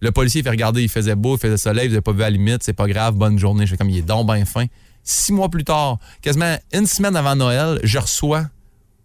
Le 0.00 0.10
policier 0.12 0.42
fait 0.42 0.50
regarder, 0.50 0.82
il 0.82 0.88
faisait 0.88 1.14
beau, 1.14 1.36
il 1.36 1.40
faisait 1.40 1.56
soleil, 1.56 1.88
vous 1.88 1.94
avez 1.94 2.00
pas 2.00 2.12
vu 2.12 2.22
à 2.22 2.24
la 2.24 2.30
limite, 2.30 2.62
c'est 2.62 2.72
pas 2.72 2.86
grave, 2.88 3.14
bonne 3.14 3.38
journée. 3.38 3.66
Je 3.66 3.72
fais 3.72 3.76
comme 3.76 3.90
il 3.90 3.98
est 3.98 4.02
donc 4.02 4.26
bien 4.26 4.44
fin. 4.44 4.64
Six 5.02 5.32
mois 5.32 5.48
plus 5.48 5.64
tard, 5.64 5.98
quasiment 6.22 6.56
une 6.72 6.86
semaine 6.86 7.16
avant 7.16 7.36
Noël, 7.36 7.80
je 7.82 7.98
reçois 7.98 8.46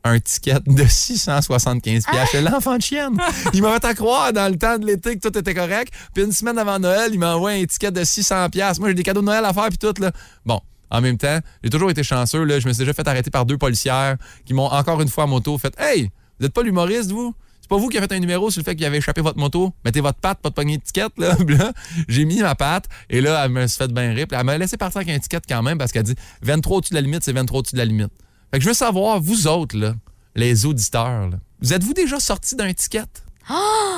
un 0.04 0.20
ticket 0.20 0.60
de 0.68 0.86
675 0.86 2.06
pièces 2.06 2.30
chez 2.30 2.42
l'enfant 2.42 2.78
de 2.78 2.82
chienne. 2.82 3.18
Il 3.54 3.62
m'a 3.62 3.72
fait 3.74 3.86
à 3.86 3.94
croire 3.96 4.32
dans 4.34 4.50
le 4.52 4.58
temps 4.58 4.78
de 4.78 4.86
l'été 4.86 5.18
que 5.18 5.28
tout 5.28 5.38
était 5.38 5.54
correct. 5.56 5.92
Puis 6.14 6.24
une 6.24 6.32
semaine 6.32 6.60
avant 6.60 6.78
Noël, 6.80 7.10
il 7.12 7.20
m'envoie 7.20 7.52
un 7.52 7.66
ticket 7.66 7.92
de 7.92 8.04
600 8.04 8.50
pièces. 8.50 8.80
Moi, 8.80 8.90
j'ai 8.90 8.94
des 8.96 9.04
cadeaux 9.04 9.22
de 9.22 9.25
Noël 9.25 9.44
à 9.44 9.52
faire 9.52 9.68
puis 9.70 9.78
tout 9.80 9.94
là. 10.00 10.12
Bon, 10.46 10.62
en 10.92 11.02
même 11.02 11.18
temps, 11.18 11.40
j'ai 11.64 11.70
toujours 11.72 11.90
été 11.90 12.04
chanceux 12.04 12.44
là, 12.44 12.60
je 12.60 12.68
me 12.68 12.74
suis 12.74 12.82
déjà 12.82 12.94
fait 12.94 13.08
arrêter 13.08 13.32
par 13.32 13.46
deux 13.46 13.58
policières 13.58 14.18
qui 14.46 14.54
m'ont 14.54 14.68
encore 14.68 15.02
une 15.02 15.10
fois 15.10 15.24
à 15.24 15.28
moto 15.28 15.58
fait 15.58 15.74
"Hey, 15.80 16.12
vous 16.40 16.46
êtes 16.46 16.54
pas 16.54 16.62
l'humoriste 16.62 17.12
vous? 17.12 17.34
C'est 17.66 17.70
pas 17.70 17.78
vous 17.78 17.90
qui 17.90 17.98
avez 17.98 18.06
fait 18.08 18.14
un 18.14 18.20
numéro 18.20 18.52
sur 18.52 18.60
le 18.60 18.64
fait 18.64 18.76
qu'il 18.76 18.86
avait 18.86 19.00
échappé 19.00 19.22
votre 19.22 19.40
moto. 19.40 19.74
Mettez 19.84 20.00
votre 20.00 20.20
patte, 20.20 20.40
pas 20.40 20.50
de 20.50 20.54
poignée 20.54 20.78
de 20.78 20.84
ticket. 20.84 21.08
Là. 21.18 21.36
Là, 21.48 21.74
j'ai 22.08 22.26
mis 22.26 22.42
ma 22.42 22.54
patte 22.54 22.86
et 23.10 23.22
là, 23.22 23.42
elle 23.44 23.52
me 23.52 23.66
s'est 23.66 23.78
fait 23.78 23.92
bien 23.92 24.14
rire. 24.14 24.28
Puis 24.28 24.38
elle 24.40 24.46
m'a 24.46 24.56
laissé 24.56 24.78
partir 24.78 24.98
avec 25.02 25.10
un 25.10 25.18
ticket 25.18 25.40
quand 25.50 25.64
même 25.64 25.80
parce 25.80 25.92
qu'elle 25.92 26.04
dit 26.04 26.14
23 26.44 26.78
au-dessus 26.78 26.92
de 26.92 26.96
la 26.96 27.02
limite, 27.02 27.24
c'est 27.24 27.34
23 27.34 27.60
au-dessus 27.60 27.74
de 27.74 27.80
la 27.80 27.86
limite. 27.86 28.12
Fait 28.52 28.60
que 28.60 28.64
je 28.64 28.70
veux 28.70 28.76
savoir, 28.76 29.20
vous 29.20 29.48
autres, 29.48 29.76
là, 29.76 29.96
les 30.36 30.68
auditeurs, 30.68 31.30
là, 31.30 31.38
vous 31.62 31.74
êtes-vous 31.74 31.94
déjà 31.94 32.20
sortis 32.20 32.56
d'un 32.56 32.72
ticket? 32.74 33.06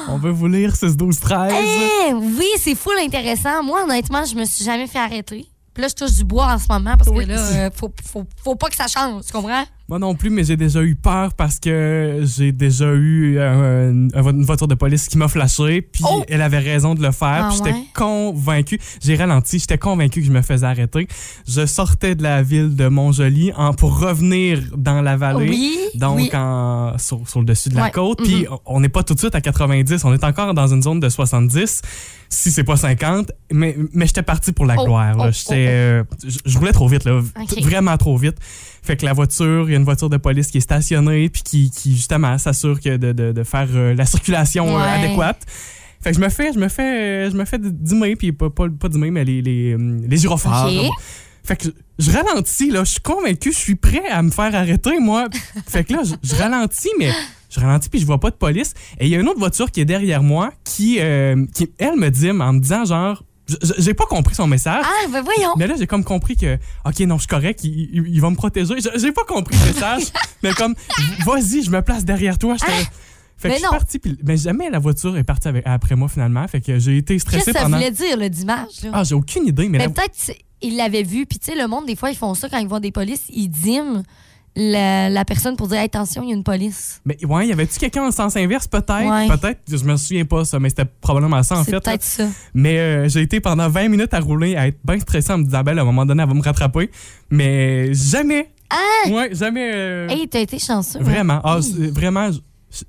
On 0.10 0.18
veut 0.18 0.32
vous 0.32 0.48
lire 0.48 0.76
6, 0.76 0.96
12, 0.96 1.20
13. 1.20 1.54
Eh, 2.10 2.14
oui, 2.14 2.48
c'est 2.60 2.76
full 2.76 2.98
intéressant. 3.00 3.64
Moi, 3.64 3.84
honnêtement, 3.84 4.24
je 4.26 4.36
me 4.36 4.46
suis 4.46 4.64
jamais 4.64 4.88
fait 4.88 5.00
arrêter. 5.00 5.46
Puis 5.74 5.82
là, 5.82 5.90
je 5.90 5.94
touche 5.96 6.14
du 6.14 6.24
bois 6.24 6.48
en 6.54 6.58
ce 6.58 6.68
moment 6.70 6.96
parce 6.98 7.10
Oui. 7.10 7.26
que 7.26 7.32
là, 7.32 7.40
euh, 7.40 7.70
faut, 7.74 7.92
faut, 8.04 8.26
faut 8.44 8.56
pas 8.56 8.70
que 8.70 8.76
ça 8.76 8.88
change, 8.88 9.26
tu 9.26 9.32
comprends? 9.34 9.66
Moi 9.89 10.00
non 10.00 10.15
plus, 10.15 10.29
mais 10.29 10.44
j'ai 10.44 10.58
déjà 10.58 10.82
eu 10.84 10.96
peur 10.96 11.34
parce 11.34 11.60
que 11.60 12.20
j'ai 12.24 12.51
déjà 12.51 12.91
eu 12.94 13.38
euh, 13.38 13.91
une, 13.91 14.12
une 14.13 14.44
voiture 14.44 14.67
de 14.67 14.75
police 14.75 15.08
qui 15.08 15.17
m'a 15.17 15.29
flashé, 15.29 15.82
puis 15.82 16.03
Oh! 16.06 16.24
elle 16.27 16.41
avait 16.41 16.60
raison 16.60 16.94
de 16.94 17.01
le 17.01 17.12
faire. 17.12 17.46
Ah 17.46 17.48
puis 17.50 17.58
j'étais 17.58 17.72
ouais? 17.77 17.86
convaincu. 17.96 18.79
J'ai 19.01 19.15
ralenti, 19.15 19.60
j'étais 19.60 19.77
convaincu 19.77 20.20
que 20.20 20.27
je 20.27 20.32
me 20.32 20.41
faisais 20.41 20.65
arrêter. 20.65 21.08
Je 21.48 21.65
sortais 21.65 22.15
de 22.15 22.24
la 22.24 22.44
ville 22.44 22.75
de 22.75 22.88
Montjoli 22.89 23.53
en, 23.56 23.74
pour 23.74 23.98
revenir 24.00 24.62
dans 24.75 25.01
la 25.01 25.15
vallée. 25.15 25.48
Oui, 25.50 25.77
Donc, 25.96 26.17
oui. 26.17 26.29
en, 26.34 26.98
sur, 26.98 27.27
sur 27.29 27.39
le 27.39 27.46
dessus 27.46 27.70
de 27.70 27.75
la 27.75 27.89
côte. 27.89 28.22
Puis, 28.24 28.41
mhm. 28.41 28.58
on 28.65 28.82
n'est 28.82 28.89
pas 28.89 29.03
tout 29.03 29.13
de 29.13 29.20
suite 29.20 29.36
à 29.36 29.41
90. 29.41 30.03
On 30.03 30.13
est 30.13 30.24
encore 30.25 30.53
dans 30.53 30.67
une 30.67 30.82
zone 30.84 31.00
de 31.00 31.08
70, 31.08 31.82
si 32.29 32.51
c'est 32.51 32.63
pas 32.65 32.75
50. 32.75 33.32
Mais, 33.53 33.77
mais 33.94 34.06
j'étais 34.06 34.22
parti 34.24 34.51
pour 34.51 34.65
la 34.65 34.75
Oh, 34.77 34.84
gloire. 34.84 35.15
là. 35.17 35.29
oh, 35.32 35.51
euh, 35.53 36.03
je- 36.46 36.58
roulais 36.58 36.74
trop 36.74 36.89
vite, 36.89 37.06
là. 37.06 37.22
Vraiment 37.62 37.96
trop 37.96 38.17
vite. 38.17 38.36
Fait 38.88 38.96
que 38.96 39.06
la 39.06 39.12
voiture, 39.12 39.67
il 39.67 39.74
y 39.74 39.75
a 39.75 39.77
une 39.77 39.84
voiture 39.84 40.10
de 40.10 40.15
police 40.15 40.48
qui 40.48 40.60
est 40.60 40.62
stationnée, 40.62 41.27
puis 41.27 41.44
qui, 41.44 41.70
qui 41.72 41.94
justement 41.94 42.38
s'assure 42.38 42.79
que 42.79 42.96
de, 42.96 43.12
de, 43.12 43.34
de 43.34 43.44
faire 43.44 43.67
euh, 43.75 43.94
la 43.94 44.06
circulation 44.06 44.65
euh, 44.70 44.77
Ouais. 44.79 45.06
adéquate. 45.06 45.41
Fait 46.01 46.12
que 46.12 46.15
je 46.15 46.22
me 46.22 46.29
fais, 46.29 46.53
je 46.53 46.60
me 46.60 46.70
fais, 46.70 47.29
je 47.29 47.36
me 47.36 47.44
fais 47.44 47.60
puis 48.15 48.32
pas, 48.32 48.50
pas, 48.50 48.67
pas 48.70 48.88
mais 48.98 49.25
les, 49.25 49.41
les, 49.41 49.74
euh, 49.74 50.00
les 50.08 50.15
gyrophares. 50.17 50.67
Ok. 50.74 50.91
Fait 51.44 51.58
que 51.58 51.67
je 52.00 52.12
ralentis, 52.12 52.72
là. 52.72 52.86
Je 52.86 52.91
suis 52.91 53.01
convaincu, 53.01 53.51
je 53.51 53.58
suis 53.58 53.75
prêt 53.75 54.08
à 54.10 54.22
me 54.22 54.32
faire 54.32 54.56
arrêter, 54.56 55.00
moi. 55.01 55.27
fait 55.67 55.84
que 55.84 55.91
là, 55.91 56.03
je, 56.06 56.13
je 56.24 56.36
ralentis, 56.36 56.91
mais 56.98 57.12
je 57.50 57.60
ralentis 57.60 57.89
puis 57.89 58.00
je 58.00 58.06
vois 58.06 58.20
pas 58.22 58.29
de 58.29 58.36
police. 58.36 58.74
Et 59.01 59.08
il 59.08 59.10
y 59.10 59.15
a 59.15 59.20
une 59.20 59.27
autre 59.27 59.39
voiture 59.39 59.70
qui 59.70 59.82
est 59.82 59.86
derrière 59.86 60.24
moi 60.24 60.53
qui, 60.63 60.98
euh, 61.01 61.46
qui 61.53 61.70
elle, 61.77 61.98
me 61.98 62.10
dit, 62.10 62.32
en 62.32 62.53
me 62.53 62.60
disant 62.60 62.86
genre, 62.86 63.24
j'ai 63.77 63.94
pas 63.94 64.06
compris 64.06 64.36
son 64.36 64.48
message. 64.48 64.84
Ah, 64.86 65.08
ben 65.12 65.22
voyons. 65.24 65.54
Mais 65.58 65.68
là, 65.68 65.75
j'ai 65.77 65.88
comme 65.88 66.04
compris 66.04 66.36
que, 66.36 66.58
OK, 66.86 67.00
non, 67.01 67.16
je 67.16 67.22
suis 67.22 67.27
correct, 67.27 67.63
il, 67.63 67.89
il- 67.94 68.08
il 68.08 68.22
va 68.22 68.30
me 68.30 68.36
protéger. 68.36 68.75
J'ai 68.96 69.12
pas 69.12 69.24
compris 69.24 69.56
le 69.58 69.66
message, 69.74 70.04
mais 70.44 70.51
comme, 70.54 70.75
vas-y, 71.25 71.63
je 71.63 71.70
me 71.72 71.82
place 71.82 72.04
derrière 72.06 72.38
toi. 72.38 72.56
J'étais- 72.60 72.72
Fait 73.39 73.50
que 73.50 73.54
Mais 73.54 73.54
je 73.56 73.60
suis 73.60 73.70
parti, 73.70 74.00
puis- 74.00 74.18
mais 74.24 74.36
jamais 74.38 74.70
la 74.70 74.80
voiture 74.80 75.16
est 75.16 75.24
partie 75.24 75.48
avec- 75.48 75.63
après 75.66 75.96
moi 75.96 76.08
finalement. 76.10 76.48
Fait 76.48 76.60
que 76.62 76.80
j'ai 76.80 76.98
été 76.98 77.13
Qu'est-ce 77.16 77.22
stressé 77.27 77.54
que 77.54 77.58
ça 77.60 77.66
voulait 77.68 77.92
dire, 77.92 78.18
le 78.18 78.30
dimanche? 78.30 78.82
Là? 78.84 78.89
Ah, 78.94 79.04
j'ai 79.04 79.16
aucune 79.16 79.46
idée, 79.48 79.70
mais, 79.70 79.77
Mais 79.77 79.86
la- 79.86 79.89
peut-être 79.92 80.16
qu'il 80.60 80.75
l'avait 80.75 81.04
vu. 81.04 81.25
Puis, 81.27 81.38
tu 81.39 81.51
sais, 81.51 81.56
le 81.56 81.68
monde, 81.68 81.86
des 81.86 81.96
fois, 81.96 82.10
ils 82.10 82.18
font 82.18 82.34
ça 82.34 82.50
quand 82.50 82.58
ils 82.58 82.68
voient 82.68 82.80
des 82.80 82.92
polices. 82.92 83.25
Ils 83.30 83.48
dîment 83.48 84.01
la, 84.60 85.08
la 85.10 85.24
personne 85.24 85.56
pour 85.56 85.68
dire 85.68 85.78
Hey, 85.78 85.86
attention, 85.86 86.24
il 86.24 86.30
y 86.30 86.32
a 86.32 86.36
une 86.36 86.44
police. 86.44 87.00
mais 87.06 87.18
ouais, 87.24 87.48
y 87.48 87.52
avait-tu 87.54 87.78
quelqu'un 87.78 88.04
en 88.08 88.12
sens 88.12 88.36
inverse 88.36 88.68
peut-être? 88.68 89.08
Ouais. 89.08 89.28
Peut-être, 89.28 89.60
je 89.70 89.84
me 89.86 89.96
souviens 89.96 90.26
pas 90.26 90.44
ça, 90.46 90.60
mais 90.60 90.70
c'était 90.70 90.86
probablement 91.00 91.44
ça 91.44 91.60
en 91.60 91.64
fait. 91.64 91.72
peut-être 91.80 92.04
ça. 92.04 92.26
Mais 92.56 92.80
euh, 92.80 93.08
j'ai 93.08 93.22
été 93.22 93.40
pendant 93.40 93.70
20 93.70 93.88
minutes 93.90 94.14
à 94.16 94.20
rouler, 94.20 94.56
à 94.56 94.68
être 94.68 94.80
bien 94.84 95.00
stressé 95.00 95.32
en 95.32 95.38
me 95.38 95.44
disant, 95.44 95.62
ben, 95.64 95.78
à 95.78 95.82
un 95.82 95.86
moment 95.86 96.06
donné, 96.06 96.24
elle 96.24 96.28
va 96.30 96.34
me 96.34 96.42
rattraper. 96.42 96.90
Mais 97.30 97.94
jamais. 97.94 98.50
Ah! 98.70 99.10
Ouais, 99.10 99.30
jamais. 99.34 99.72
euh, 99.74 100.08
Hey, 100.10 100.28
t'as 100.28 100.40
été 100.40 100.58
chanceux. 100.60 101.00
hein? 101.00 101.04
vraiment. 101.04 101.40
Ah, 101.44 101.60
vraiment, 101.92 102.30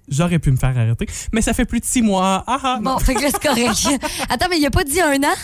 j'aurais 0.09 0.39
pu 0.39 0.51
me 0.51 0.57
faire 0.57 0.77
arrêter. 0.77 1.07
Mais 1.33 1.41
ça 1.43 1.53
fait 1.53 1.65
plus 1.67 1.81
de 1.81 1.85
six 1.85 2.03
mois. 2.03 2.43
Ah 2.47 2.59
ah. 2.63 2.79
Bon, 2.83 2.99
fait 2.99 3.15
que 3.15 3.23
là, 3.23 3.29
c'est 3.31 3.43
correct. 3.47 3.87
Attends, 4.31 4.47
mais 4.51 4.59
il 4.59 4.67
a 4.67 4.71
pas 4.71 4.85
dit 4.85 5.01
un 5.01 5.23
an? 5.23 5.35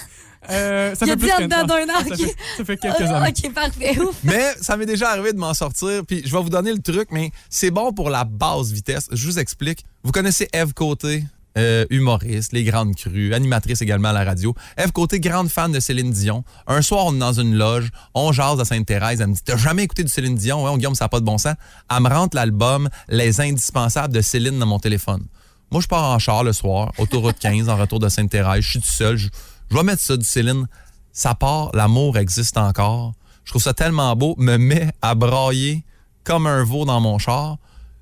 Euh, 0.51 0.95
ça 0.95 1.07
il 1.07 1.11
a 1.11 1.13
fait 1.13 1.17
dit 1.17 1.23
plus 1.25 1.33
en 1.33 1.37
qu'un- 1.39 1.45
dedans 1.47 1.65
d'un 1.67 1.85
an. 1.89 1.99
Ça 2.09 2.17
fait, 2.17 2.37
ça 2.59 2.65
fait 2.65 2.77
quelques 2.77 3.01
années. 3.01 3.29
Ok, 3.45 3.53
parfait. 3.53 3.99
Ouf. 4.01 4.17
Mais 4.25 4.55
ça 4.61 4.77
m'est 4.77 4.87
déjà 4.87 5.11
arrivé 5.11 5.33
de 5.33 5.39
m'en 5.39 5.55
sortir. 5.55 6.03
Puis 6.07 6.23
je 6.25 6.33
vais 6.35 6.43
vous 6.43 6.51
donner 6.51 6.73
le 6.73 6.81
truc, 6.81 7.09
mais 7.11 7.31
c'est 7.51 7.71
bon 7.71 7.93
pour 7.93 8.11
la 8.11 8.25
basse 8.25 8.71
vitesse. 8.71 9.09
Je 9.13 9.27
vous 9.27 9.39
explique. 9.39 9.85
Vous 10.03 10.13
connaissez 10.13 10.49
Eve 10.53 10.75
Côté, 10.75 11.25
euh, 11.57 11.87
humoriste, 11.89 12.53
Les 12.53 12.65
Grandes 12.65 12.95
Crues, 12.97 13.33
animatrice 13.33 13.81
également 13.81 14.09
à 14.09 14.13
la 14.13 14.25
radio. 14.25 14.55
Eve 14.77 14.93
Côté, 14.93 15.21
grande 15.21 15.49
fan 15.49 15.71
de 15.73 15.81
Céline 15.81 16.11
Dion. 16.11 16.45
Un 16.67 16.83
soir, 16.83 17.07
on 17.07 17.15
est 17.15 17.19
dans 17.19 17.33
une 17.33 17.55
loge, 17.55 17.91
on 18.15 18.33
jase 18.33 18.61
à 18.61 18.65
Sainte-Thérèse. 18.65 19.21
Elle 19.21 19.29
me 19.29 19.35
dit 19.35 19.41
T'as 19.45 19.57
jamais 19.57 19.85
écouté 19.85 20.03
du 20.03 20.11
Céline 20.11 20.35
Dion? 20.35 20.65
Ouais, 20.65 20.71
on 20.71 20.77
Guillaume, 20.77 20.95
ça 20.97 21.05
n'a 21.05 21.09
pas 21.09 21.21
de 21.21 21.25
bon 21.25 21.39
sens. 21.39 21.55
Elle 21.95 22.03
me 22.03 22.09
rentre 22.09 22.37
l'album 22.37 22.89
Les 23.09 23.41
Indispensables 23.41 24.13
de 24.13 24.21
Céline 24.21 24.59
dans 24.59 24.67
mon 24.67 24.79
téléphone. 24.79 25.25
Moi, 25.71 25.81
je 25.81 25.89
pars 25.89 26.05
en 26.11 26.19
char 26.19 26.45
le 26.45 26.53
soir, 26.53 26.93
autoroute 26.99 27.37
15, 27.41 27.69
en 27.69 27.77
retour 27.77 27.99
de 27.99 28.09
Sainte-Thérèse. 28.09 28.63
Je 28.63 28.71
suis 28.71 28.81
tout 28.81 28.87
seul. 28.91 29.17
Je, 29.17 29.29
je 29.71 29.77
vais 29.77 29.83
mettre 29.83 30.03
ça 30.03 30.17
du 30.17 30.25
Céline. 30.25 30.67
Ça 31.13 31.35
part, 31.35 31.71
l'amour 31.75 32.19
existe 32.19 32.57
encore. 32.57 33.13
Je 33.45 33.51
trouve 33.51 33.63
ça 33.63 33.75
tellement 33.75 34.15
beau, 34.17 34.35
me 34.39 34.57
met 34.57 34.91
à 35.03 35.15
brailler 35.15 35.85
comme 36.25 36.47
un 36.47 36.65
veau 36.65 36.85
dans 36.85 37.01
mon 37.01 37.19
char. 37.19 37.59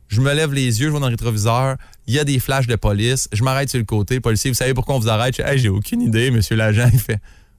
Je 0.08 0.20
me 0.20 0.32
lève 0.32 0.52
les 0.52 0.80
yeux, 0.80 0.86
je 0.86 0.90
vois 0.90 1.00
dans 1.00 1.08
le 1.08 1.12
rétroviseur, 1.12 1.76
il 2.06 2.14
y 2.14 2.18
a 2.18 2.24
des 2.24 2.38
flashs 2.38 2.66
de 2.66 2.76
police, 2.76 3.28
je 3.32 3.42
m'arrête 3.42 3.70
sur 3.70 3.78
le 3.78 3.84
côté, 3.84 4.16
le 4.16 4.20
policier, 4.20 4.50
vous 4.50 4.56
savez 4.56 4.74
pourquoi 4.74 4.94
on 4.94 4.98
vous 4.98 5.08
arrête? 5.08 5.36
Je 5.36 5.42
dis, 5.42 5.48
Hey, 5.48 5.58
j'ai 5.58 5.68
aucune 5.70 6.02
idée, 6.02 6.30
monsieur 6.30 6.54
l'agent. 6.54 6.88
Il 6.92 6.98
fait, 6.98 7.18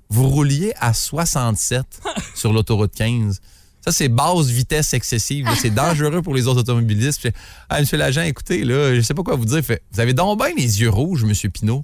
vous 0.09 0.29
rouliez 0.29 0.73
à 0.79 0.93
67 0.93 1.83
sur 2.35 2.53
l'autoroute 2.53 2.93
15. 2.93 3.41
Ça, 3.83 3.91
c'est 3.91 4.07
basse 4.07 4.45
vitesse 4.45 4.93
excessive. 4.93 5.49
C'est 5.59 5.73
dangereux 5.73 6.21
pour 6.21 6.35
les 6.35 6.47
autres 6.47 6.61
automobilistes. 6.61 7.21
Puis, 7.21 7.31
Hey, 7.69 7.81
monsieur 7.81 7.97
l'agent, 7.97 8.21
écoutez, 8.21 8.63
là, 8.63 8.95
je 8.95 9.01
sais 9.01 9.13
pas 9.13 9.23
quoi 9.23 9.35
vous 9.35 9.45
dire. 9.45 9.61
Fait, 9.63 9.81
vous 9.91 9.99
avez 9.99 10.13
donc 10.13 10.39
bien 10.39 10.53
les 10.55 10.79
yeux 10.79 10.89
rouges, 10.89 11.25
monsieur 11.25 11.49
Pinault. 11.49 11.83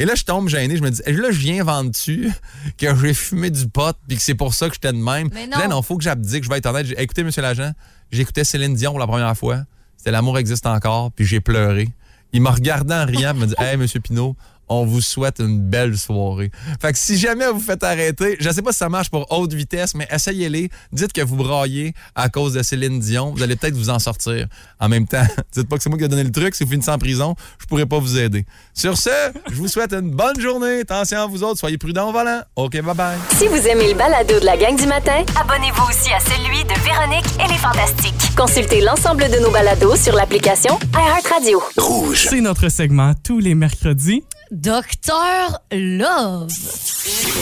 Et 0.00 0.06
là, 0.06 0.14
je 0.14 0.24
tombe 0.24 0.48
gêné. 0.48 0.76
Je 0.76 0.82
me 0.82 0.90
dis, 0.90 1.02
là, 1.06 1.30
je 1.30 1.38
viens 1.38 1.62
vendre 1.62 1.90
dessus 1.90 2.32
que 2.78 2.86
j'ai 2.96 3.14
fumé 3.14 3.50
du 3.50 3.68
pot 3.68 3.94
puis 4.08 4.16
que 4.16 4.22
c'est 4.22 4.34
pour 4.34 4.54
ça 4.54 4.68
que 4.68 4.74
j'étais 4.74 4.92
de 4.92 4.98
même. 4.98 5.28
Mais 5.32 5.46
Là, 5.46 5.68
non. 5.68 5.76
non, 5.76 5.82
faut 5.82 5.96
que 5.98 6.02
j'abdique. 6.02 6.42
Je 6.42 6.48
vais 6.48 6.56
être 6.58 6.66
honnête. 6.66 6.86
J'ai- 6.86 7.00
Écoutez, 7.00 7.22
monsieur 7.22 7.42
l'agent, 7.42 7.72
j'écoutais 8.10 8.42
Céline 8.44 8.74
Dion 8.74 8.90
pour 8.92 8.98
la 9.00 9.06
première 9.06 9.36
fois. 9.36 9.60
C'était 9.98 10.10
L'amour 10.10 10.38
existe 10.38 10.64
encore, 10.66 11.12
puis 11.12 11.26
j'ai 11.26 11.40
pleuré. 11.40 11.88
Il 12.32 12.40
m'a 12.40 12.50
regardé 12.52 12.94
en 12.94 13.04
riant, 13.04 13.32
il 13.34 13.40
m'a 13.40 13.46
dit 13.46 13.54
Hey, 13.58 13.76
monsieur 13.76 14.00
Pinault, 14.00 14.36
on 14.70 14.86
vous 14.86 15.00
souhaite 15.02 15.40
une 15.40 15.60
belle 15.60 15.98
soirée. 15.98 16.50
Fait 16.80 16.92
que 16.92 16.98
si 16.98 17.18
jamais 17.18 17.46
vous 17.48 17.60
faites 17.60 17.84
arrêter, 17.84 18.36
je 18.40 18.48
sais 18.50 18.62
pas 18.62 18.72
si 18.72 18.78
ça 18.78 18.88
marche 18.88 19.10
pour 19.10 19.30
haute 19.30 19.52
vitesse, 19.52 19.94
mais 19.94 20.08
essayez-les. 20.10 20.70
Dites 20.92 21.12
que 21.12 21.20
vous 21.20 21.36
braillez 21.36 21.92
à 22.14 22.28
cause 22.30 22.54
de 22.54 22.62
Céline 22.62 23.00
Dion. 23.00 23.34
Vous 23.36 23.42
allez 23.42 23.56
peut-être 23.56 23.74
vous 23.74 23.90
en 23.90 23.98
sortir. 23.98 24.46
En 24.78 24.88
même 24.88 25.06
temps, 25.06 25.26
dites 25.52 25.68
pas 25.68 25.76
que 25.76 25.82
c'est 25.82 25.90
moi 25.90 25.98
qui 25.98 26.04
ai 26.04 26.08
donné 26.08 26.24
le 26.24 26.32
truc. 26.32 26.54
Si 26.54 26.64
vous 26.64 26.70
finissez 26.70 26.90
en 26.90 26.98
prison, 26.98 27.34
je 27.58 27.66
pourrais 27.66 27.86
pas 27.86 27.98
vous 27.98 28.16
aider. 28.18 28.46
Sur 28.72 28.96
ce, 28.96 29.10
je 29.50 29.54
vous 29.56 29.68
souhaite 29.68 29.92
une 29.92 30.12
bonne 30.12 30.40
journée. 30.40 30.80
Attention 30.80 31.18
à 31.18 31.26
vous 31.26 31.42
autres. 31.42 31.58
Soyez 31.58 31.76
prudents 31.76 32.08
au 32.08 32.12
volant. 32.12 32.40
OK, 32.56 32.80
bye 32.80 32.94
bye. 32.94 33.18
Si 33.36 33.48
vous 33.48 33.66
aimez 33.66 33.88
le 33.92 33.98
balado 33.98 34.38
de 34.40 34.46
la 34.46 34.56
gang 34.56 34.76
du 34.76 34.86
matin, 34.86 35.24
Abonnez-vous 35.40 35.82
aussi 35.88 36.12
à 36.12 36.20
celui 36.20 36.62
de 36.64 36.80
Véronique 36.84 37.26
et 37.44 37.48
les 37.50 37.58
Fantastiques. 37.58 38.36
consultez 38.36 38.80
l'ensemble 38.80 39.28
de 39.30 39.38
nos 39.40 39.50
balados 39.50 39.96
sur 39.96 40.14
l'application 40.14 40.78
iHeartRadio. 40.94 41.60
Rouge. 41.76 42.26
C'est 42.30 42.40
notre 42.40 42.68
segment 42.68 43.12
tous 43.24 43.38
les 43.40 43.54
mercredis. 43.54 44.22
Docteur 44.52 45.60
Love. 45.70 46.48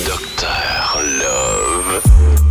Docteur 0.04 1.02
Love. 1.18 2.47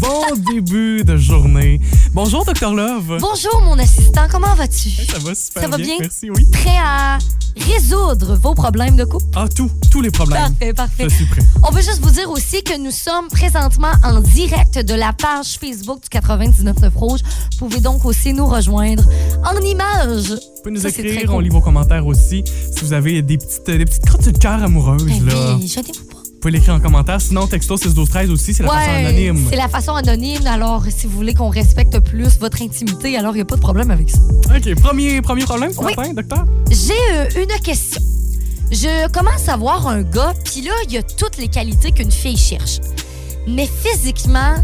Bon 0.00 0.22
début 0.52 1.04
de 1.04 1.16
journée. 1.16 1.80
Bonjour, 2.12 2.44
Dr. 2.44 2.72
Love. 2.72 3.18
Bonjour, 3.20 3.60
mon 3.64 3.78
assistant. 3.78 4.22
Comment 4.30 4.54
vas-tu? 4.54 4.88
Ça 4.90 5.18
va 5.18 5.34
super 5.34 5.62
Ça 5.62 5.68
va 5.68 5.76
bien? 5.76 5.96
Merci, 6.00 6.30
oui. 6.30 6.46
Prêt 6.50 6.76
à 6.82 7.18
résoudre 7.56 8.36
vos 8.40 8.54
problèmes 8.54 8.96
de 8.96 9.04
couple? 9.04 9.26
Ah, 9.34 9.46
tout, 9.54 9.70
tous 9.90 10.00
les 10.00 10.10
problèmes. 10.10 10.40
Parfait, 10.54 10.72
parfait. 10.72 11.04
Je 11.08 11.14
suis 11.14 11.26
prêt. 11.26 11.42
On 11.62 11.70
veut 11.70 11.82
juste 11.82 12.00
vous 12.00 12.10
dire 12.10 12.30
aussi 12.30 12.62
que 12.62 12.78
nous 12.78 12.90
sommes 12.90 13.28
présentement 13.28 13.92
en 14.02 14.20
direct 14.20 14.78
de 14.78 14.94
la 14.94 15.12
page 15.12 15.58
Facebook 15.60 16.00
du 16.10 16.18
99.9 16.18 16.90
Rouge. 16.94 17.20
Vous 17.58 17.68
pouvez 17.68 17.80
donc 17.80 18.04
aussi 18.06 18.32
nous 18.32 18.46
rejoindre 18.46 19.04
en 19.44 19.60
images. 19.60 20.30
Vous 20.30 20.62
pouvez 20.62 20.74
nous 20.76 20.80
Ça, 20.80 20.88
écrire, 20.88 21.26
cool. 21.26 21.34
on 21.34 21.40
lit 21.40 21.48
vos 21.50 21.60
commentaires 21.60 22.06
aussi. 22.06 22.42
Si 22.74 22.84
vous 22.84 22.92
avez 22.92 23.20
des 23.22 23.36
petites, 23.36 23.66
des 23.66 23.84
petites 23.84 24.06
crottes 24.06 24.24
de 24.24 24.38
cœur 24.38 24.62
amoureuses, 24.62 25.04
Ben 25.04 25.26
là, 25.26 25.54
vous 25.60 25.66
pouvez 26.40 26.52
l'écrire 26.52 26.74
en 26.74 26.80
commentaire. 26.80 27.20
Sinon, 27.20 27.46
texto 27.46 27.76
61213 27.76 28.30
aussi, 28.30 28.54
c'est 28.54 28.62
la 28.62 28.70
façon 28.70 28.90
anonyme. 28.90 29.46
C'est 29.50 29.56
la 29.56 29.68
façon 29.68 29.94
anonyme. 29.94 30.46
Alors, 30.46 30.84
si 30.88 31.06
vous 31.06 31.16
voulez 31.16 31.34
qu'on 31.34 31.48
respecte 31.50 31.98
plus 32.00 32.38
votre 32.38 32.62
intimité, 32.62 33.16
alors 33.16 33.32
il 33.32 33.36
n'y 33.36 33.42
a 33.42 33.44
pas 33.44 33.56
de 33.56 33.60
problème 33.60 33.90
avec 33.90 34.10
ça. 34.10 34.18
OK, 34.56 34.74
premier, 34.80 35.20
premier 35.22 35.44
problème 35.44 35.72
ce 35.72 35.78
Oui. 35.80 35.94
matin, 35.96 36.12
docteur? 36.14 36.46
J'ai 36.70 36.92
euh, 37.12 37.42
une 37.42 37.60
question. 37.62 38.00
Je 38.72 39.08
commence 39.10 39.48
à 39.48 39.56
voir 39.56 39.86
un 39.88 40.02
gars, 40.02 40.32
puis 40.44 40.62
là, 40.62 40.72
il 40.86 40.92
y 40.92 40.98
a 40.98 41.02
toutes 41.02 41.36
les 41.38 41.48
qualités 41.48 41.92
qu'une 41.92 42.10
fille 42.12 42.36
cherche. 42.36 42.78
Mais 43.48 43.66
physiquement, 43.68 44.54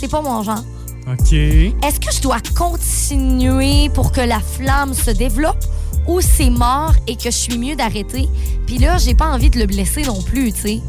c'est 0.00 0.10
pas 0.10 0.22
mon 0.22 0.42
genre. 0.42 0.64
OK. 1.06 1.32
Est-ce 1.32 2.00
que 2.00 2.14
je 2.14 2.22
dois 2.22 2.38
continuer 2.56 3.88
pour 3.90 4.12
que 4.12 4.20
la 4.20 4.40
flamme 4.40 4.94
se 4.94 5.10
développe 5.10 5.62
ou 6.06 6.20
c'est 6.20 6.50
mort 6.50 6.94
et 7.06 7.16
que 7.16 7.24
je 7.24 7.30
suis 7.30 7.58
mieux 7.58 7.76
d'arrêter? 7.76 8.28
Puis 8.66 8.78
là, 8.78 8.98
j'ai 8.98 9.14
pas 9.14 9.26
envie 9.26 9.50
de 9.50 9.58
le 9.58 9.66
blesser 9.66 10.02
non 10.02 10.20
plus, 10.22 10.52
tu 10.52 10.60
sais. 10.60 10.80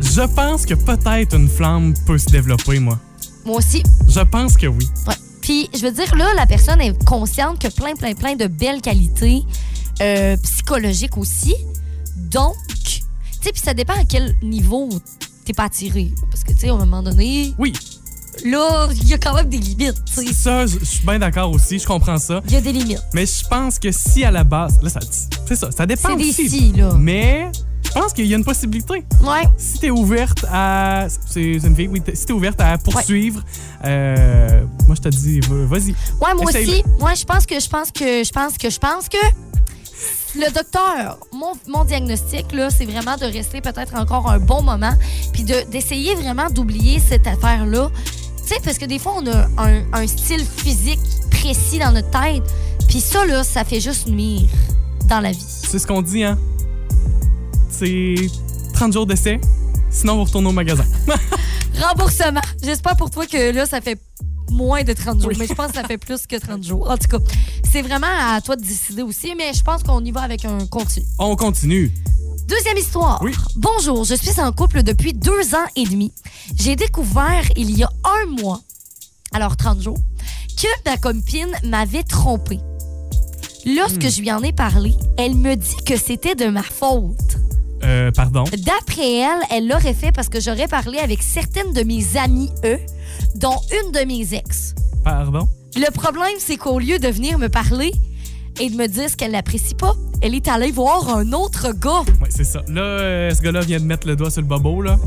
Je 0.00 0.22
pense 0.34 0.66
que 0.66 0.74
peut-être 0.74 1.34
une 1.36 1.48
flamme 1.48 1.94
peut 2.06 2.18
se 2.18 2.26
développer, 2.26 2.78
moi. 2.80 2.98
Moi 3.44 3.56
aussi. 3.56 3.82
Je 4.08 4.20
pense 4.20 4.56
que 4.56 4.66
oui. 4.66 4.86
Ouais. 5.06 5.14
Puis, 5.40 5.70
je 5.74 5.80
veux 5.80 5.92
dire, 5.92 6.14
là, 6.16 6.26
la 6.36 6.46
personne 6.46 6.80
est 6.80 7.04
consciente 7.04 7.58
que 7.58 7.68
plein, 7.68 7.94
plein, 7.94 8.14
plein 8.14 8.36
de 8.36 8.46
belles 8.46 8.80
qualités 8.80 9.42
euh, 10.00 10.36
psychologiques 10.36 11.16
aussi. 11.16 11.54
Donc, 12.16 12.54
tu 12.84 13.00
sais, 13.40 13.52
puis 13.52 13.62
ça 13.62 13.74
dépend 13.74 13.94
à 13.94 14.04
quel 14.04 14.36
niveau 14.42 14.88
t'es 15.44 15.52
pas 15.52 15.64
attiré. 15.64 16.12
Parce 16.30 16.44
que, 16.44 16.52
tu 16.52 16.60
sais, 16.60 16.68
à 16.68 16.74
un 16.74 16.78
moment 16.78 17.02
donné, 17.02 17.54
Oui, 17.58 17.72
là, 18.44 18.88
il 18.94 19.08
y 19.08 19.14
a 19.14 19.18
quand 19.18 19.34
même 19.34 19.48
des 19.48 19.58
limites, 19.58 20.02
ça, 20.06 20.66
je 20.66 20.84
suis 20.84 21.04
bien 21.06 21.18
d'accord 21.18 21.50
aussi, 21.50 21.78
je 21.78 21.86
comprends 21.86 22.18
ça. 22.18 22.40
Il 22.46 22.52
y 22.52 22.56
a 22.56 22.60
des 22.60 22.72
limites. 22.72 23.02
Mais 23.14 23.26
je 23.26 23.46
pense 23.48 23.78
que 23.78 23.90
si 23.92 24.24
à 24.24 24.30
la 24.30 24.44
base, 24.44 24.78
là, 24.82 24.90
ça, 24.90 25.00
c'est 25.46 25.56
ça, 25.56 25.70
ça 25.70 25.86
dépend 25.86 26.10
C'est 26.10 26.16
des 26.16 26.30
aussi. 26.30 26.48
si, 26.48 26.72
là. 26.72 26.94
Mais 26.98 27.50
je 27.84 27.90
pense 27.90 28.12
qu'il 28.12 28.26
y 28.26 28.34
a 28.34 28.36
une 28.36 28.44
possibilité. 28.44 29.04
Ouais. 29.22 29.42
Si 29.56 29.78
t'es 29.78 29.90
ouverte 29.90 30.44
à, 30.50 31.06
c'est 31.28 31.42
une 31.42 31.76
fille, 31.76 31.88
oui, 31.88 32.02
si 32.14 32.26
t'es 32.26 32.32
ouverte 32.32 32.60
à 32.60 32.78
poursuivre, 32.78 33.42
euh, 33.84 34.62
moi 34.86 34.96
je 34.96 35.00
te 35.02 35.08
dis, 35.08 35.40
va- 35.40 35.66
vas-y. 35.66 35.90
Ouais, 36.20 36.34
moi 36.36 36.44
aussi. 36.46 36.82
Moi, 36.98 37.14
je 37.14 37.24
pense 37.24 37.44
que 37.46 37.58
je 37.60 37.68
pense 37.68 37.90
que 37.90 38.24
je 38.24 38.32
pense 38.32 38.56
que 38.56 38.70
je 38.70 38.78
pense 38.78 39.08
que 39.08 39.18
le 40.34 40.50
docteur, 40.50 41.18
mon, 41.32 41.52
mon 41.68 41.84
diagnostic 41.84 42.52
là, 42.52 42.70
c'est 42.70 42.86
vraiment 42.86 43.16
de 43.18 43.26
rester 43.26 43.60
peut-être 43.60 43.94
encore 43.96 44.30
un 44.30 44.38
bon 44.38 44.62
moment, 44.62 44.94
puis 45.34 45.44
de 45.44 45.70
d'essayer 45.70 46.14
vraiment 46.14 46.48
d'oublier 46.48 46.98
cette 47.00 47.26
affaire 47.26 47.66
là. 47.66 47.90
Tu 48.42 48.48
sais, 48.54 48.60
parce 48.64 48.78
que 48.78 48.84
des 48.86 48.98
fois 48.98 49.14
on 49.20 49.26
a 49.26 49.46
un, 49.58 49.82
un 49.92 50.06
style 50.06 50.44
physique 50.44 51.00
précis 51.30 51.78
dans 51.78 51.92
notre 51.92 52.10
tête, 52.10 52.42
puis 52.88 53.00
ça 53.00 53.24
là, 53.24 53.44
ça 53.44 53.64
fait 53.64 53.80
juste 53.80 54.08
nuire 54.08 54.48
dans 55.08 55.20
la 55.20 55.32
vie. 55.32 55.44
C'est 55.68 55.78
ce 55.78 55.86
qu'on 55.86 56.02
dit, 56.02 56.24
hein. 56.24 56.38
C'est 57.70 58.14
30 58.74 58.92
jours 58.92 59.06
d'essai, 59.06 59.40
sinon 59.90 60.16
vous 60.16 60.24
retournez 60.24 60.48
au 60.48 60.52
magasin. 60.52 60.84
Remboursement. 61.80 62.40
J'espère 62.62 62.96
pour 62.96 63.10
toi 63.10 63.26
que 63.26 63.52
là, 63.52 63.64
ça 63.66 63.80
fait 63.80 63.98
moins 64.50 64.82
de 64.84 64.92
30 64.92 65.20
jours, 65.20 65.30
Oui. 65.30 65.36
mais 65.38 65.46
je 65.46 65.54
pense 65.54 65.68
que 65.68 65.76
ça 65.76 65.84
fait 65.84 65.96
plus 65.98 66.26
que 66.26 66.36
30 66.36 66.62
jours. 66.62 66.90
En 66.90 66.98
tout 66.98 67.08
cas, 67.08 67.18
c'est 67.70 67.80
vraiment 67.82 68.06
à 68.34 68.40
toi 68.42 68.56
de 68.56 68.62
décider 68.62 69.02
aussi, 69.02 69.34
mais 69.36 69.54
je 69.54 69.62
pense 69.62 69.82
qu'on 69.82 70.04
y 70.04 70.10
va 70.10 70.20
avec 70.20 70.44
un 70.44 70.66
continu. 70.66 71.06
On 71.18 71.34
continue. 71.36 71.90
Deuxième 72.48 72.76
histoire. 72.76 73.20
Oui. 73.22 73.32
Bonjour, 73.56 74.04
je 74.04 74.14
suis 74.14 74.40
en 74.40 74.52
couple 74.52 74.82
depuis 74.82 75.12
deux 75.12 75.54
ans 75.54 75.66
et 75.76 75.84
demi. 75.84 76.12
J'ai 76.56 76.76
découvert 76.76 77.42
il 77.56 77.70
y 77.76 77.82
a 77.82 77.90
un 78.04 78.26
mois, 78.42 78.60
alors 79.32 79.56
30 79.56 79.80
jours, 79.80 79.98
que 80.60 80.68
ma 80.88 80.96
copine 80.96 81.50
m'avait 81.64 82.02
trompé. 82.02 82.58
Lorsque 83.64 84.08
je 84.08 84.20
lui 84.20 84.32
en 84.32 84.42
ai 84.42 84.52
parlé, 84.52 84.94
elle 85.16 85.34
me 85.34 85.54
dit 85.54 85.76
que 85.86 85.96
c'était 85.96 86.34
de 86.34 86.46
ma 86.46 86.62
faute. 86.62 87.36
Euh, 87.84 88.10
pardon? 88.10 88.44
D'après 88.58 89.18
elle, 89.18 89.40
elle 89.50 89.68
l'aurait 89.68 89.94
fait 89.94 90.12
parce 90.12 90.28
que 90.28 90.40
j'aurais 90.40 90.68
parlé 90.68 90.98
avec 90.98 91.22
certaines 91.22 91.72
de 91.72 91.82
mes 91.82 92.16
amies, 92.16 92.50
eux, 92.64 92.80
dont 93.36 93.58
une 93.84 93.92
de 93.92 94.04
mes 94.04 94.34
ex. 94.34 94.74
Pardon? 95.04 95.48
Le 95.74 95.90
problème, 95.90 96.34
c'est 96.38 96.56
qu'au 96.56 96.78
lieu 96.78 96.98
de 96.98 97.08
venir 97.08 97.38
me 97.38 97.48
parler, 97.48 97.92
et 98.60 98.70
de 98.70 98.76
me 98.76 98.86
dire 98.86 99.08
ce 99.08 99.16
qu'elle 99.16 99.32
n'apprécie 99.32 99.74
pas. 99.74 99.94
Elle 100.20 100.34
est 100.34 100.48
allée 100.48 100.70
voir 100.70 101.16
un 101.16 101.32
autre 101.32 101.72
gars. 101.72 102.02
Ouais, 102.20 102.28
c'est 102.30 102.44
ça. 102.44 102.62
Là, 102.68 102.82
euh, 102.82 103.30
ce 103.34 103.42
gars-là 103.42 103.60
vient 103.60 103.80
de 103.80 103.84
mettre 103.84 104.06
le 104.06 104.16
doigt 104.16 104.30
sur 104.30 104.42
le 104.42 104.46
bobo, 104.46 104.82
là. 104.82 104.98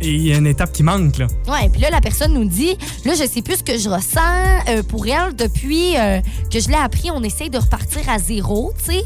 Et 0.00 0.10
il 0.10 0.26
y 0.26 0.32
a 0.32 0.38
une 0.38 0.48
étape 0.48 0.72
qui 0.72 0.82
manque, 0.82 1.18
là. 1.18 1.28
Ouais, 1.46 1.68
puis 1.68 1.80
là, 1.80 1.90
la 1.90 2.00
personne 2.00 2.34
nous 2.34 2.44
dit, 2.44 2.76
là, 3.04 3.12
je 3.14 3.24
sais 3.24 3.40
plus 3.40 3.58
ce 3.58 3.62
que 3.62 3.78
je 3.78 3.88
ressens 3.88 4.20
euh, 4.68 4.82
pour 4.82 5.06
elle 5.06 5.36
depuis 5.36 5.96
euh, 5.96 6.20
que 6.50 6.58
je 6.58 6.68
l'ai 6.68 6.74
appris. 6.74 7.10
On 7.12 7.22
essaye 7.22 7.50
de 7.50 7.58
repartir 7.58 8.08
à 8.08 8.18
zéro, 8.18 8.72
tu 8.78 8.92
sais. 8.92 9.02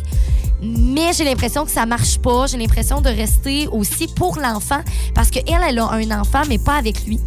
Mais 0.62 1.12
j'ai 1.12 1.24
l'impression 1.24 1.66
que 1.66 1.70
ça 1.70 1.84
marche 1.84 2.18
pas. 2.18 2.46
J'ai 2.46 2.56
l'impression 2.56 3.02
de 3.02 3.10
rester 3.10 3.68
aussi 3.68 4.06
pour 4.06 4.38
l'enfant 4.38 4.80
parce 5.14 5.30
qu'elle, 5.30 5.60
elle 5.68 5.78
a 5.78 5.90
un 5.90 6.10
enfant, 6.18 6.42
mais 6.48 6.58
pas 6.58 6.76
avec 6.76 7.04
lui. 7.06 7.20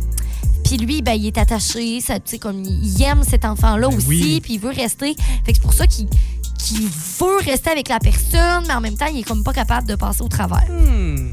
Puis 0.69 0.77
lui, 0.77 1.01
ben, 1.01 1.13
il 1.13 1.25
est 1.25 1.37
attaché, 1.39 1.99
ça, 1.99 2.15
comme 2.39 2.63
il 2.63 3.01
aime 3.01 3.23
cet 3.27 3.43
enfant-là 3.43 3.87
Ben 3.89 3.97
aussi, 3.97 4.07
oui. 4.07 4.39
puis 4.41 4.53
il 4.53 4.59
veut 4.59 4.69
rester. 4.69 5.15
Fait 5.43 5.51
que 5.51 5.55
c'est 5.57 5.61
pour 5.61 5.73
ça 5.73 5.87
qu'il 5.87 6.05
veut 6.87 7.37
rester 7.43 7.71
avec 7.71 7.89
la 7.89 7.97
personne, 7.99 8.65
mais 8.67 8.73
en 8.73 8.81
même 8.81 8.95
temps, 8.95 9.07
il 9.11 9.19
est 9.21 9.23
comme 9.23 9.43
pas 9.43 9.51
capable 9.53 9.87
de 9.87 9.95
passer 9.95 10.21
au 10.21 10.27
travers. 10.27 10.65
Hmm. 10.69 11.31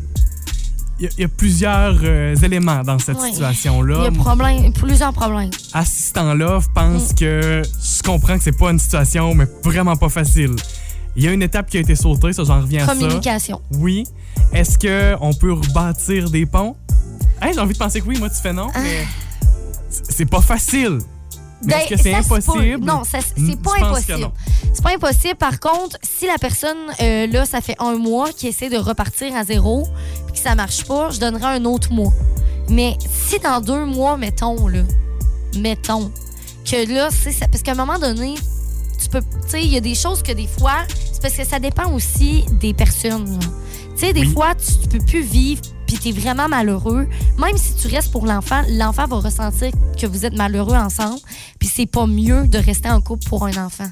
Il 0.99 1.05
y, 1.05 1.07
a- 1.07 1.11
il 1.18 1.20
y 1.20 1.25
a 1.25 1.29
plusieurs 1.29 1.99
euh, 2.03 2.35
éléments 2.37 2.83
dans 2.83 2.99
cette 2.99 3.18
Ouais. 3.18 3.25
Il 3.27 3.29
y 3.29 3.33
situation-là. 3.35 4.05
a 4.07 4.11
problème, 4.11 4.72
plusieurs 4.72 5.12
problèmes. 5.12 5.51
Assistant-là 5.75 6.61
pense 6.75 7.12
que 7.12 7.61
je 7.62 8.03
comprends 8.03 8.38
que 8.38 8.42
c'est 8.44 8.57
pas 8.57 8.70
une 8.70 8.79
situation, 8.79 9.35
mais 9.35 9.44
vraiment 9.62 9.96
pas 9.96 10.09
facile. 10.09 10.57
Il 11.14 11.25
y 11.25 11.29
a 11.29 11.33
une 11.33 11.42
étape 11.42 11.68
qui 11.68 11.77
a 11.77 11.81
été 11.81 11.94
sautée, 11.94 12.33
ça, 12.33 12.44
j'en 12.44 12.62
reviens 12.62 12.85
à 12.85 12.87
ça. 12.87 12.94
Communication. 12.94 13.61
Oui. 13.79 14.05
Est-ce 14.55 14.79
qu'on 14.79 15.35
peut 15.35 15.53
rebâtir 15.53 16.31
des 16.31 16.46
ponts? 16.46 16.75
Hey, 17.42 17.53
j'ai 17.53 17.61
envie 17.61 17.75
de 17.75 17.79
penser 17.79 18.01
que 18.01 18.07
oui, 18.07 18.18
moi, 18.18 18.31
tu 18.31 18.37
fais 18.40 18.55
non, 18.55 18.68
mais 18.75 19.01
c- 19.03 19.07
c'est 20.09 20.26
pas 20.26 20.40
facile. 20.40 20.98
Mais 21.62 21.72
Ben, 21.72 21.78
est-ce 21.80 21.88
que 21.88 21.96
c'est 21.96 22.14
impossible? 22.14 22.85
Non, 22.85 23.02
c'est 23.04 23.18
Hmm, 23.38 23.56
pas 23.56 23.70
impossible. 23.80 24.30
C'est 24.74 24.82
pas 24.82 24.90
impossible. 24.94 25.35
Par 25.37 25.59
contre, 25.59 25.96
si 26.02 26.26
la 26.26 26.37
personne, 26.38 26.76
euh, 27.00 27.26
là, 27.28 27.46
ça 27.46 27.61
fait 27.62 27.76
un 27.78 27.96
mois 27.96 28.28
qui 28.32 28.46
essaie 28.48 28.68
de 28.68 28.76
repartir 28.76 29.35
à 29.35 29.42
zéro 29.44 29.88
puis 30.26 30.35
que 30.35 30.38
ça 30.38 30.54
marche 30.54 30.85
pas, 30.85 31.11
je 31.11 31.18
donnerai 31.18 31.56
un 31.56 31.64
autre 31.64 31.92
mois. 31.92 32.12
Mais 32.68 32.96
si 33.11 33.38
dans 33.38 33.61
deux 33.61 33.87
mois, 33.87 34.16
mettons, 34.18 34.68
là, 34.68 34.82
mettons, 35.59 36.11
que 36.70 36.92
là, 36.92 37.09
c'est. 37.11 37.38
Parce 37.50 37.62
qu'à 37.62 37.72
un 37.72 37.76
moment 37.76 37.98
donné, 37.98 38.35
tu 39.00 39.09
peux. 39.09 39.20
Tu 39.20 39.48
sais, 39.50 39.62
il 39.62 39.72
y 39.72 39.76
a 39.76 39.80
des 39.80 39.94
choses 39.94 40.22
que 40.22 40.32
des 40.32 40.48
fois, 40.59 40.78
c'est 41.12 41.22
parce 41.22 41.35
que 41.35 41.44
ça 41.46 41.59
dépend 41.59 41.90
aussi 41.92 42.44
des 42.61 42.74
personnes. 42.74 43.38
Tu 43.94 44.00
sais, 44.06 44.12
des 44.12 44.20
Oui. 44.20 44.32
fois, 44.35 44.54
tu, 44.54 44.74
tu 44.78 44.98
peux 44.98 45.04
plus 45.04 45.22
vivre 45.22 45.62
puis 45.87 45.96
t'es 45.99 46.12
vraiment 46.12 46.49
malheureux. 46.49 47.07
Même 47.38 47.57
si 47.57 47.75
tu 47.77 47.88
restes 47.88 48.11
pour 48.12 48.27
l'enfant, 48.27 48.62
l'enfant 48.70 49.07
va 49.07 49.16
ressentir 49.16 49.70
que 50.01 50.07
vous 50.07 50.25
êtes 50.27 50.35
malheureux 50.35 50.77
ensemble. 50.77 51.20
Puis 51.59 51.70
c'est 51.72 51.87
pas 51.87 52.07
mieux 52.07 52.46
de 52.46 52.59
rester 52.59 52.88
en 52.90 53.01
couple 53.01 53.29
pour 53.29 53.44
un 53.46 53.57
enfant. 53.64 53.87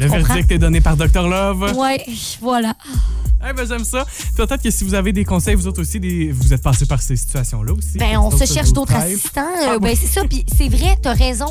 Le 0.00 0.08
comprends? 0.08 0.22
verdict 0.34 0.52
est 0.52 0.58
donné 0.58 0.80
par 0.80 0.96
Dr. 0.96 1.26
Love. 1.28 1.74
Ouais, 1.76 2.04
voilà. 2.40 2.74
Eh 3.48 3.52
ben, 3.52 3.66
j'aime 3.66 3.84
ça. 3.84 4.04
Peut-être 4.36 4.62
que 4.62 4.70
si 4.70 4.84
vous 4.84 4.94
avez 4.94 5.12
des 5.12 5.24
conseils, 5.24 5.54
vous 5.56 5.66
autres 5.66 5.80
aussi, 5.80 5.98
des... 5.98 6.30
vous 6.30 6.52
êtes 6.52 6.62
passés 6.62 6.86
par 6.86 7.02
ces 7.02 7.16
situations-là 7.16 7.72
aussi. 7.72 7.98
Ben, 7.98 8.16
on 8.18 8.30
se 8.30 8.44
cherche 8.44 8.72
d'autres 8.72 8.94
assistants. 8.94 9.42
Ah, 9.60 9.72
Euh, 9.74 9.78
ben, 9.80 9.90
oui. 9.90 9.98
c'est 10.00 10.06
ça. 10.20 10.24
Puis 10.28 10.44
c'est 10.56 10.68
vrai, 10.68 10.96
t'as 11.02 11.14
raison. 11.14 11.46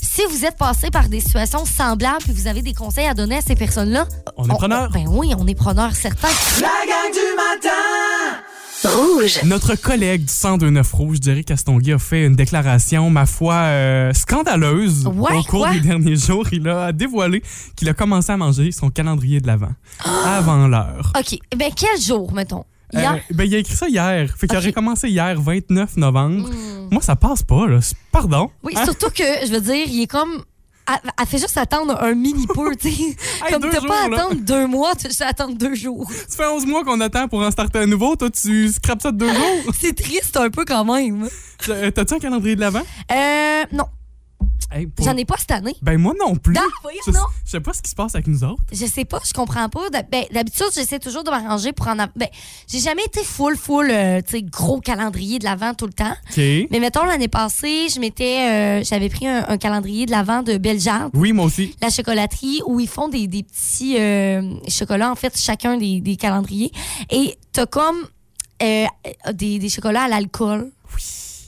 Si 0.00 0.20
vous 0.30 0.44
êtes 0.44 0.56
passé 0.56 0.90
par 0.90 1.08
des 1.08 1.20
situations 1.20 1.64
semblables 1.64 2.22
puis 2.24 2.32
vous 2.32 2.46
avez 2.46 2.62
des 2.62 2.72
conseils 2.74 3.06
à 3.06 3.14
donner 3.14 3.36
à 3.38 3.40
ces 3.40 3.54
personnes-là, 3.56 4.06
On 4.36 4.44
est 4.48 4.54
preneur. 4.54 4.90
Ben 4.90 5.06
oui, 5.08 5.32
on 5.38 5.46
est 5.46 5.54
preneur 5.54 5.94
certain. 5.96 6.28
La 6.60 6.66
gang 6.86 7.12
du 7.12 7.36
matin 7.36 8.38
Rouge. 8.84 9.40
Notre 9.44 9.74
collègue 9.74 10.24
du 10.24 10.32
1029 10.32 10.92
Rouge, 10.92 11.18
Jerry 11.20 11.44
Castonguay, 11.44 11.94
a 11.94 11.98
fait 11.98 12.24
une 12.26 12.36
déclaration, 12.36 13.10
ma 13.10 13.26
foi, 13.26 13.54
euh, 13.54 14.12
scandaleuse. 14.12 15.06
Ouais, 15.06 15.32
Au 15.36 15.42
cours 15.42 15.60
quoi? 15.62 15.72
des 15.72 15.80
derniers 15.80 16.14
jours, 16.16 16.46
il 16.52 16.68
a 16.68 16.92
dévoilé 16.92 17.42
qu'il 17.76 17.88
a 17.88 17.94
commencé 17.94 18.30
à 18.30 18.36
manger 18.36 18.70
son 18.70 18.90
calendrier 18.90 19.40
de 19.40 19.46
l'Avent 19.48 19.72
avant 20.24 20.68
l'heure. 20.68 21.12
OK. 21.18 21.38
Ben, 21.56 21.70
quel 21.74 22.00
jour, 22.00 22.32
mettons? 22.32 22.64
Hier? 22.92 23.14
Euh, 23.14 23.34
ben, 23.34 23.44
il 23.44 23.54
a 23.54 23.58
écrit 23.58 23.74
ça 23.76 23.88
hier. 23.88 24.32
Fait 24.36 24.46
qu'il 24.46 24.56
Ok. 24.56 24.62
aurait 24.62 24.72
commencé 24.72 25.08
hier, 25.08 25.40
29 25.40 25.96
novembre. 25.96 26.48
Hmm. 26.48 26.88
Moi, 26.92 27.02
ça 27.02 27.16
passe 27.16 27.42
pas, 27.42 27.66
là. 27.66 27.80
Pardon? 28.12 28.50
Oui, 28.62 28.72
Hein? 28.76 28.84
surtout 28.84 29.10
que, 29.10 29.24
je 29.46 29.50
veux 29.52 29.60
dire, 29.60 29.86
il 29.88 30.02
est 30.02 30.06
comme. 30.06 30.42
Elle, 30.88 31.10
elle 31.20 31.26
fait 31.26 31.38
juste 31.38 31.56
attendre 31.58 31.96
un 32.02 32.14
mini 32.14 32.46
peu, 32.46 32.74
tu 32.76 32.90
sais. 32.90 33.16
Hey, 33.44 33.52
comme 33.52 33.70
t'as 33.70 33.80
pas 33.80 34.02
à 34.02 34.06
attendre 34.06 34.34
deux 34.40 34.66
mois, 34.66 34.94
tu 34.96 35.06
juste 35.06 35.22
attendre 35.22 35.54
deux 35.56 35.74
jours. 35.74 36.10
Ça 36.28 36.36
fait 36.44 36.48
11 36.48 36.66
mois 36.66 36.82
qu'on 36.84 37.00
attend 37.00 37.28
pour 37.28 37.40
en 37.40 37.50
starter 37.50 37.80
un 37.80 37.86
nouveau. 37.86 38.16
Toi, 38.16 38.30
tu 38.30 38.68
scrapes 38.68 39.02
ça 39.02 39.12
de 39.12 39.18
deux 39.18 39.32
jours? 39.32 39.72
C'est 39.80 39.94
triste 39.94 40.36
un 40.36 40.50
peu 40.50 40.64
quand 40.64 40.84
même. 40.84 41.28
Euh, 41.68 41.90
T'as-tu 41.90 42.14
un 42.14 42.18
calendrier 42.18 42.56
de 42.56 42.60
l'Avent? 42.60 42.82
Euh, 43.12 43.64
non, 43.72 43.84
Hey, 44.70 44.86
pour- 44.86 45.04
j'en 45.06 45.16
ai 45.16 45.24
pas 45.24 45.36
cette 45.38 45.50
année. 45.50 45.74
Ben, 45.80 45.96
moi 45.96 46.12
non 46.20 46.36
plus. 46.36 46.54
Je, 46.54 47.10
donc. 47.10 47.22
je 47.46 47.50
sais 47.52 47.60
pas 47.60 47.72
ce 47.72 47.80
qui 47.80 47.88
se 47.90 47.94
passe 47.94 48.14
avec 48.14 48.26
nous 48.26 48.44
autres. 48.44 48.62
Je 48.70 48.84
sais 48.84 49.06
pas, 49.06 49.18
je 49.26 49.32
comprends 49.32 49.68
pas. 49.70 49.88
Ben, 50.10 50.24
D'habitude, 50.30 50.66
j'essaie 50.74 50.98
toujours 50.98 51.24
de 51.24 51.30
m'arranger 51.30 51.72
pour 51.72 51.88
en. 51.88 51.96
Ben, 51.96 52.28
j'ai 52.66 52.78
jamais 52.80 53.04
été 53.04 53.24
full, 53.24 53.56
full, 53.56 53.88
euh, 53.90 54.20
gros 54.44 54.80
calendrier 54.80 55.38
de 55.38 55.44
l'avant 55.44 55.72
tout 55.72 55.86
le 55.86 55.92
temps. 55.94 56.14
Mais 56.70 56.80
mettons, 56.80 57.04
l'année 57.04 57.28
passée, 57.28 57.88
je 57.88 57.98
m'étais. 57.98 58.80
euh, 58.80 58.84
J'avais 58.84 59.08
pris 59.08 59.26
un, 59.26 59.46
un 59.48 59.56
calendrier 59.56 60.04
de 60.04 60.10
l'avant 60.10 60.42
de 60.42 60.58
Bellegarde. 60.58 61.12
Oui, 61.14 61.32
moi 61.32 61.46
aussi. 61.46 61.74
la 61.80 61.88
chocolaterie 61.88 62.60
où 62.66 62.78
ils 62.78 62.88
font 62.88 63.08
des, 63.08 63.26
des 63.26 63.44
petits 63.44 63.96
euh, 63.98 64.42
chocolats, 64.68 65.10
en 65.10 65.14
fait, 65.16 65.34
chacun 65.38 65.78
des, 65.78 66.00
des 66.02 66.16
calendriers. 66.16 66.72
Et 67.10 67.38
t'as 67.52 67.64
comme 67.66 67.96
euh, 68.62 68.84
des, 69.32 69.58
des 69.58 69.68
chocolats 69.70 70.02
à 70.02 70.08
l'alcool. 70.08 70.70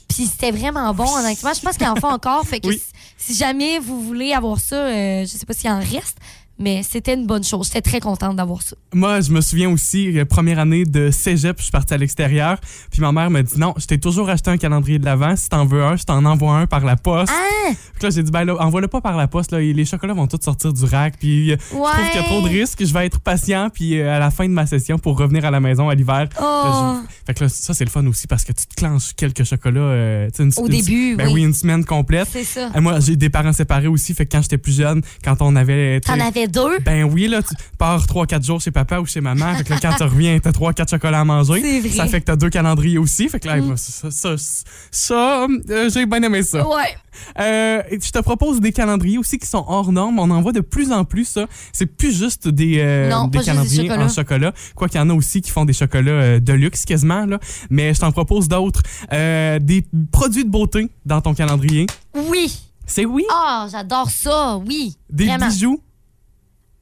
Puis 0.07 0.25
c'était 0.25 0.51
vraiment 0.51 0.93
bon, 0.93 1.05
honnêtement. 1.07 1.53
Je 1.53 1.61
pense 1.61 1.77
qu'ils 1.77 1.87
en 1.87 1.95
font 1.95 2.09
encore. 2.09 2.43
Fait 2.45 2.59
que 2.59 2.67
Oui. 2.67 2.81
Si, 3.21 3.35
jamais 3.35 3.79
vous 3.79 4.01
voulez 4.01 4.33
avoir 4.33 4.59
ça, 4.59 4.87
euh, 4.87 5.21
je 5.21 5.27
sais 5.27 5.45
pas 5.45 5.53
s'il 5.53 5.69
en 5.69 5.79
reste, 5.79 6.17
mais 6.61 6.83
c'était 6.83 7.13
une 7.15 7.25
bonne 7.27 7.43
chose. 7.43 7.67
J'étais 7.67 7.81
très 7.81 7.99
contente 7.99 8.35
d'avoir 8.35 8.61
ça. 8.61 8.75
Moi, 8.93 9.21
je 9.21 9.31
me 9.31 9.41
souviens 9.41 9.69
aussi, 9.69 10.17
euh, 10.17 10.25
première 10.25 10.59
année 10.59 10.83
de 10.85 11.11
cégep, 11.11 11.57
je 11.57 11.63
suis 11.63 11.71
parti 11.71 11.93
à 11.93 11.97
l'extérieur. 11.97 12.57
Puis 12.91 13.01
ma 13.01 13.11
mère 13.11 13.29
m'a 13.29 13.41
dit 13.43 13.57
non, 13.57 13.73
je 13.77 13.85
t'ai 13.85 13.99
toujours 13.99 14.29
acheté 14.29 14.49
un 14.51 14.57
calendrier 14.57 14.99
de 14.99 15.05
l'Avent. 15.05 15.35
Si 15.35 15.49
t'en 15.49 15.65
veux 15.65 15.83
un, 15.83 15.95
je 15.95 16.03
t'en 16.03 16.23
envoie 16.25 16.55
un 16.57 16.67
par 16.67 16.85
la 16.85 16.95
poste. 16.95 17.31
Ah! 17.35 17.71
Fait 17.71 17.99
que 17.99 18.03
là, 18.05 18.09
j'ai 18.09 18.23
dit, 18.23 18.31
ben 18.31 18.43
là, 18.45 18.55
envoie-le 18.59 18.87
pas 18.87 19.01
par 19.01 19.17
la 19.17 19.27
poste. 19.27 19.51
Là. 19.51 19.59
Les 19.59 19.85
chocolats 19.85 20.13
vont 20.13 20.27
tous 20.27 20.39
sortir 20.43 20.73
du 20.73 20.85
rack. 20.85 21.17
Puis 21.19 21.51
euh, 21.51 21.55
je 21.71 21.75
trouve 21.75 22.09
qu'il 22.11 22.21
y 22.21 22.23
a 22.23 22.27
trop 22.27 22.41
de 22.41 22.47
risques. 22.49 22.83
Je 22.85 22.93
vais 22.93 23.05
être 23.05 23.19
patient. 23.19 23.69
Puis 23.73 23.99
euh, 23.99 24.15
à 24.15 24.19
la 24.19 24.31
fin 24.31 24.45
de 24.45 24.53
ma 24.53 24.65
session, 24.65 24.97
pour 24.99 25.17
revenir 25.17 25.45
à 25.45 25.51
la 25.51 25.59
maison 25.59 25.89
à 25.89 25.95
l'hiver. 25.95 26.27
Oh! 26.39 26.43
là, 26.43 27.01
je- 27.03 27.15
Fait 27.27 27.33
que 27.33 27.43
là, 27.43 27.49
ça, 27.49 27.73
c'est 27.73 27.85
le 27.85 27.89
fun 27.89 28.05
aussi 28.07 28.27
parce 28.27 28.43
que 28.43 28.51
tu 28.53 28.65
te 28.65 28.75
clenches 28.75 29.13
quelques 29.15 29.43
chocolats. 29.43 29.79
euh, 29.81 30.29
une- 30.39 30.51
Au 30.57 30.65
une- 30.65 30.71
début, 30.71 31.15
ben 31.15 31.27
oui. 31.27 31.33
oui, 31.35 31.41
une 31.43 31.53
semaine 31.53 31.85
complète. 31.85 32.27
C'est 32.31 32.43
ça. 32.43 32.69
Et 32.75 32.79
moi, 32.79 32.99
j'ai 32.99 33.15
des 33.15 33.29
parents 33.29 33.53
séparés 33.53 33.87
aussi. 33.87 34.13
Fait 34.13 34.25
que 34.25 34.31
quand 34.35 34.41
j'étais 34.41 34.57
plus 34.57 34.75
jeune, 34.75 35.01
quand 35.23 35.41
on 35.41 35.55
avait. 35.55 35.99
T'en 36.01 36.19
avais 36.19 36.47
deux? 36.51 36.79
ben 36.79 37.03
oui, 37.03 37.27
là, 37.27 37.41
tu 37.41 37.55
pars 37.77 38.05
3-4 38.05 38.45
jours 38.45 38.61
chez 38.61 38.71
papa 38.71 38.99
ou 38.99 39.05
chez 39.05 39.21
maman. 39.21 39.55
Fait 39.55 39.63
que 39.63 39.69
là, 39.71 39.79
quand 39.81 39.95
tu 39.95 40.03
reviens, 40.03 40.39
t'as 40.39 40.51
3-4 40.51 40.89
chocolats 40.89 41.21
à 41.21 41.25
manger. 41.25 41.61
C'est 41.61 41.79
vrai. 41.79 41.89
Mm. 41.89 41.93
Ça 41.93 42.07
fait 42.07 42.19
que 42.21 42.25
t'as 42.25 42.35
deux 42.35 42.49
calendriers 42.49 42.97
aussi. 42.97 43.29
Fait 43.29 43.39
que 43.39 43.47
là, 43.47 43.57
moi, 43.57 43.77
ça, 43.77 44.11
ça, 44.11 44.37
ça, 44.37 44.63
ça, 44.91 45.47
euh, 45.69 45.89
j'ai 45.89 46.05
bien 46.05 46.21
aimé 46.23 46.43
ça. 46.43 46.67
Ouais. 46.67 46.95
Euh, 47.39 47.81
je 47.91 48.09
te 48.11 48.19
propose 48.19 48.59
des 48.61 48.71
calendriers 48.71 49.17
aussi 49.17 49.37
qui 49.37 49.47
sont 49.47 49.63
hors 49.67 49.91
normes. 49.91 50.19
On 50.19 50.29
en 50.29 50.41
voit 50.41 50.53
de 50.53 50.61
plus 50.61 50.91
en 50.91 51.03
plus, 51.03 51.25
ça. 51.25 51.45
C'est 51.73 51.85
plus 51.85 52.17
juste 52.17 52.47
des, 52.47 52.79
euh, 52.79 53.09
Non, 53.09 53.27
des 53.27 53.39
calendriers 53.39 53.91
en 53.91 54.09
chocolat. 54.09 54.53
Quoi 54.75 54.87
qu'il 54.87 54.99
y 54.99 55.03
en 55.03 55.09
a 55.09 55.13
aussi 55.13 55.41
qui 55.41 55.51
font 55.51 55.65
des 55.65 55.73
chocolats 55.73 56.11
euh, 56.11 56.39
de 56.39 56.53
luxe 56.53 56.85
quasiment, 56.85 57.25
là. 57.25 57.39
Mais 57.69 57.93
je 57.93 57.99
t'en 57.99 58.11
propose 58.11 58.47
d'autres. 58.47 58.81
Des 59.11 59.85
produits 60.11 60.45
de 60.45 60.49
beauté 60.49 60.89
dans 61.05 61.21
ton 61.21 61.33
calendrier. 61.33 61.85
Oui. 62.13 62.51
C'est 62.85 63.05
oui? 63.05 63.23
Ah, 63.31 63.67
j'adore 63.71 64.09
ça, 64.09 64.57
oui. 64.57 64.97
des 65.09 65.25
Vraiment. 65.25 65.47
bijoux. 65.47 65.81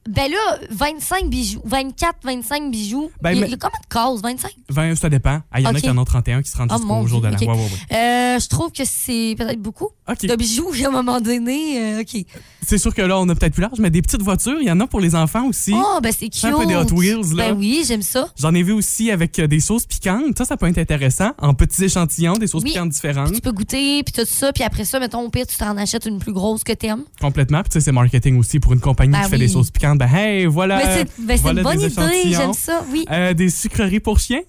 Ben 0.08 0.30
là, 0.30 0.58
25 0.70 1.28
bijoux. 1.28 1.60
24, 1.64 2.16
25 2.24 2.70
bijoux. 2.70 3.10
Ben, 3.20 3.32
il, 3.32 3.38
y 3.38 3.42
a, 3.44 3.46
mais- 3.48 3.56
combien 3.58 3.78
de 3.80 3.86
cases? 4.16 4.22
25? 4.22 4.50
20, 4.70 4.94
ça 4.96 5.10
dépend. 5.10 5.40
Ah, 5.52 5.60
Il 5.60 5.64
y 5.64 5.66
en 5.66 5.74
a 5.74 5.80
qui 5.80 5.90
en 5.90 5.98
ont 5.98 6.04
31 6.04 6.40
qui 6.42 6.50
se 6.50 6.56
rendent 6.56 6.70
Oh, 6.72 6.78
jusqu'au 6.78 7.06
jour 7.06 7.20
de 7.20 7.28
la. 7.28 7.34
ok. 7.34 7.40
Ouais, 7.42 7.48
ouais, 7.48 7.54
ouais. 7.54 7.96
Euh, 7.96 8.38
je 8.40 8.48
trouve 8.48 8.72
que 8.72 8.82
c'est 8.86 9.34
peut-être 9.36 9.60
beaucoup 9.60 9.90
de 10.22 10.36
bijoux 10.36 10.70
à 10.84 10.88
un 10.88 10.90
moment 10.90 11.20
donné. 11.20 11.78
euh, 11.98 12.00
OK. 12.00 12.24
C'est 12.66 12.78
sûr 12.78 12.94
que 12.94 13.02
là, 13.02 13.18
on 13.20 13.28
a 13.28 13.34
peut-être 13.34 13.52
plus 13.52 13.60
large, 13.62 13.78
mais 13.78 13.90
des 13.90 14.00
petites 14.00 14.22
voitures, 14.22 14.56
il 14.60 14.66
y 14.66 14.70
en 14.70 14.80
a 14.80 14.86
pour 14.86 15.00
les 15.00 15.14
enfants 15.14 15.46
aussi. 15.46 15.72
Oh, 15.74 15.98
ben 16.02 16.12
c'est 16.18 16.28
cute. 16.30 16.44
Un 16.46 16.52
peu 16.58 16.66
des 16.66 16.76
Hot 16.76 16.92
Wheels, 16.94 17.34
là. 17.36 17.50
Ben 17.50 17.58
oui, 17.58 17.84
j'aime 17.86 18.02
ça. 18.02 18.28
J'en 18.38 18.54
ai 18.54 18.62
vu 18.62 18.72
aussi 18.72 19.10
avec 19.10 19.38
euh, 19.38 19.46
des 19.46 19.60
sauces 19.60 19.84
piquantes. 19.86 20.38
Ça, 20.38 20.46
ça 20.46 20.56
peut 20.56 20.66
être 20.66 20.78
intéressant. 20.78 21.32
En 21.38 21.52
petits 21.52 21.84
échantillons, 21.84 22.34
des 22.34 22.46
sauces 22.46 22.62
Oui. 22.64 22.70
piquantes 22.70 22.88
différentes. 22.90 23.32
Tu 23.34 23.40
peux 23.42 23.52
goûter, 23.52 24.02
puis 24.02 24.12
tout 24.14 24.26
ça, 24.26 24.52
puis 24.52 24.64
après 24.64 24.84
ça, 24.86 24.98
mettons, 24.98 25.20
au 25.20 25.28
pire, 25.28 25.46
tu 25.46 25.56
t'en 25.58 25.76
achètes 25.76 26.06
une 26.06 26.18
plus 26.18 26.32
grosse 26.32 26.64
que 26.64 26.72
t'aimes. 26.72 27.04
Complètement. 27.20 27.60
Puis 27.60 27.68
tu 27.70 27.74
sais, 27.74 27.84
c'est 27.84 27.92
marketing 27.92 28.38
aussi 28.38 28.60
pour 28.60 28.72
une 28.72 28.80
compagnie 28.80 29.12
Ben 29.12 29.24
qui 29.24 29.30
fait 29.30 29.38
des 29.38 29.48
sauces 29.48 29.70
piquantes. 29.70 29.89
Ben 29.96 30.08
hey, 30.12 30.46
voilà. 30.46 30.76
Mais 30.76 30.96
c'est 30.96 31.22
ben, 31.22 31.36
c'est 31.36 31.42
voilà 31.42 31.60
une 31.60 31.64
bonne 31.64 31.80
idée, 31.80 32.32
j'aime 32.32 32.52
ça, 32.52 32.84
oui. 32.90 33.04
Euh, 33.10 33.34
des 33.34 33.50
sucreries 33.50 34.00
pour 34.00 34.18
chiens? 34.18 34.42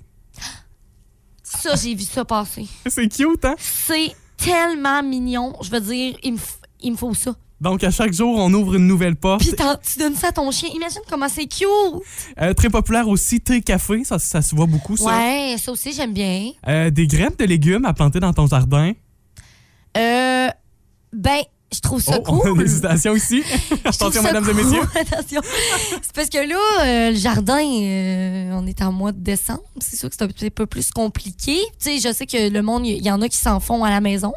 Ça, 1.43 1.75
j'ai 1.75 1.93
vu 1.93 2.03
ça 2.03 2.23
passer. 2.23 2.65
C'est 2.87 3.07
cute, 3.09 3.43
hein? 3.43 3.55
C'est 3.57 4.15
tellement 4.37 5.03
mignon. 5.03 5.53
Je 5.61 5.69
veux 5.69 5.81
dire, 5.81 6.15
il 6.23 6.33
me, 6.33 6.39
il 6.81 6.93
me 6.93 6.97
faut 6.97 7.13
ça. 7.13 7.35
Donc, 7.59 7.83
à 7.83 7.91
chaque 7.91 8.11
jour, 8.11 8.39
on 8.39 8.51
ouvre 8.53 8.75
une 8.75 8.87
nouvelle 8.87 9.15
porte. 9.15 9.41
Puis 9.41 9.51
tu 9.51 9.99
donnes 9.99 10.15
ça 10.15 10.29
à 10.29 10.31
ton 10.31 10.49
chien. 10.49 10.69
Imagine 10.73 11.01
comment 11.07 11.29
c'est 11.29 11.45
cute. 11.45 11.67
Euh, 12.41 12.53
très 12.55 12.71
populaire 12.71 13.07
aussi, 13.07 13.39
thé, 13.39 13.61
café. 13.61 14.03
Ça, 14.03 14.17
ça 14.17 14.41
se 14.41 14.55
voit 14.55 14.65
beaucoup, 14.65 14.97
ça. 14.97 15.05
Ouais, 15.05 15.55
ça 15.59 15.71
aussi, 15.71 15.93
j'aime 15.93 16.13
bien. 16.13 16.51
Euh, 16.67 16.89
des 16.89 17.05
graines 17.05 17.35
de 17.37 17.45
légumes 17.45 17.85
à 17.85 17.93
planter 17.93 18.19
dans 18.19 18.33
ton 18.33 18.47
jardin? 18.47 18.93
Euh, 19.95 20.47
ben, 21.13 21.41
je 21.73 21.79
trouve 21.79 22.01
ça 22.01 22.19
Oh, 22.19 22.23
on 22.27 22.39
a 22.39 22.41
cool. 22.41 22.55
une 22.55 22.61
hésitation 22.61 23.15
ici. 23.15 23.43
Attention, 23.85 24.21
mesdames 24.23 24.43
et 24.49 24.53
cool. 24.53 24.63
messieurs. 24.63 24.81
Attention. 24.95 25.41
C'est 26.01 26.13
parce 26.13 26.29
que 26.29 26.37
là, 26.37 26.57
euh, 26.85 27.09
le 27.11 27.15
jardin, 27.17 27.59
euh, 27.61 28.51
on 28.53 28.65
est 28.67 28.81
en 28.81 28.91
mois 28.91 29.11
de 29.11 29.19
décembre. 29.19 29.63
C'est 29.79 29.97
sûr 29.97 30.09
que 30.09 30.15
c'est 30.17 30.23
un 30.23 30.27
petit 30.27 30.49
peu 30.49 30.65
plus 30.65 30.91
compliqué. 30.91 31.57
Tu 31.79 31.99
sais, 31.99 31.99
je 31.99 32.13
sais 32.13 32.25
que 32.25 32.49
le 32.49 32.61
monde, 32.61 32.85
il 32.85 33.01
y 33.03 33.11
en 33.11 33.21
a 33.21 33.29
qui 33.29 33.37
s'en 33.37 33.59
font 33.59 33.83
à 33.83 33.89
la 33.89 34.01
maison, 34.01 34.33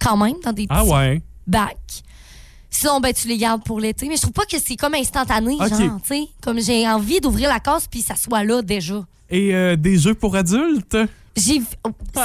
quand 0.00 0.16
même, 0.16 0.34
dans 0.44 0.52
des 0.52 0.66
petits 0.66 0.78
Ah 0.78 0.84
ouais. 0.84 1.22
bacs. 1.46 2.02
Sinon, 2.76 3.00
ben, 3.00 3.12
tu 3.12 3.28
les 3.28 3.38
gardes 3.38 3.62
pour 3.62 3.78
l'été. 3.78 4.08
Mais 4.08 4.16
je 4.16 4.22
trouve 4.22 4.32
pas 4.32 4.46
que 4.46 4.56
c'est 4.58 4.76
comme 4.76 4.94
instantané, 4.94 5.56
genre, 5.56 5.68
tu 5.68 6.08
sais. 6.08 6.28
Comme 6.42 6.60
j'ai 6.60 6.86
envie 6.88 7.20
d'ouvrir 7.20 7.48
la 7.48 7.60
case 7.60 7.86
puis 7.88 8.02
ça 8.02 8.16
soit 8.16 8.42
là 8.42 8.62
déjà. 8.62 9.04
Et 9.30 9.54
euh, 9.54 9.76
des 9.76 9.96
jeux 9.96 10.14
pour 10.14 10.34
adultes? 10.34 10.96
J'ai, 11.36 11.60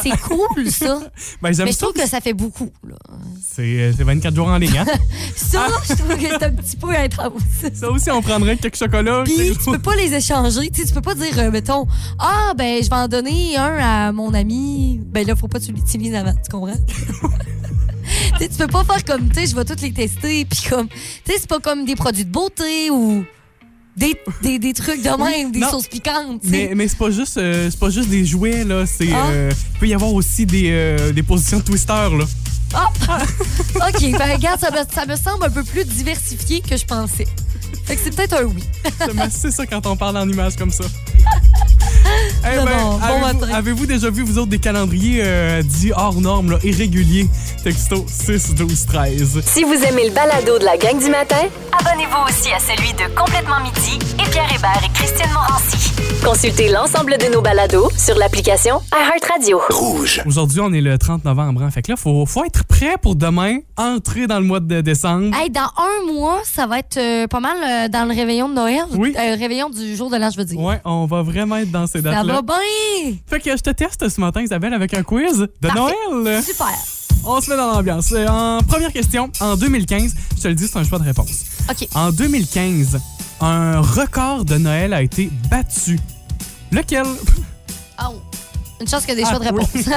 c'est 0.03 0.17
cool, 0.21 0.69
ça. 0.69 0.99
Ben, 1.41 1.51
Mais 1.59 1.71
je 1.71 1.77
trouve 1.77 1.93
que 1.93 2.07
ça 2.07 2.19
fait 2.19 2.33
beaucoup. 2.33 2.69
C'est 3.41 3.61
euh, 3.61 3.93
c'est 3.95 4.03
24 4.03 4.35
jours 4.35 4.47
en 4.47 4.57
ligne, 4.57 4.77
hein? 4.77 4.85
Ça, 5.35 5.67
je 5.87 5.93
trouve 5.95 6.15
que 6.15 6.27
c'est 6.27 6.43
un 6.43 6.51
petit 6.51 6.77
peu 6.77 6.89
intense. 6.89 7.41
Ça 7.73 7.89
aussi, 7.89 8.11
on 8.11 8.21
prendrait 8.21 8.57
quelques 8.57 8.75
chocolats. 8.75 9.23
Puis 9.25 9.57
tu 9.63 9.71
peux 9.71 9.79
pas 9.79 9.95
les 9.95 10.13
échanger. 10.13 10.69
Tu 10.69 10.81
sais, 10.81 10.87
tu 10.87 10.93
peux 10.93 11.01
pas 11.01 11.15
dire, 11.15 11.39
euh, 11.39 11.49
mettons, 11.49 11.87
ah, 12.19 12.53
ben, 12.55 12.83
je 12.83 12.89
vais 12.89 12.95
en 12.95 13.07
donner 13.07 13.57
un 13.57 13.77
à 13.77 14.11
mon 14.11 14.33
ami. 14.33 14.99
Ben 15.05 15.25
là, 15.25 15.35
faut 15.35 15.47
pas 15.47 15.59
que 15.59 15.65
tu 15.65 15.71
l'utilises 15.71 16.13
avant, 16.13 16.33
tu 16.33 16.51
comprends? 16.51 16.77
tu 18.33 18.37
sais, 18.39 18.49
tu 18.49 18.55
peux 18.55 18.67
pas 18.67 18.83
faire 18.83 19.03
comme, 19.05 19.29
tu 19.29 19.35
sais, 19.41 19.47
je 19.47 19.55
vais 19.55 19.65
toutes 19.65 19.81
les 19.81 19.91
tester. 19.93 20.45
Puis 20.45 20.69
comme, 20.69 20.87
tu 20.87 20.95
sais, 21.25 21.37
c'est 21.39 21.49
pas 21.49 21.59
comme 21.59 21.85
des 21.85 21.95
produits 21.95 22.25
de 22.25 22.31
beauté 22.31 22.89
ou 22.89 23.25
des, 23.97 24.15
des, 24.41 24.59
des 24.59 24.73
trucs 24.73 25.01
de 25.01 25.09
même, 25.23 25.51
des 25.51 25.59
non. 25.59 25.71
sauces 25.71 25.87
piquantes. 25.87 26.41
Mais, 26.45 26.71
mais 26.75 26.87
c'est 26.87 26.97
pas 26.97 27.11
juste 27.11 27.37
euh, 27.37 27.69
c'est 27.69 27.79
pas 27.79 27.89
juste 27.89 28.07
des 28.09 28.25
jouets 28.25 28.63
là, 28.63 28.85
c'est 28.85 29.11
Ah. 29.11 29.27
euh, 29.27 29.51
il 29.73 29.79
peut 29.79 29.87
y 29.87 29.93
avoir 29.93 30.13
aussi 30.13 30.45
des, 30.45 30.69
euh, 30.71 31.11
des 31.11 31.23
positions 31.23 31.57
de 31.57 31.63
twister 31.63 31.93
là. 31.93 32.25
OK, 32.75 34.11
ben 34.11 34.31
regarde, 34.35 34.59
ça 34.61 34.69
me, 34.71 34.77
ça 34.93 35.05
me 35.05 35.15
semble 35.15 35.45
un 35.45 35.49
peu 35.49 35.63
plus 35.63 35.83
diversifié 35.85 36.61
que 36.61 36.77
je 36.77 36.85
pensais. 36.85 37.25
Fait 37.85 37.95
que 37.95 38.01
c'est 38.03 38.15
peut-être 38.15 38.33
un 38.41 38.43
oui. 38.43 38.63
C'est 39.31 39.51
ça 39.51 39.65
quand 39.65 39.85
on 39.87 39.97
parle 39.97 40.17
en 40.17 40.29
images 40.29 40.55
comme 40.55 40.71
ça. 40.71 40.83
Eh 42.51 42.55
Non, 42.57 42.65
ben, 42.65 42.71
non, 42.77 42.97
bon 42.97 43.03
avez-vous, 43.03 43.39
matin. 43.39 43.53
avez-vous 43.55 43.85
déjà 43.85 44.09
vu 44.09 44.23
vous 44.23 44.37
autres 44.37 44.49
des 44.49 44.59
calendriers 44.59 45.21
euh, 45.23 45.61
dits 45.61 45.91
hors 45.95 46.19
normes, 46.21 46.51
là, 46.51 46.57
irréguliers? 46.63 47.27
Texto 47.63 48.05
6 48.07 48.55
12 48.55 48.85
13. 48.85 49.41
Si 49.45 49.63
vous 49.63 49.73
aimez 49.73 50.07
le 50.07 50.13
balado 50.13 50.57
de 50.59 50.65
la 50.65 50.77
gang 50.77 50.97
du 50.97 51.09
matin, 51.09 51.35
Abonnez-vous 51.79 52.25
aussi 52.27 52.51
à 52.51 52.59
celui 52.59 52.91
de 52.93 53.13
Complètement 53.15 53.59
Midi 53.61 53.99
et 54.19 54.29
Pierre 54.31 54.49
Hébert 54.53 54.81
et 54.83 54.89
Christiane 54.93 55.31
Morancy. 55.31 55.91
consultez 56.23 56.69
l'ensemble 56.69 57.17
de 57.17 57.31
nos 57.33 57.41
balados 57.41 57.89
sur 57.97 58.17
l'application 58.17 58.81
iHeartRadio. 58.93 59.61
Rouge. 59.69 60.21
Aujourd'hui, 60.25 60.59
on 60.61 60.73
est 60.73 60.81
le 60.81 60.97
30 60.97 61.23
novembre. 61.25 61.63
Hein, 61.63 61.71
fait 61.71 61.81
que 61.81 61.91
là, 61.91 61.95
faut, 61.97 62.25
faut 62.25 62.43
être 62.43 62.63
prêt 62.65 62.95
pour 63.01 63.15
demain, 63.15 63.59
entrer 63.77 64.27
dans 64.27 64.39
le 64.39 64.45
mois 64.45 64.59
de 64.59 64.81
décembre. 64.81 65.33
Hey, 65.37 65.49
dans 65.49 65.61
un 65.77 66.11
mois, 66.13 66.39
ça 66.43 66.65
va 66.67 66.79
être 66.79 66.97
euh, 66.97 67.27
pas 67.27 67.39
mal 67.39 67.57
euh, 67.63 67.87
dans 67.87 68.05
le 68.09 68.13
réveillon 68.15 68.49
de 68.49 68.55
Noël. 68.55 68.81
Oui. 68.95 69.13
Euh, 69.17 69.35
réveillon 69.39 69.69
du 69.69 69.95
jour 69.95 70.09
de 70.09 70.17
l'an, 70.17 70.29
je 70.31 70.37
veux 70.37 70.45
dire. 70.45 70.59
Ouais, 70.59 70.81
on 70.85 71.05
va 71.05 71.21
vraiment 71.21 71.57
être 71.57 71.71
dans 71.71 71.87
ces 71.87 72.01
Ça 72.13 72.23
va 72.23 72.41
bien! 72.41 73.15
Fait 73.27 73.39
que 73.39 73.51
je 73.55 73.61
te 73.61 73.69
teste 73.71 74.07
ce 74.09 74.19
matin, 74.21 74.41
Isabelle, 74.41 74.73
avec 74.73 74.93
un 74.93 75.03
quiz 75.03 75.37
de 75.39 75.45
Parfait. 75.61 75.79
Noël. 76.11 76.43
Super! 76.43 76.67
On 77.25 77.41
se 77.41 77.49
met 77.49 77.57
dans 77.57 77.73
l'ambiance. 77.73 78.11
Euh, 78.13 78.27
En 78.27 78.61
première 78.63 78.93
question, 78.93 79.29
en 79.41 79.55
2015, 79.57 80.13
je 80.37 80.41
te 80.41 80.47
le 80.47 80.55
dis, 80.55 80.67
c'est 80.67 80.77
un 80.79 80.83
choix 80.83 80.99
de 80.99 81.03
réponse. 81.03 81.43
OK. 81.69 81.87
En 81.93 82.11
2015, 82.11 82.99
un 83.41 83.81
record 83.81 84.45
de 84.45 84.57
Noël 84.57 84.93
a 84.93 85.01
été 85.01 85.29
battu. 85.49 85.99
Lequel? 86.71 87.03
Oh. 88.01 88.15
Une 88.79 88.87
chance 88.87 89.01
qu'il 89.05 89.09
y 89.09 89.11
a 89.13 89.15
des 89.15 89.23
Ah, 89.25 89.29
choix 89.35 89.39
de 89.39 89.53
oui. 89.53 89.65
réponse. 89.73 89.93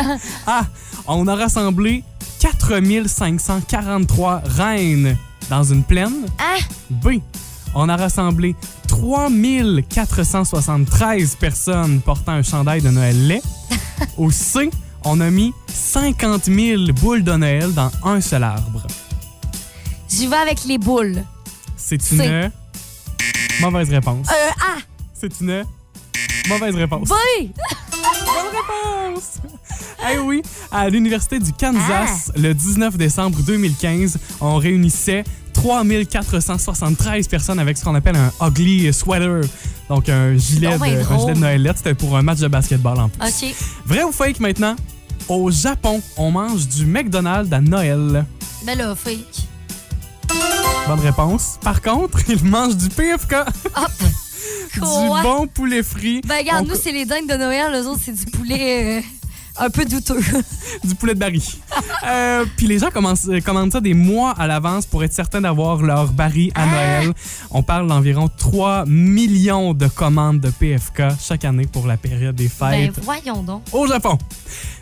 A. 0.46 0.62
On 1.06 1.26
a 1.28 1.36
rassemblé 1.36 2.02
4543 2.40 4.42
reines 4.58 5.16
dans 5.50 5.62
une 5.62 5.84
plaine. 5.84 6.26
ah! 6.38 6.58
B. 6.90 7.18
On 7.74 7.88
a 7.88 7.96
rassemblé 7.96 8.54
3473 8.88 11.36
personnes 11.36 12.00
portant 12.00 12.32
un 12.32 12.42
chandail 12.42 12.82
de 12.82 12.90
Noël 12.90 13.26
laid. 13.26 13.42
Au 14.16 14.30
C. 14.30 14.70
On 15.04 15.20
a 15.20 15.30
mis 15.30 15.52
50 15.68 16.44
000 16.44 16.82
boules 17.00 17.24
de 17.24 17.32
Noël 17.32 17.72
dans 17.72 17.90
un 18.04 18.20
seul 18.20 18.44
arbre. 18.44 18.86
J'y 20.08 20.26
vais 20.26 20.36
avec 20.36 20.64
les 20.64 20.78
boules. 20.78 21.24
C'est 21.76 22.00
C. 22.00 22.24
une 22.24 22.50
mauvaise 23.60 23.90
réponse. 23.90 24.28
Euh, 24.28 24.50
ah! 24.60 24.78
C'est 25.14 25.40
une 25.40 25.64
mauvaise 26.48 26.76
réponse. 26.76 27.08
B! 27.08 27.14
Bonne 28.52 29.14
réponse! 29.14 29.38
Eh 30.14 30.18
oui, 30.18 30.42
à 30.72 30.88
l'Université 30.88 31.38
du 31.38 31.52
Kansas, 31.52 32.32
le 32.36 32.54
19 32.54 32.96
décembre 32.96 33.38
2015, 33.46 34.18
on 34.40 34.56
réunissait 34.56 35.22
3473 35.52 37.28
personnes 37.28 37.60
avec 37.60 37.78
ce 37.78 37.84
qu'on 37.84 37.94
appelle 37.94 38.16
un 38.16 38.32
ugly 38.44 38.92
sweater. 38.92 39.42
Donc 39.88 40.08
un 40.08 40.36
gilet, 40.36 40.76
de, 40.76 40.82
un 40.82 41.02
drôle. 41.04 41.20
gilet 41.20 41.34
de 41.34 41.38
Noël 41.38 41.62
LED. 41.62 41.76
C'était 41.76 41.94
pour 41.94 42.16
un 42.16 42.22
match 42.22 42.40
de 42.40 42.48
basketball 42.48 42.98
en 42.98 43.08
plus. 43.08 43.22
OK. 43.24 43.54
Vrai 43.86 44.02
ou 44.02 44.10
fake 44.10 44.40
maintenant? 44.40 44.74
Au 45.28 45.52
Japon, 45.52 46.02
on 46.16 46.32
mange 46.32 46.66
du 46.66 46.84
McDonald's 46.84 47.52
à 47.52 47.60
Noël. 47.60 48.24
Ben 48.66 48.76
là, 48.76 48.96
fake. 48.96 49.46
Bonne 50.88 51.00
réponse. 51.00 51.58
Par 51.62 51.80
contre, 51.80 52.18
ils 52.28 52.42
mangent 52.44 52.76
du 52.76 52.88
PFK. 52.88 53.36
Du 54.74 54.80
bon 54.80 55.46
poulet 55.46 55.82
frit. 55.82 56.20
Ben 56.26 56.38
regarde, 56.38 56.66
On- 56.66 56.70
nous, 56.70 56.80
c'est 56.80 56.92
les 56.92 57.04
dingues 57.04 57.28
de 57.28 57.36
Noël. 57.36 57.72
Les 57.72 57.86
autres, 57.86 58.00
c'est 58.04 58.12
du 58.14 58.24
poulet 58.26 58.98
euh, 58.98 59.02
un 59.58 59.70
peu 59.70 59.84
douteux. 59.84 60.20
du 60.84 60.94
poulet 60.94 61.14
de 61.14 61.18
Barry. 61.18 61.58
Euh, 62.06 62.44
Puis 62.56 62.66
les 62.66 62.78
gens 62.78 62.90
commencent- 62.90 63.28
euh, 63.28 63.40
commandent 63.40 63.72
ça 63.72 63.80
des 63.80 63.94
mois 63.94 64.30
à 64.32 64.46
l'avance 64.46 64.86
pour 64.86 65.04
être 65.04 65.12
certains 65.12 65.40
d'avoir 65.42 65.82
leur 65.82 66.08
Barry 66.12 66.50
à 66.54 66.66
Noël. 66.66 67.12
On 67.50 67.62
parle 67.62 67.86
d'environ 67.86 68.28
3 68.38 68.84
millions 68.86 69.74
de 69.74 69.86
commandes 69.88 70.40
de 70.40 70.50
PFK 70.50 71.02
chaque 71.20 71.44
année 71.44 71.66
pour 71.66 71.86
la 71.86 71.96
période 71.96 72.34
des 72.36 72.50
ben 72.60 72.70
fêtes 72.92 73.04
voyons 73.04 73.42
donc. 73.42 73.62
au 73.72 73.86
Japon. 73.86 74.16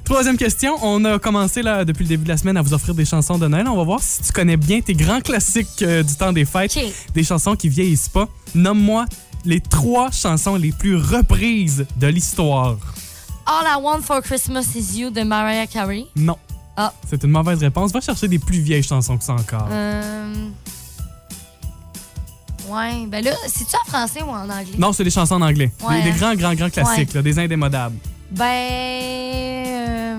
Troisième 0.05 0.37
question, 0.37 0.75
on 0.83 1.05
a 1.05 1.18
commencé 1.20 1.62
là, 1.62 1.85
depuis 1.85 2.03
le 2.03 2.09
début 2.09 2.25
de 2.25 2.29
la 2.31 2.37
semaine 2.37 2.57
à 2.57 2.62
vous 2.62 2.75
offrir 2.75 2.94
des 2.94 3.05
chansons 3.05 3.38
de 3.38 3.46
Noël. 3.46 3.68
On 3.68 3.77
va 3.77 3.85
voir 3.85 4.03
si 4.03 4.23
tu 4.23 4.33
connais 4.33 4.57
bien 4.57 4.81
tes 4.81 4.94
grands 4.94 5.20
classiques 5.20 5.83
euh, 5.83 6.03
du 6.03 6.14
temps 6.16 6.33
des 6.33 6.44
fêtes, 6.44 6.77
OK. 6.77 6.85
des 7.14 7.23
chansons 7.23 7.55
qui 7.55 7.68
vieillissent 7.68 8.09
pas. 8.09 8.29
Nomme-moi 8.57 9.05
les 9.44 9.61
trois 9.61 10.11
chansons 10.11 10.57
les 10.57 10.72
plus 10.72 10.96
reprises 10.96 11.87
de 11.96 12.07
l'histoire. 12.07 12.76
All 13.46 13.66
I 13.66 13.83
Want 13.83 14.03
for 14.03 14.20
Christmas 14.22 14.66
is 14.76 14.98
You 14.98 15.11
de 15.11 15.22
Mariah 15.22 15.66
Carey. 15.66 16.05
Non. 16.16 16.37
Ah. 16.76 16.92
C'est 17.09 17.22
une 17.24 17.31
mauvaise 17.31 17.59
réponse. 17.61 17.92
Va 17.92 18.00
chercher 18.00 18.29
des 18.29 18.38
plus 18.38 18.61
vieilles 18.61 18.83
chansons 18.83 19.16
que 19.18 19.24
ça 19.24 19.33
encore. 19.35 19.68
Euh... 19.70 20.33
Ouais, 22.68 23.07
ben 23.09 23.24
là, 23.24 23.33
c'est-tu 23.48 23.74
en 23.74 23.88
français 23.88 24.22
ou 24.22 24.29
en 24.31 24.48
anglais? 24.48 24.76
Non, 24.79 24.92
c'est 24.92 25.03
des 25.03 25.11
chansons 25.11 25.35
en 25.35 25.42
anglais. 25.42 25.72
Ouais, 25.83 26.03
Des, 26.03 26.12
des 26.12 26.24
hein? 26.24 26.35
grands, 26.35 26.35
grands, 26.37 26.55
grands 26.55 26.70
classiques, 26.70 27.09
Ouais. 27.09 27.14
là, 27.16 27.22
des 27.22 27.38
indémodables. 27.38 27.96
Ben. 28.31 28.44
euh, 28.46 30.16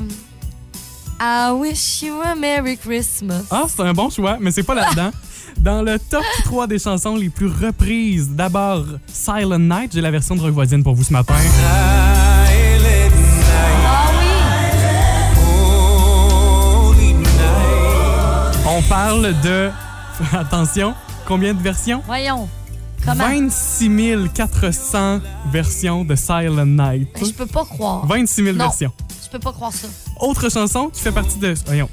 I 1.22 1.52
wish 1.54 2.02
you 2.02 2.20
a 2.22 2.36
Merry 2.36 2.78
Christmas. 2.78 3.44
Ah, 3.50 3.64
c'est 3.70 3.82
un 3.84 3.94
bon 3.94 4.10
choix, 4.10 4.38
mais 4.42 4.52
c'est 4.52 4.64
pas 4.64 4.74
là-dedans. 4.76 5.12
Dans 5.60 5.82
le 5.82 6.00
top 6.00 6.24
3 6.46 6.68
des 6.68 6.80
chansons 6.80 7.16
les 7.16 7.30
plus 7.30 7.48
reprises, 7.48 8.30
d'abord 8.30 8.86
Silent 9.08 9.60
Night, 9.60 9.92
j'ai 9.94 10.02
la 10.02 10.12
version 10.12 10.36
de 10.36 10.42
Rock 10.42 10.52
Voisine 10.52 10.84
pour 10.84 10.96
vous 10.96 11.04
ce 11.04 11.14
matin. 11.14 11.36
Ah 11.66 11.92
On 18.74 18.82
parle 18.84 19.34
de. 19.42 19.70
Attention, 20.34 20.94
combien 21.28 21.54
de 21.54 21.62
versions? 21.62 22.02
Voyons. 22.06 22.48
Comment? 23.04 23.28
26 23.28 24.30
400 24.34 25.20
versions 25.52 26.06
de 26.06 26.16
Silent 26.16 26.66
Night. 26.66 27.10
Je 27.20 27.32
peux 27.32 27.46
pas 27.48 27.66
croire. 27.66 28.06
26 28.06 28.44
000 28.44 28.56
Non. 28.58 28.66
versions. 28.66 28.92
Je 29.24 29.30
peux 29.30 29.40
pas 29.40 29.52
croire 29.52 29.74
ça. 29.74 29.88
Autre 30.20 30.50
chanson 30.50 30.90
qui 30.90 31.02
fait 31.02 31.12
partie 31.12 31.38
de. 31.40 31.54
Voyons. 31.66 31.90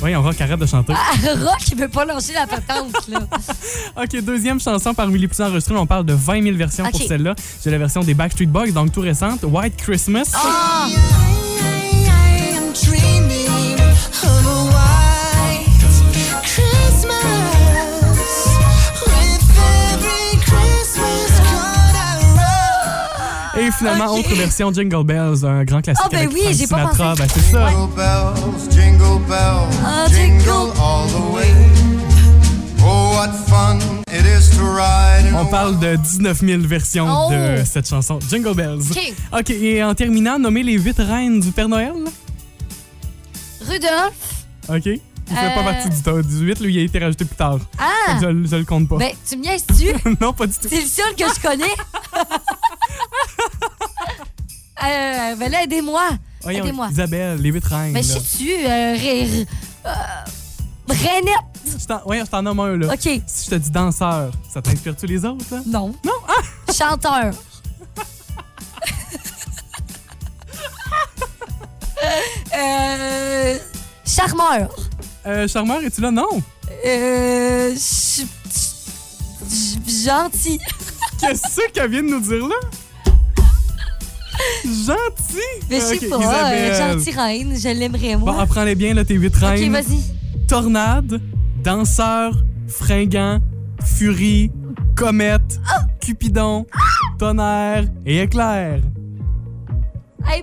Voyons, 0.00 0.22
Rock, 0.22 0.40
arrête 0.40 0.60
de 0.60 0.66
chanter. 0.66 0.92
Ah, 0.96 1.12
Rock, 1.44 1.68
il 1.72 1.76
veut 1.78 1.88
pas 1.88 2.04
lâcher 2.04 2.32
la 2.32 2.46
patente, 2.46 3.08
là. 3.08 3.20
OK, 4.02 4.22
deuxième 4.22 4.60
chanson 4.60 4.94
parmi 4.94 5.18
les 5.18 5.26
plus 5.26 5.40
enregistrées. 5.40 5.74
On 5.76 5.86
parle 5.86 6.06
de 6.06 6.12
20 6.12 6.42
000 6.42 6.56
versions 6.56 6.84
pour 6.90 7.00
celle-là. 7.00 7.34
J'ai 7.62 7.70
la 7.70 7.78
version 7.78 8.02
des 8.02 8.14
Backstreet 8.14 8.46
Boys, 8.46 8.70
donc 8.70 8.92
tout 8.92 9.00
récente, 9.00 9.40
White 9.42 9.76
Christmas. 9.76 10.32
Ah! 10.34 10.86
Finalement, 23.78 24.12
OK. 24.12 24.18
autre 24.20 24.34
version, 24.34 24.72
Jingle 24.72 25.04
Bells, 25.04 25.44
un 25.44 25.64
grand 25.64 25.80
classique 25.80 26.02
Ah, 26.04 26.08
ben 26.10 26.18
avec 26.18 26.32
oui, 26.32 26.42
j'ai 26.52 26.66
pas 26.66 26.76
Sinatra. 26.92 27.10
pensé. 27.14 27.22
Ben, 27.22 27.28
c'est 27.34 27.52
ça. 27.52 27.68
Jingle 27.68 27.94
bells, 27.94 28.70
jingle 28.70 29.24
bells, 29.28 29.68
Ah, 29.84 30.06
jingle 30.08 30.72
all 30.80 31.06
the 31.08 31.34
way. 31.34 31.54
Oh, 32.84 33.12
what 33.16 33.32
fun 33.48 33.78
it 34.12 34.24
is 34.24 34.56
to 34.56 34.62
ride 34.64 35.26
in 35.30 35.34
On 35.36 35.46
parle 35.46 35.78
de 35.78 35.96
19 35.96 36.38
000 36.40 36.60
versions 36.62 37.06
Oh. 37.08 37.30
de 37.30 37.62
cette 37.64 37.88
chanson, 37.88 38.18
Jingle 38.30 38.54
Bells. 38.54 38.82
OK. 38.90 39.12
OK, 39.40 39.50
et 39.50 39.82
en 39.84 39.94
terminant, 39.94 40.38
nommer 40.38 40.62
les 40.62 40.74
huit 40.78 40.96
reines 40.98 41.40
du 41.40 41.50
Père 41.52 41.68
Noël. 41.68 41.92
Rudolph, 43.60 44.44
OK. 44.68 44.86
Il 45.30 45.36
fait 45.36 45.54
pas 45.54 45.60
Euh. 45.60 45.64
partie 45.64 45.90
du 45.90 46.00
top 46.02 46.20
18, 46.22 46.60
lui, 46.60 46.74
il 46.74 46.78
a 46.78 46.82
été 46.84 46.98
rajouté 46.98 47.26
plus 47.26 47.36
tard. 47.36 47.58
Ah! 47.78 48.16
Je, 48.22 48.26
le- 48.26 48.46
je 48.46 48.56
le 48.56 48.64
compte 48.64 48.88
pas. 48.88 48.96
Ben, 48.96 49.10
tu 49.28 49.36
me 49.36 49.42
niaises-tu? 49.42 49.92
non, 50.22 50.32
pas 50.32 50.46
du 50.46 50.54
tout. 50.54 50.68
C'est 50.70 50.80
le 50.80 50.86
seul 50.86 51.14
que 51.14 51.24
je 51.24 51.40
connais. 51.46 51.64
euh, 54.84 55.36
ben 55.36 55.50
là, 55.50 55.62
aidez-moi. 55.64 56.08
Aidez-moi. 56.48 56.88
Isabelle, 56.90 57.40
les 57.40 57.50
huit 57.50 57.64
reines. 57.64 57.92
Ben, 57.92 58.02
je 58.02 58.08
sais-tu, 58.12 58.50
euh, 58.50 59.44
euh, 59.86 59.90
Renette. 60.88 61.78
Je 61.78 61.84
t'en- 61.86 62.00
voyons, 62.06 62.24
je 62.24 62.30
t'en 62.30 62.42
nomme 62.42 62.60
un, 62.60 62.76
là. 62.76 62.92
OK. 62.94 63.00
Si 63.26 63.44
je 63.44 63.50
te 63.50 63.54
dis 63.56 63.70
danseur, 63.70 64.30
ça 64.52 64.62
t'inspire-tu 64.62 65.06
les 65.06 65.24
autres, 65.24 65.44
là? 65.50 65.60
Non. 65.66 65.94
Non. 66.04 66.12
Chanteur. 66.74 67.32
euh, 72.56 73.58
charmeur. 74.06 74.74
Euh, 75.26 75.48
Charmeur, 75.48 75.82
es-tu 75.82 76.00
là? 76.00 76.10
Non. 76.10 76.42
Euh, 76.86 77.74
gentil. 79.86 80.58
Qu'est-ce 81.20 81.68
qu'elle 81.74 81.90
vient 81.90 82.02
de 82.02 82.08
nous 82.08 82.20
dire 82.20 82.46
là? 82.46 82.54
Gentil! 84.68 85.66
Mais 85.70 85.76
je 85.76 85.80
sais 85.84 86.12
Ok, 86.14 86.20
pas, 86.20 86.52
euh, 86.52 86.94
gentil 86.94 87.10
reine, 87.12 87.54
je 87.58 87.68
l'aimerais 87.68 88.16
Bon, 88.16 88.32
moi. 88.32 88.42
apprends-les 88.42 88.74
bien, 88.74 88.92
là, 88.94 89.04
tes 89.04 89.14
huit 89.14 89.34
ok, 89.34 89.42
reines. 89.42 89.72
vas-y. 89.72 90.00
Tornade, 90.46 91.20
danseur, 91.62 92.36
fringant, 92.68 93.38
furie, 93.82 94.50
comète, 94.94 95.60
Ah! 95.70 95.86
cupidon, 96.00 96.66
tonnerre 97.18 97.84
et 98.06 98.20
éclair. 98.22 98.80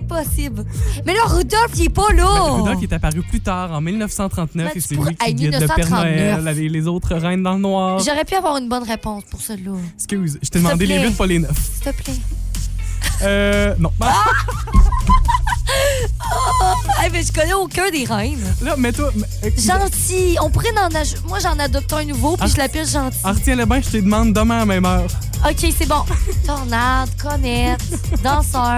Impossible. 0.00 0.64
Mais 1.04 1.14
là, 1.14 1.20
Rudolph, 1.26 1.70
il 1.76 1.84
est 1.84 1.88
pas 1.88 2.12
là. 2.12 2.26
Rudolph 2.54 2.82
est 2.82 2.92
apparu 2.92 3.22
plus 3.22 3.40
tard, 3.40 3.70
en 3.72 3.80
1939, 3.80 4.66
Oh! 4.66 4.70
Ben, 4.74 4.76
et 4.76 4.80
c'est 4.80 4.94
lui 4.96 5.14
qui 5.14 5.24
Hey, 5.24 5.34
guide 5.34 5.52
le 5.52 5.66
Père 5.66 5.76
1939. 5.76 6.42
Noël, 6.44 6.56
les, 6.56 6.68
les 6.68 6.86
autres 6.88 7.14
reines 7.14 7.42
dans 7.42 7.54
le 7.54 7.60
noir. 7.60 8.00
J'aurais 8.00 8.24
pu 8.24 8.34
avoir 8.34 8.56
une 8.56 8.68
bonne 8.68 8.82
réponse 8.82 9.22
pour 9.30 9.40
celle-là. 9.40 9.72
Excuse, 9.94 10.38
je 10.42 10.48
t'ai 10.48 10.58
demandé 10.58 10.86
les 10.86 10.96
plaît. 10.98 11.08
8, 11.08 11.16
pas 11.16 11.26
les 11.26 11.38
9. 11.38 11.50
S'il 11.56 11.92
te 11.92 12.02
plaît. 12.02 12.14
Euh, 13.22 13.74
non. 13.78 13.90
Ah! 14.00 14.14
Hey, 17.00 17.10
mais 17.12 17.22
je 17.22 17.32
connais 17.32 17.52
aucun 17.52 17.88
des 17.90 18.04
reines. 18.04 18.42
Là, 18.62 18.74
mets-toi... 18.76 19.10
euh, 19.44 19.50
Gentil. 19.56 20.36
On 20.42 20.50
pourrait 20.50 20.70
en 20.78 20.92
ajouter. 20.94 21.20
Moi, 21.28 21.38
j'en 21.38 21.58
adopte 21.58 21.92
un 21.92 22.04
nouveau, 22.04 22.36
puis 22.36 22.46
Ah. 22.48 22.52
je 22.52 22.56
l'appelle 22.58 22.86
gentil. 22.88 23.18
Ah, 23.22 23.32
retiens-le 23.32 23.64
bien, 23.66 23.80
je 23.80 23.90
te 23.90 23.96
demande 23.98 24.32
demain 24.32 24.56
à 24.56 24.58
la 24.60 24.64
même 24.66 24.84
heure. 24.84 25.06
OK, 25.48 25.72
c'est 25.78 25.86
bon. 25.86 26.02
Tornade, 26.46 27.10
connaître, 27.22 27.84
danseur. 28.24 28.76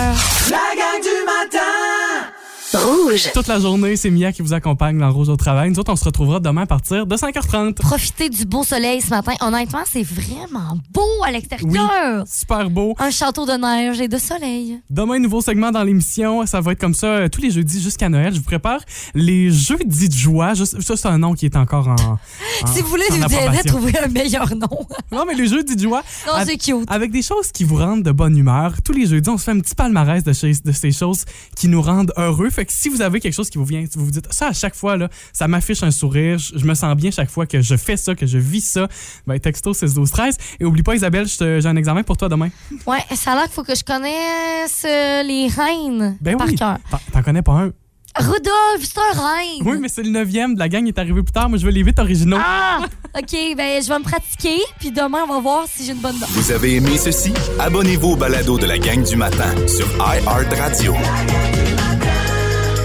Rouge. 2.75 3.31
Toute 3.33 3.47
la 3.47 3.59
journée, 3.61 3.97
c'est 3.97 4.11
Mia 4.11 4.31
qui 4.31 4.43
vous 4.43 4.53
accompagne 4.53 4.99
dans 4.99 5.11
Rouge 5.11 5.29
au 5.31 5.37
travail. 5.37 5.71
Nous 5.71 5.79
autres, 5.79 5.91
on 5.93 5.97
se 5.97 6.05
retrouvera 6.05 6.39
demain 6.39 6.63
à 6.63 6.67
partir 6.67 7.07
de 7.07 7.17
5h30. 7.17 7.75
Profitez 7.75 8.29
du 8.29 8.45
beau 8.45 8.63
soleil 8.63 9.01
ce 9.01 9.09
matin. 9.11 9.33
Honnêtement, 9.41 9.83
c'est 9.91 10.03
vraiment 10.03 10.77
beau 10.93 11.01
à 11.25 11.31
l'extérieur. 11.31 12.25
Super 12.27 12.69
beau. 12.69 12.95
Un 12.99 13.11
château 13.11 13.47
de 13.47 13.53
neige 13.53 14.01
et 14.03 14.09
de 14.09 14.19
soleil. 14.19 14.81
Demain, 14.91 15.19
nouveau 15.19 15.41
segment 15.41 15.71
dans 15.71 15.83
l'émission. 15.83 16.45
Ça 16.45 16.61
va 16.61 16.73
être 16.73 16.81
comme 16.81 16.93
ça 16.95 17.07
euh, 17.07 17.29
tous 17.29 17.41
les 17.41 17.51
jeudis 17.51 17.81
jusqu'à 17.83 18.09
Noël. 18.11 18.33
Je 18.35 18.39
vous 18.39 18.45
prépare 18.45 18.81
les 19.15 19.51
jeudis 19.51 20.09
de 20.11 20.15
joie. 20.15 20.53
Juste- 20.55 20.81
ça, 20.83 20.97
c'est 20.97 21.09
un 21.09 21.19
nom 21.19 21.33
qui 21.35 21.47
est 21.47 21.57
encore 21.57 21.89
en. 21.89 21.95
en- 22.63 22.67
si 22.67 22.83
vous 22.83 22.89
voulez 22.89 23.05
nous 23.11 23.17
aider 23.25 23.37
à 23.59 23.63
trouver 23.65 23.95
un 23.99 24.09
meilleur 24.09 24.55
nom. 24.55 24.69
Non, 25.11 25.25
mais 25.27 25.35
les 25.35 25.47
jeudis 25.47 25.75
de 25.75 25.81
joie. 25.83 26.03
Non, 26.27 26.35
c'est 26.45 26.59
cute. 26.59 26.85
Avec 26.89 27.11
des 27.11 27.23
choses 27.23 27.51
qui 27.51 27.65
vous 27.65 27.77
rendent 27.77 28.03
de 28.03 28.13
bonne 28.13 28.37
humeur. 28.37 28.75
Tous 28.85 28.93
les 28.93 29.07
jeudis, 29.07 29.31
on 29.31 29.39
se 29.39 29.45
fait 29.45 29.53
un 29.53 29.61
petit 29.61 29.75
palmarès 29.75 30.23
de, 30.23 30.33
chez- 30.35 30.53
de 30.63 30.73
ces 30.73 30.93
choses 30.93 31.25
qui 31.57 31.67
nous 31.69 31.81
rendent 31.81 32.13
heureux. 32.19 32.51
Fait 32.59 32.65
que 32.67 32.73
si 32.73 32.89
vous 32.89 33.03
avez 33.03 33.21
quelque 33.21 33.35
chose 33.35 33.51
qui 33.51 33.57
vous 33.59 33.65
vient, 33.65 33.85
vous 33.95 34.07
vous 34.07 34.11
dites 34.11 34.27
ça 34.33 34.49
à 34.49 34.53
chaque 34.53 34.75
fois, 34.75 34.97
là, 34.97 35.09
ça 35.33 35.47
m'affiche 35.47 35.85
un 35.85 35.93
sourire. 35.93 36.39
Je, 36.39 36.59
je 36.59 36.65
me 36.65 36.75
sens 36.75 36.97
bien 36.97 37.13
chaque 37.13 37.31
fois 37.31 37.47
que 37.47 37.61
je 37.61 37.77
fais 37.77 37.97
ça, 37.97 38.17
que 38.17 38.27
je 38.27 38.37
vis 38.37 38.63
ça. 38.63 38.89
Ben, 39.29 39.39
texto 39.39 39.73
6 39.73 39.95
12 39.95 40.11
13 40.11 40.37
Et 40.59 40.65
oublie 40.65 40.83
pas, 40.83 40.97
Isabelle, 40.97 41.29
j'ai 41.29 41.65
un 41.65 41.77
examen 41.77 42.03
pour 42.03 42.17
toi 42.17 42.29
demain. 42.29 42.49
Ouais, 42.85 42.99
ça 43.15 43.31
a 43.31 43.35
l'air 43.37 43.45
qu'il 43.45 43.53
faut 43.53 43.63
que 43.63 43.77
je 43.77 43.85
connaisse 43.85 44.85
euh, 44.85 45.23
les 45.23 45.47
reines 45.47 46.19
Ben 46.21 46.37
par 46.37 46.49
oui. 46.49 46.57
cœur. 46.57 46.79
T'en- 47.13 47.23
connais 47.23 47.43
pas 47.43 47.53
un. 47.53 47.71
Rudolph, 48.19 48.83
c'est 48.83 48.99
un 48.99 49.21
reine. 49.23 49.63
Oui, 49.65 49.79
mais 49.81 49.89
c'est 49.89 50.03
le 50.03 50.11
neuvième 50.11 50.55
de 50.55 50.59
la 50.59 50.69
gang, 50.69 50.83
il 50.85 50.89
est 50.89 50.99
arrivé 50.99 51.23
plus 51.23 51.31
tard. 51.31 51.49
Moi, 51.49 51.59
je 51.59 51.65
veux 51.65 51.71
les 51.71 51.85
vite 51.85 52.01
originaux. 52.01 52.39
Ah! 52.41 52.81
OK, 53.17 53.37
ben 53.57 53.81
je 53.81 53.87
vais 53.89 53.99
me 54.01 54.03
pratiquer, 54.03 54.59
puis 54.81 54.91
demain, 54.91 55.21
on 55.29 55.35
va 55.35 55.39
voir 55.41 55.67
si 55.73 55.85
j'ai 55.85 55.93
une 55.93 56.01
bonne 56.01 56.19
note. 56.19 56.29
Vous 56.31 56.51
avez 56.51 56.75
aimé 56.75 56.99
ceci? 56.99 57.33
Abonnez-vous 57.61 58.09
au 58.15 58.17
balado 58.17 58.59
de 58.59 58.67
la 58.67 58.79
gang 58.79 59.01
du 59.05 59.15
matin 59.15 59.55
sur 59.69 59.87
iHeartRadio. 60.01 60.95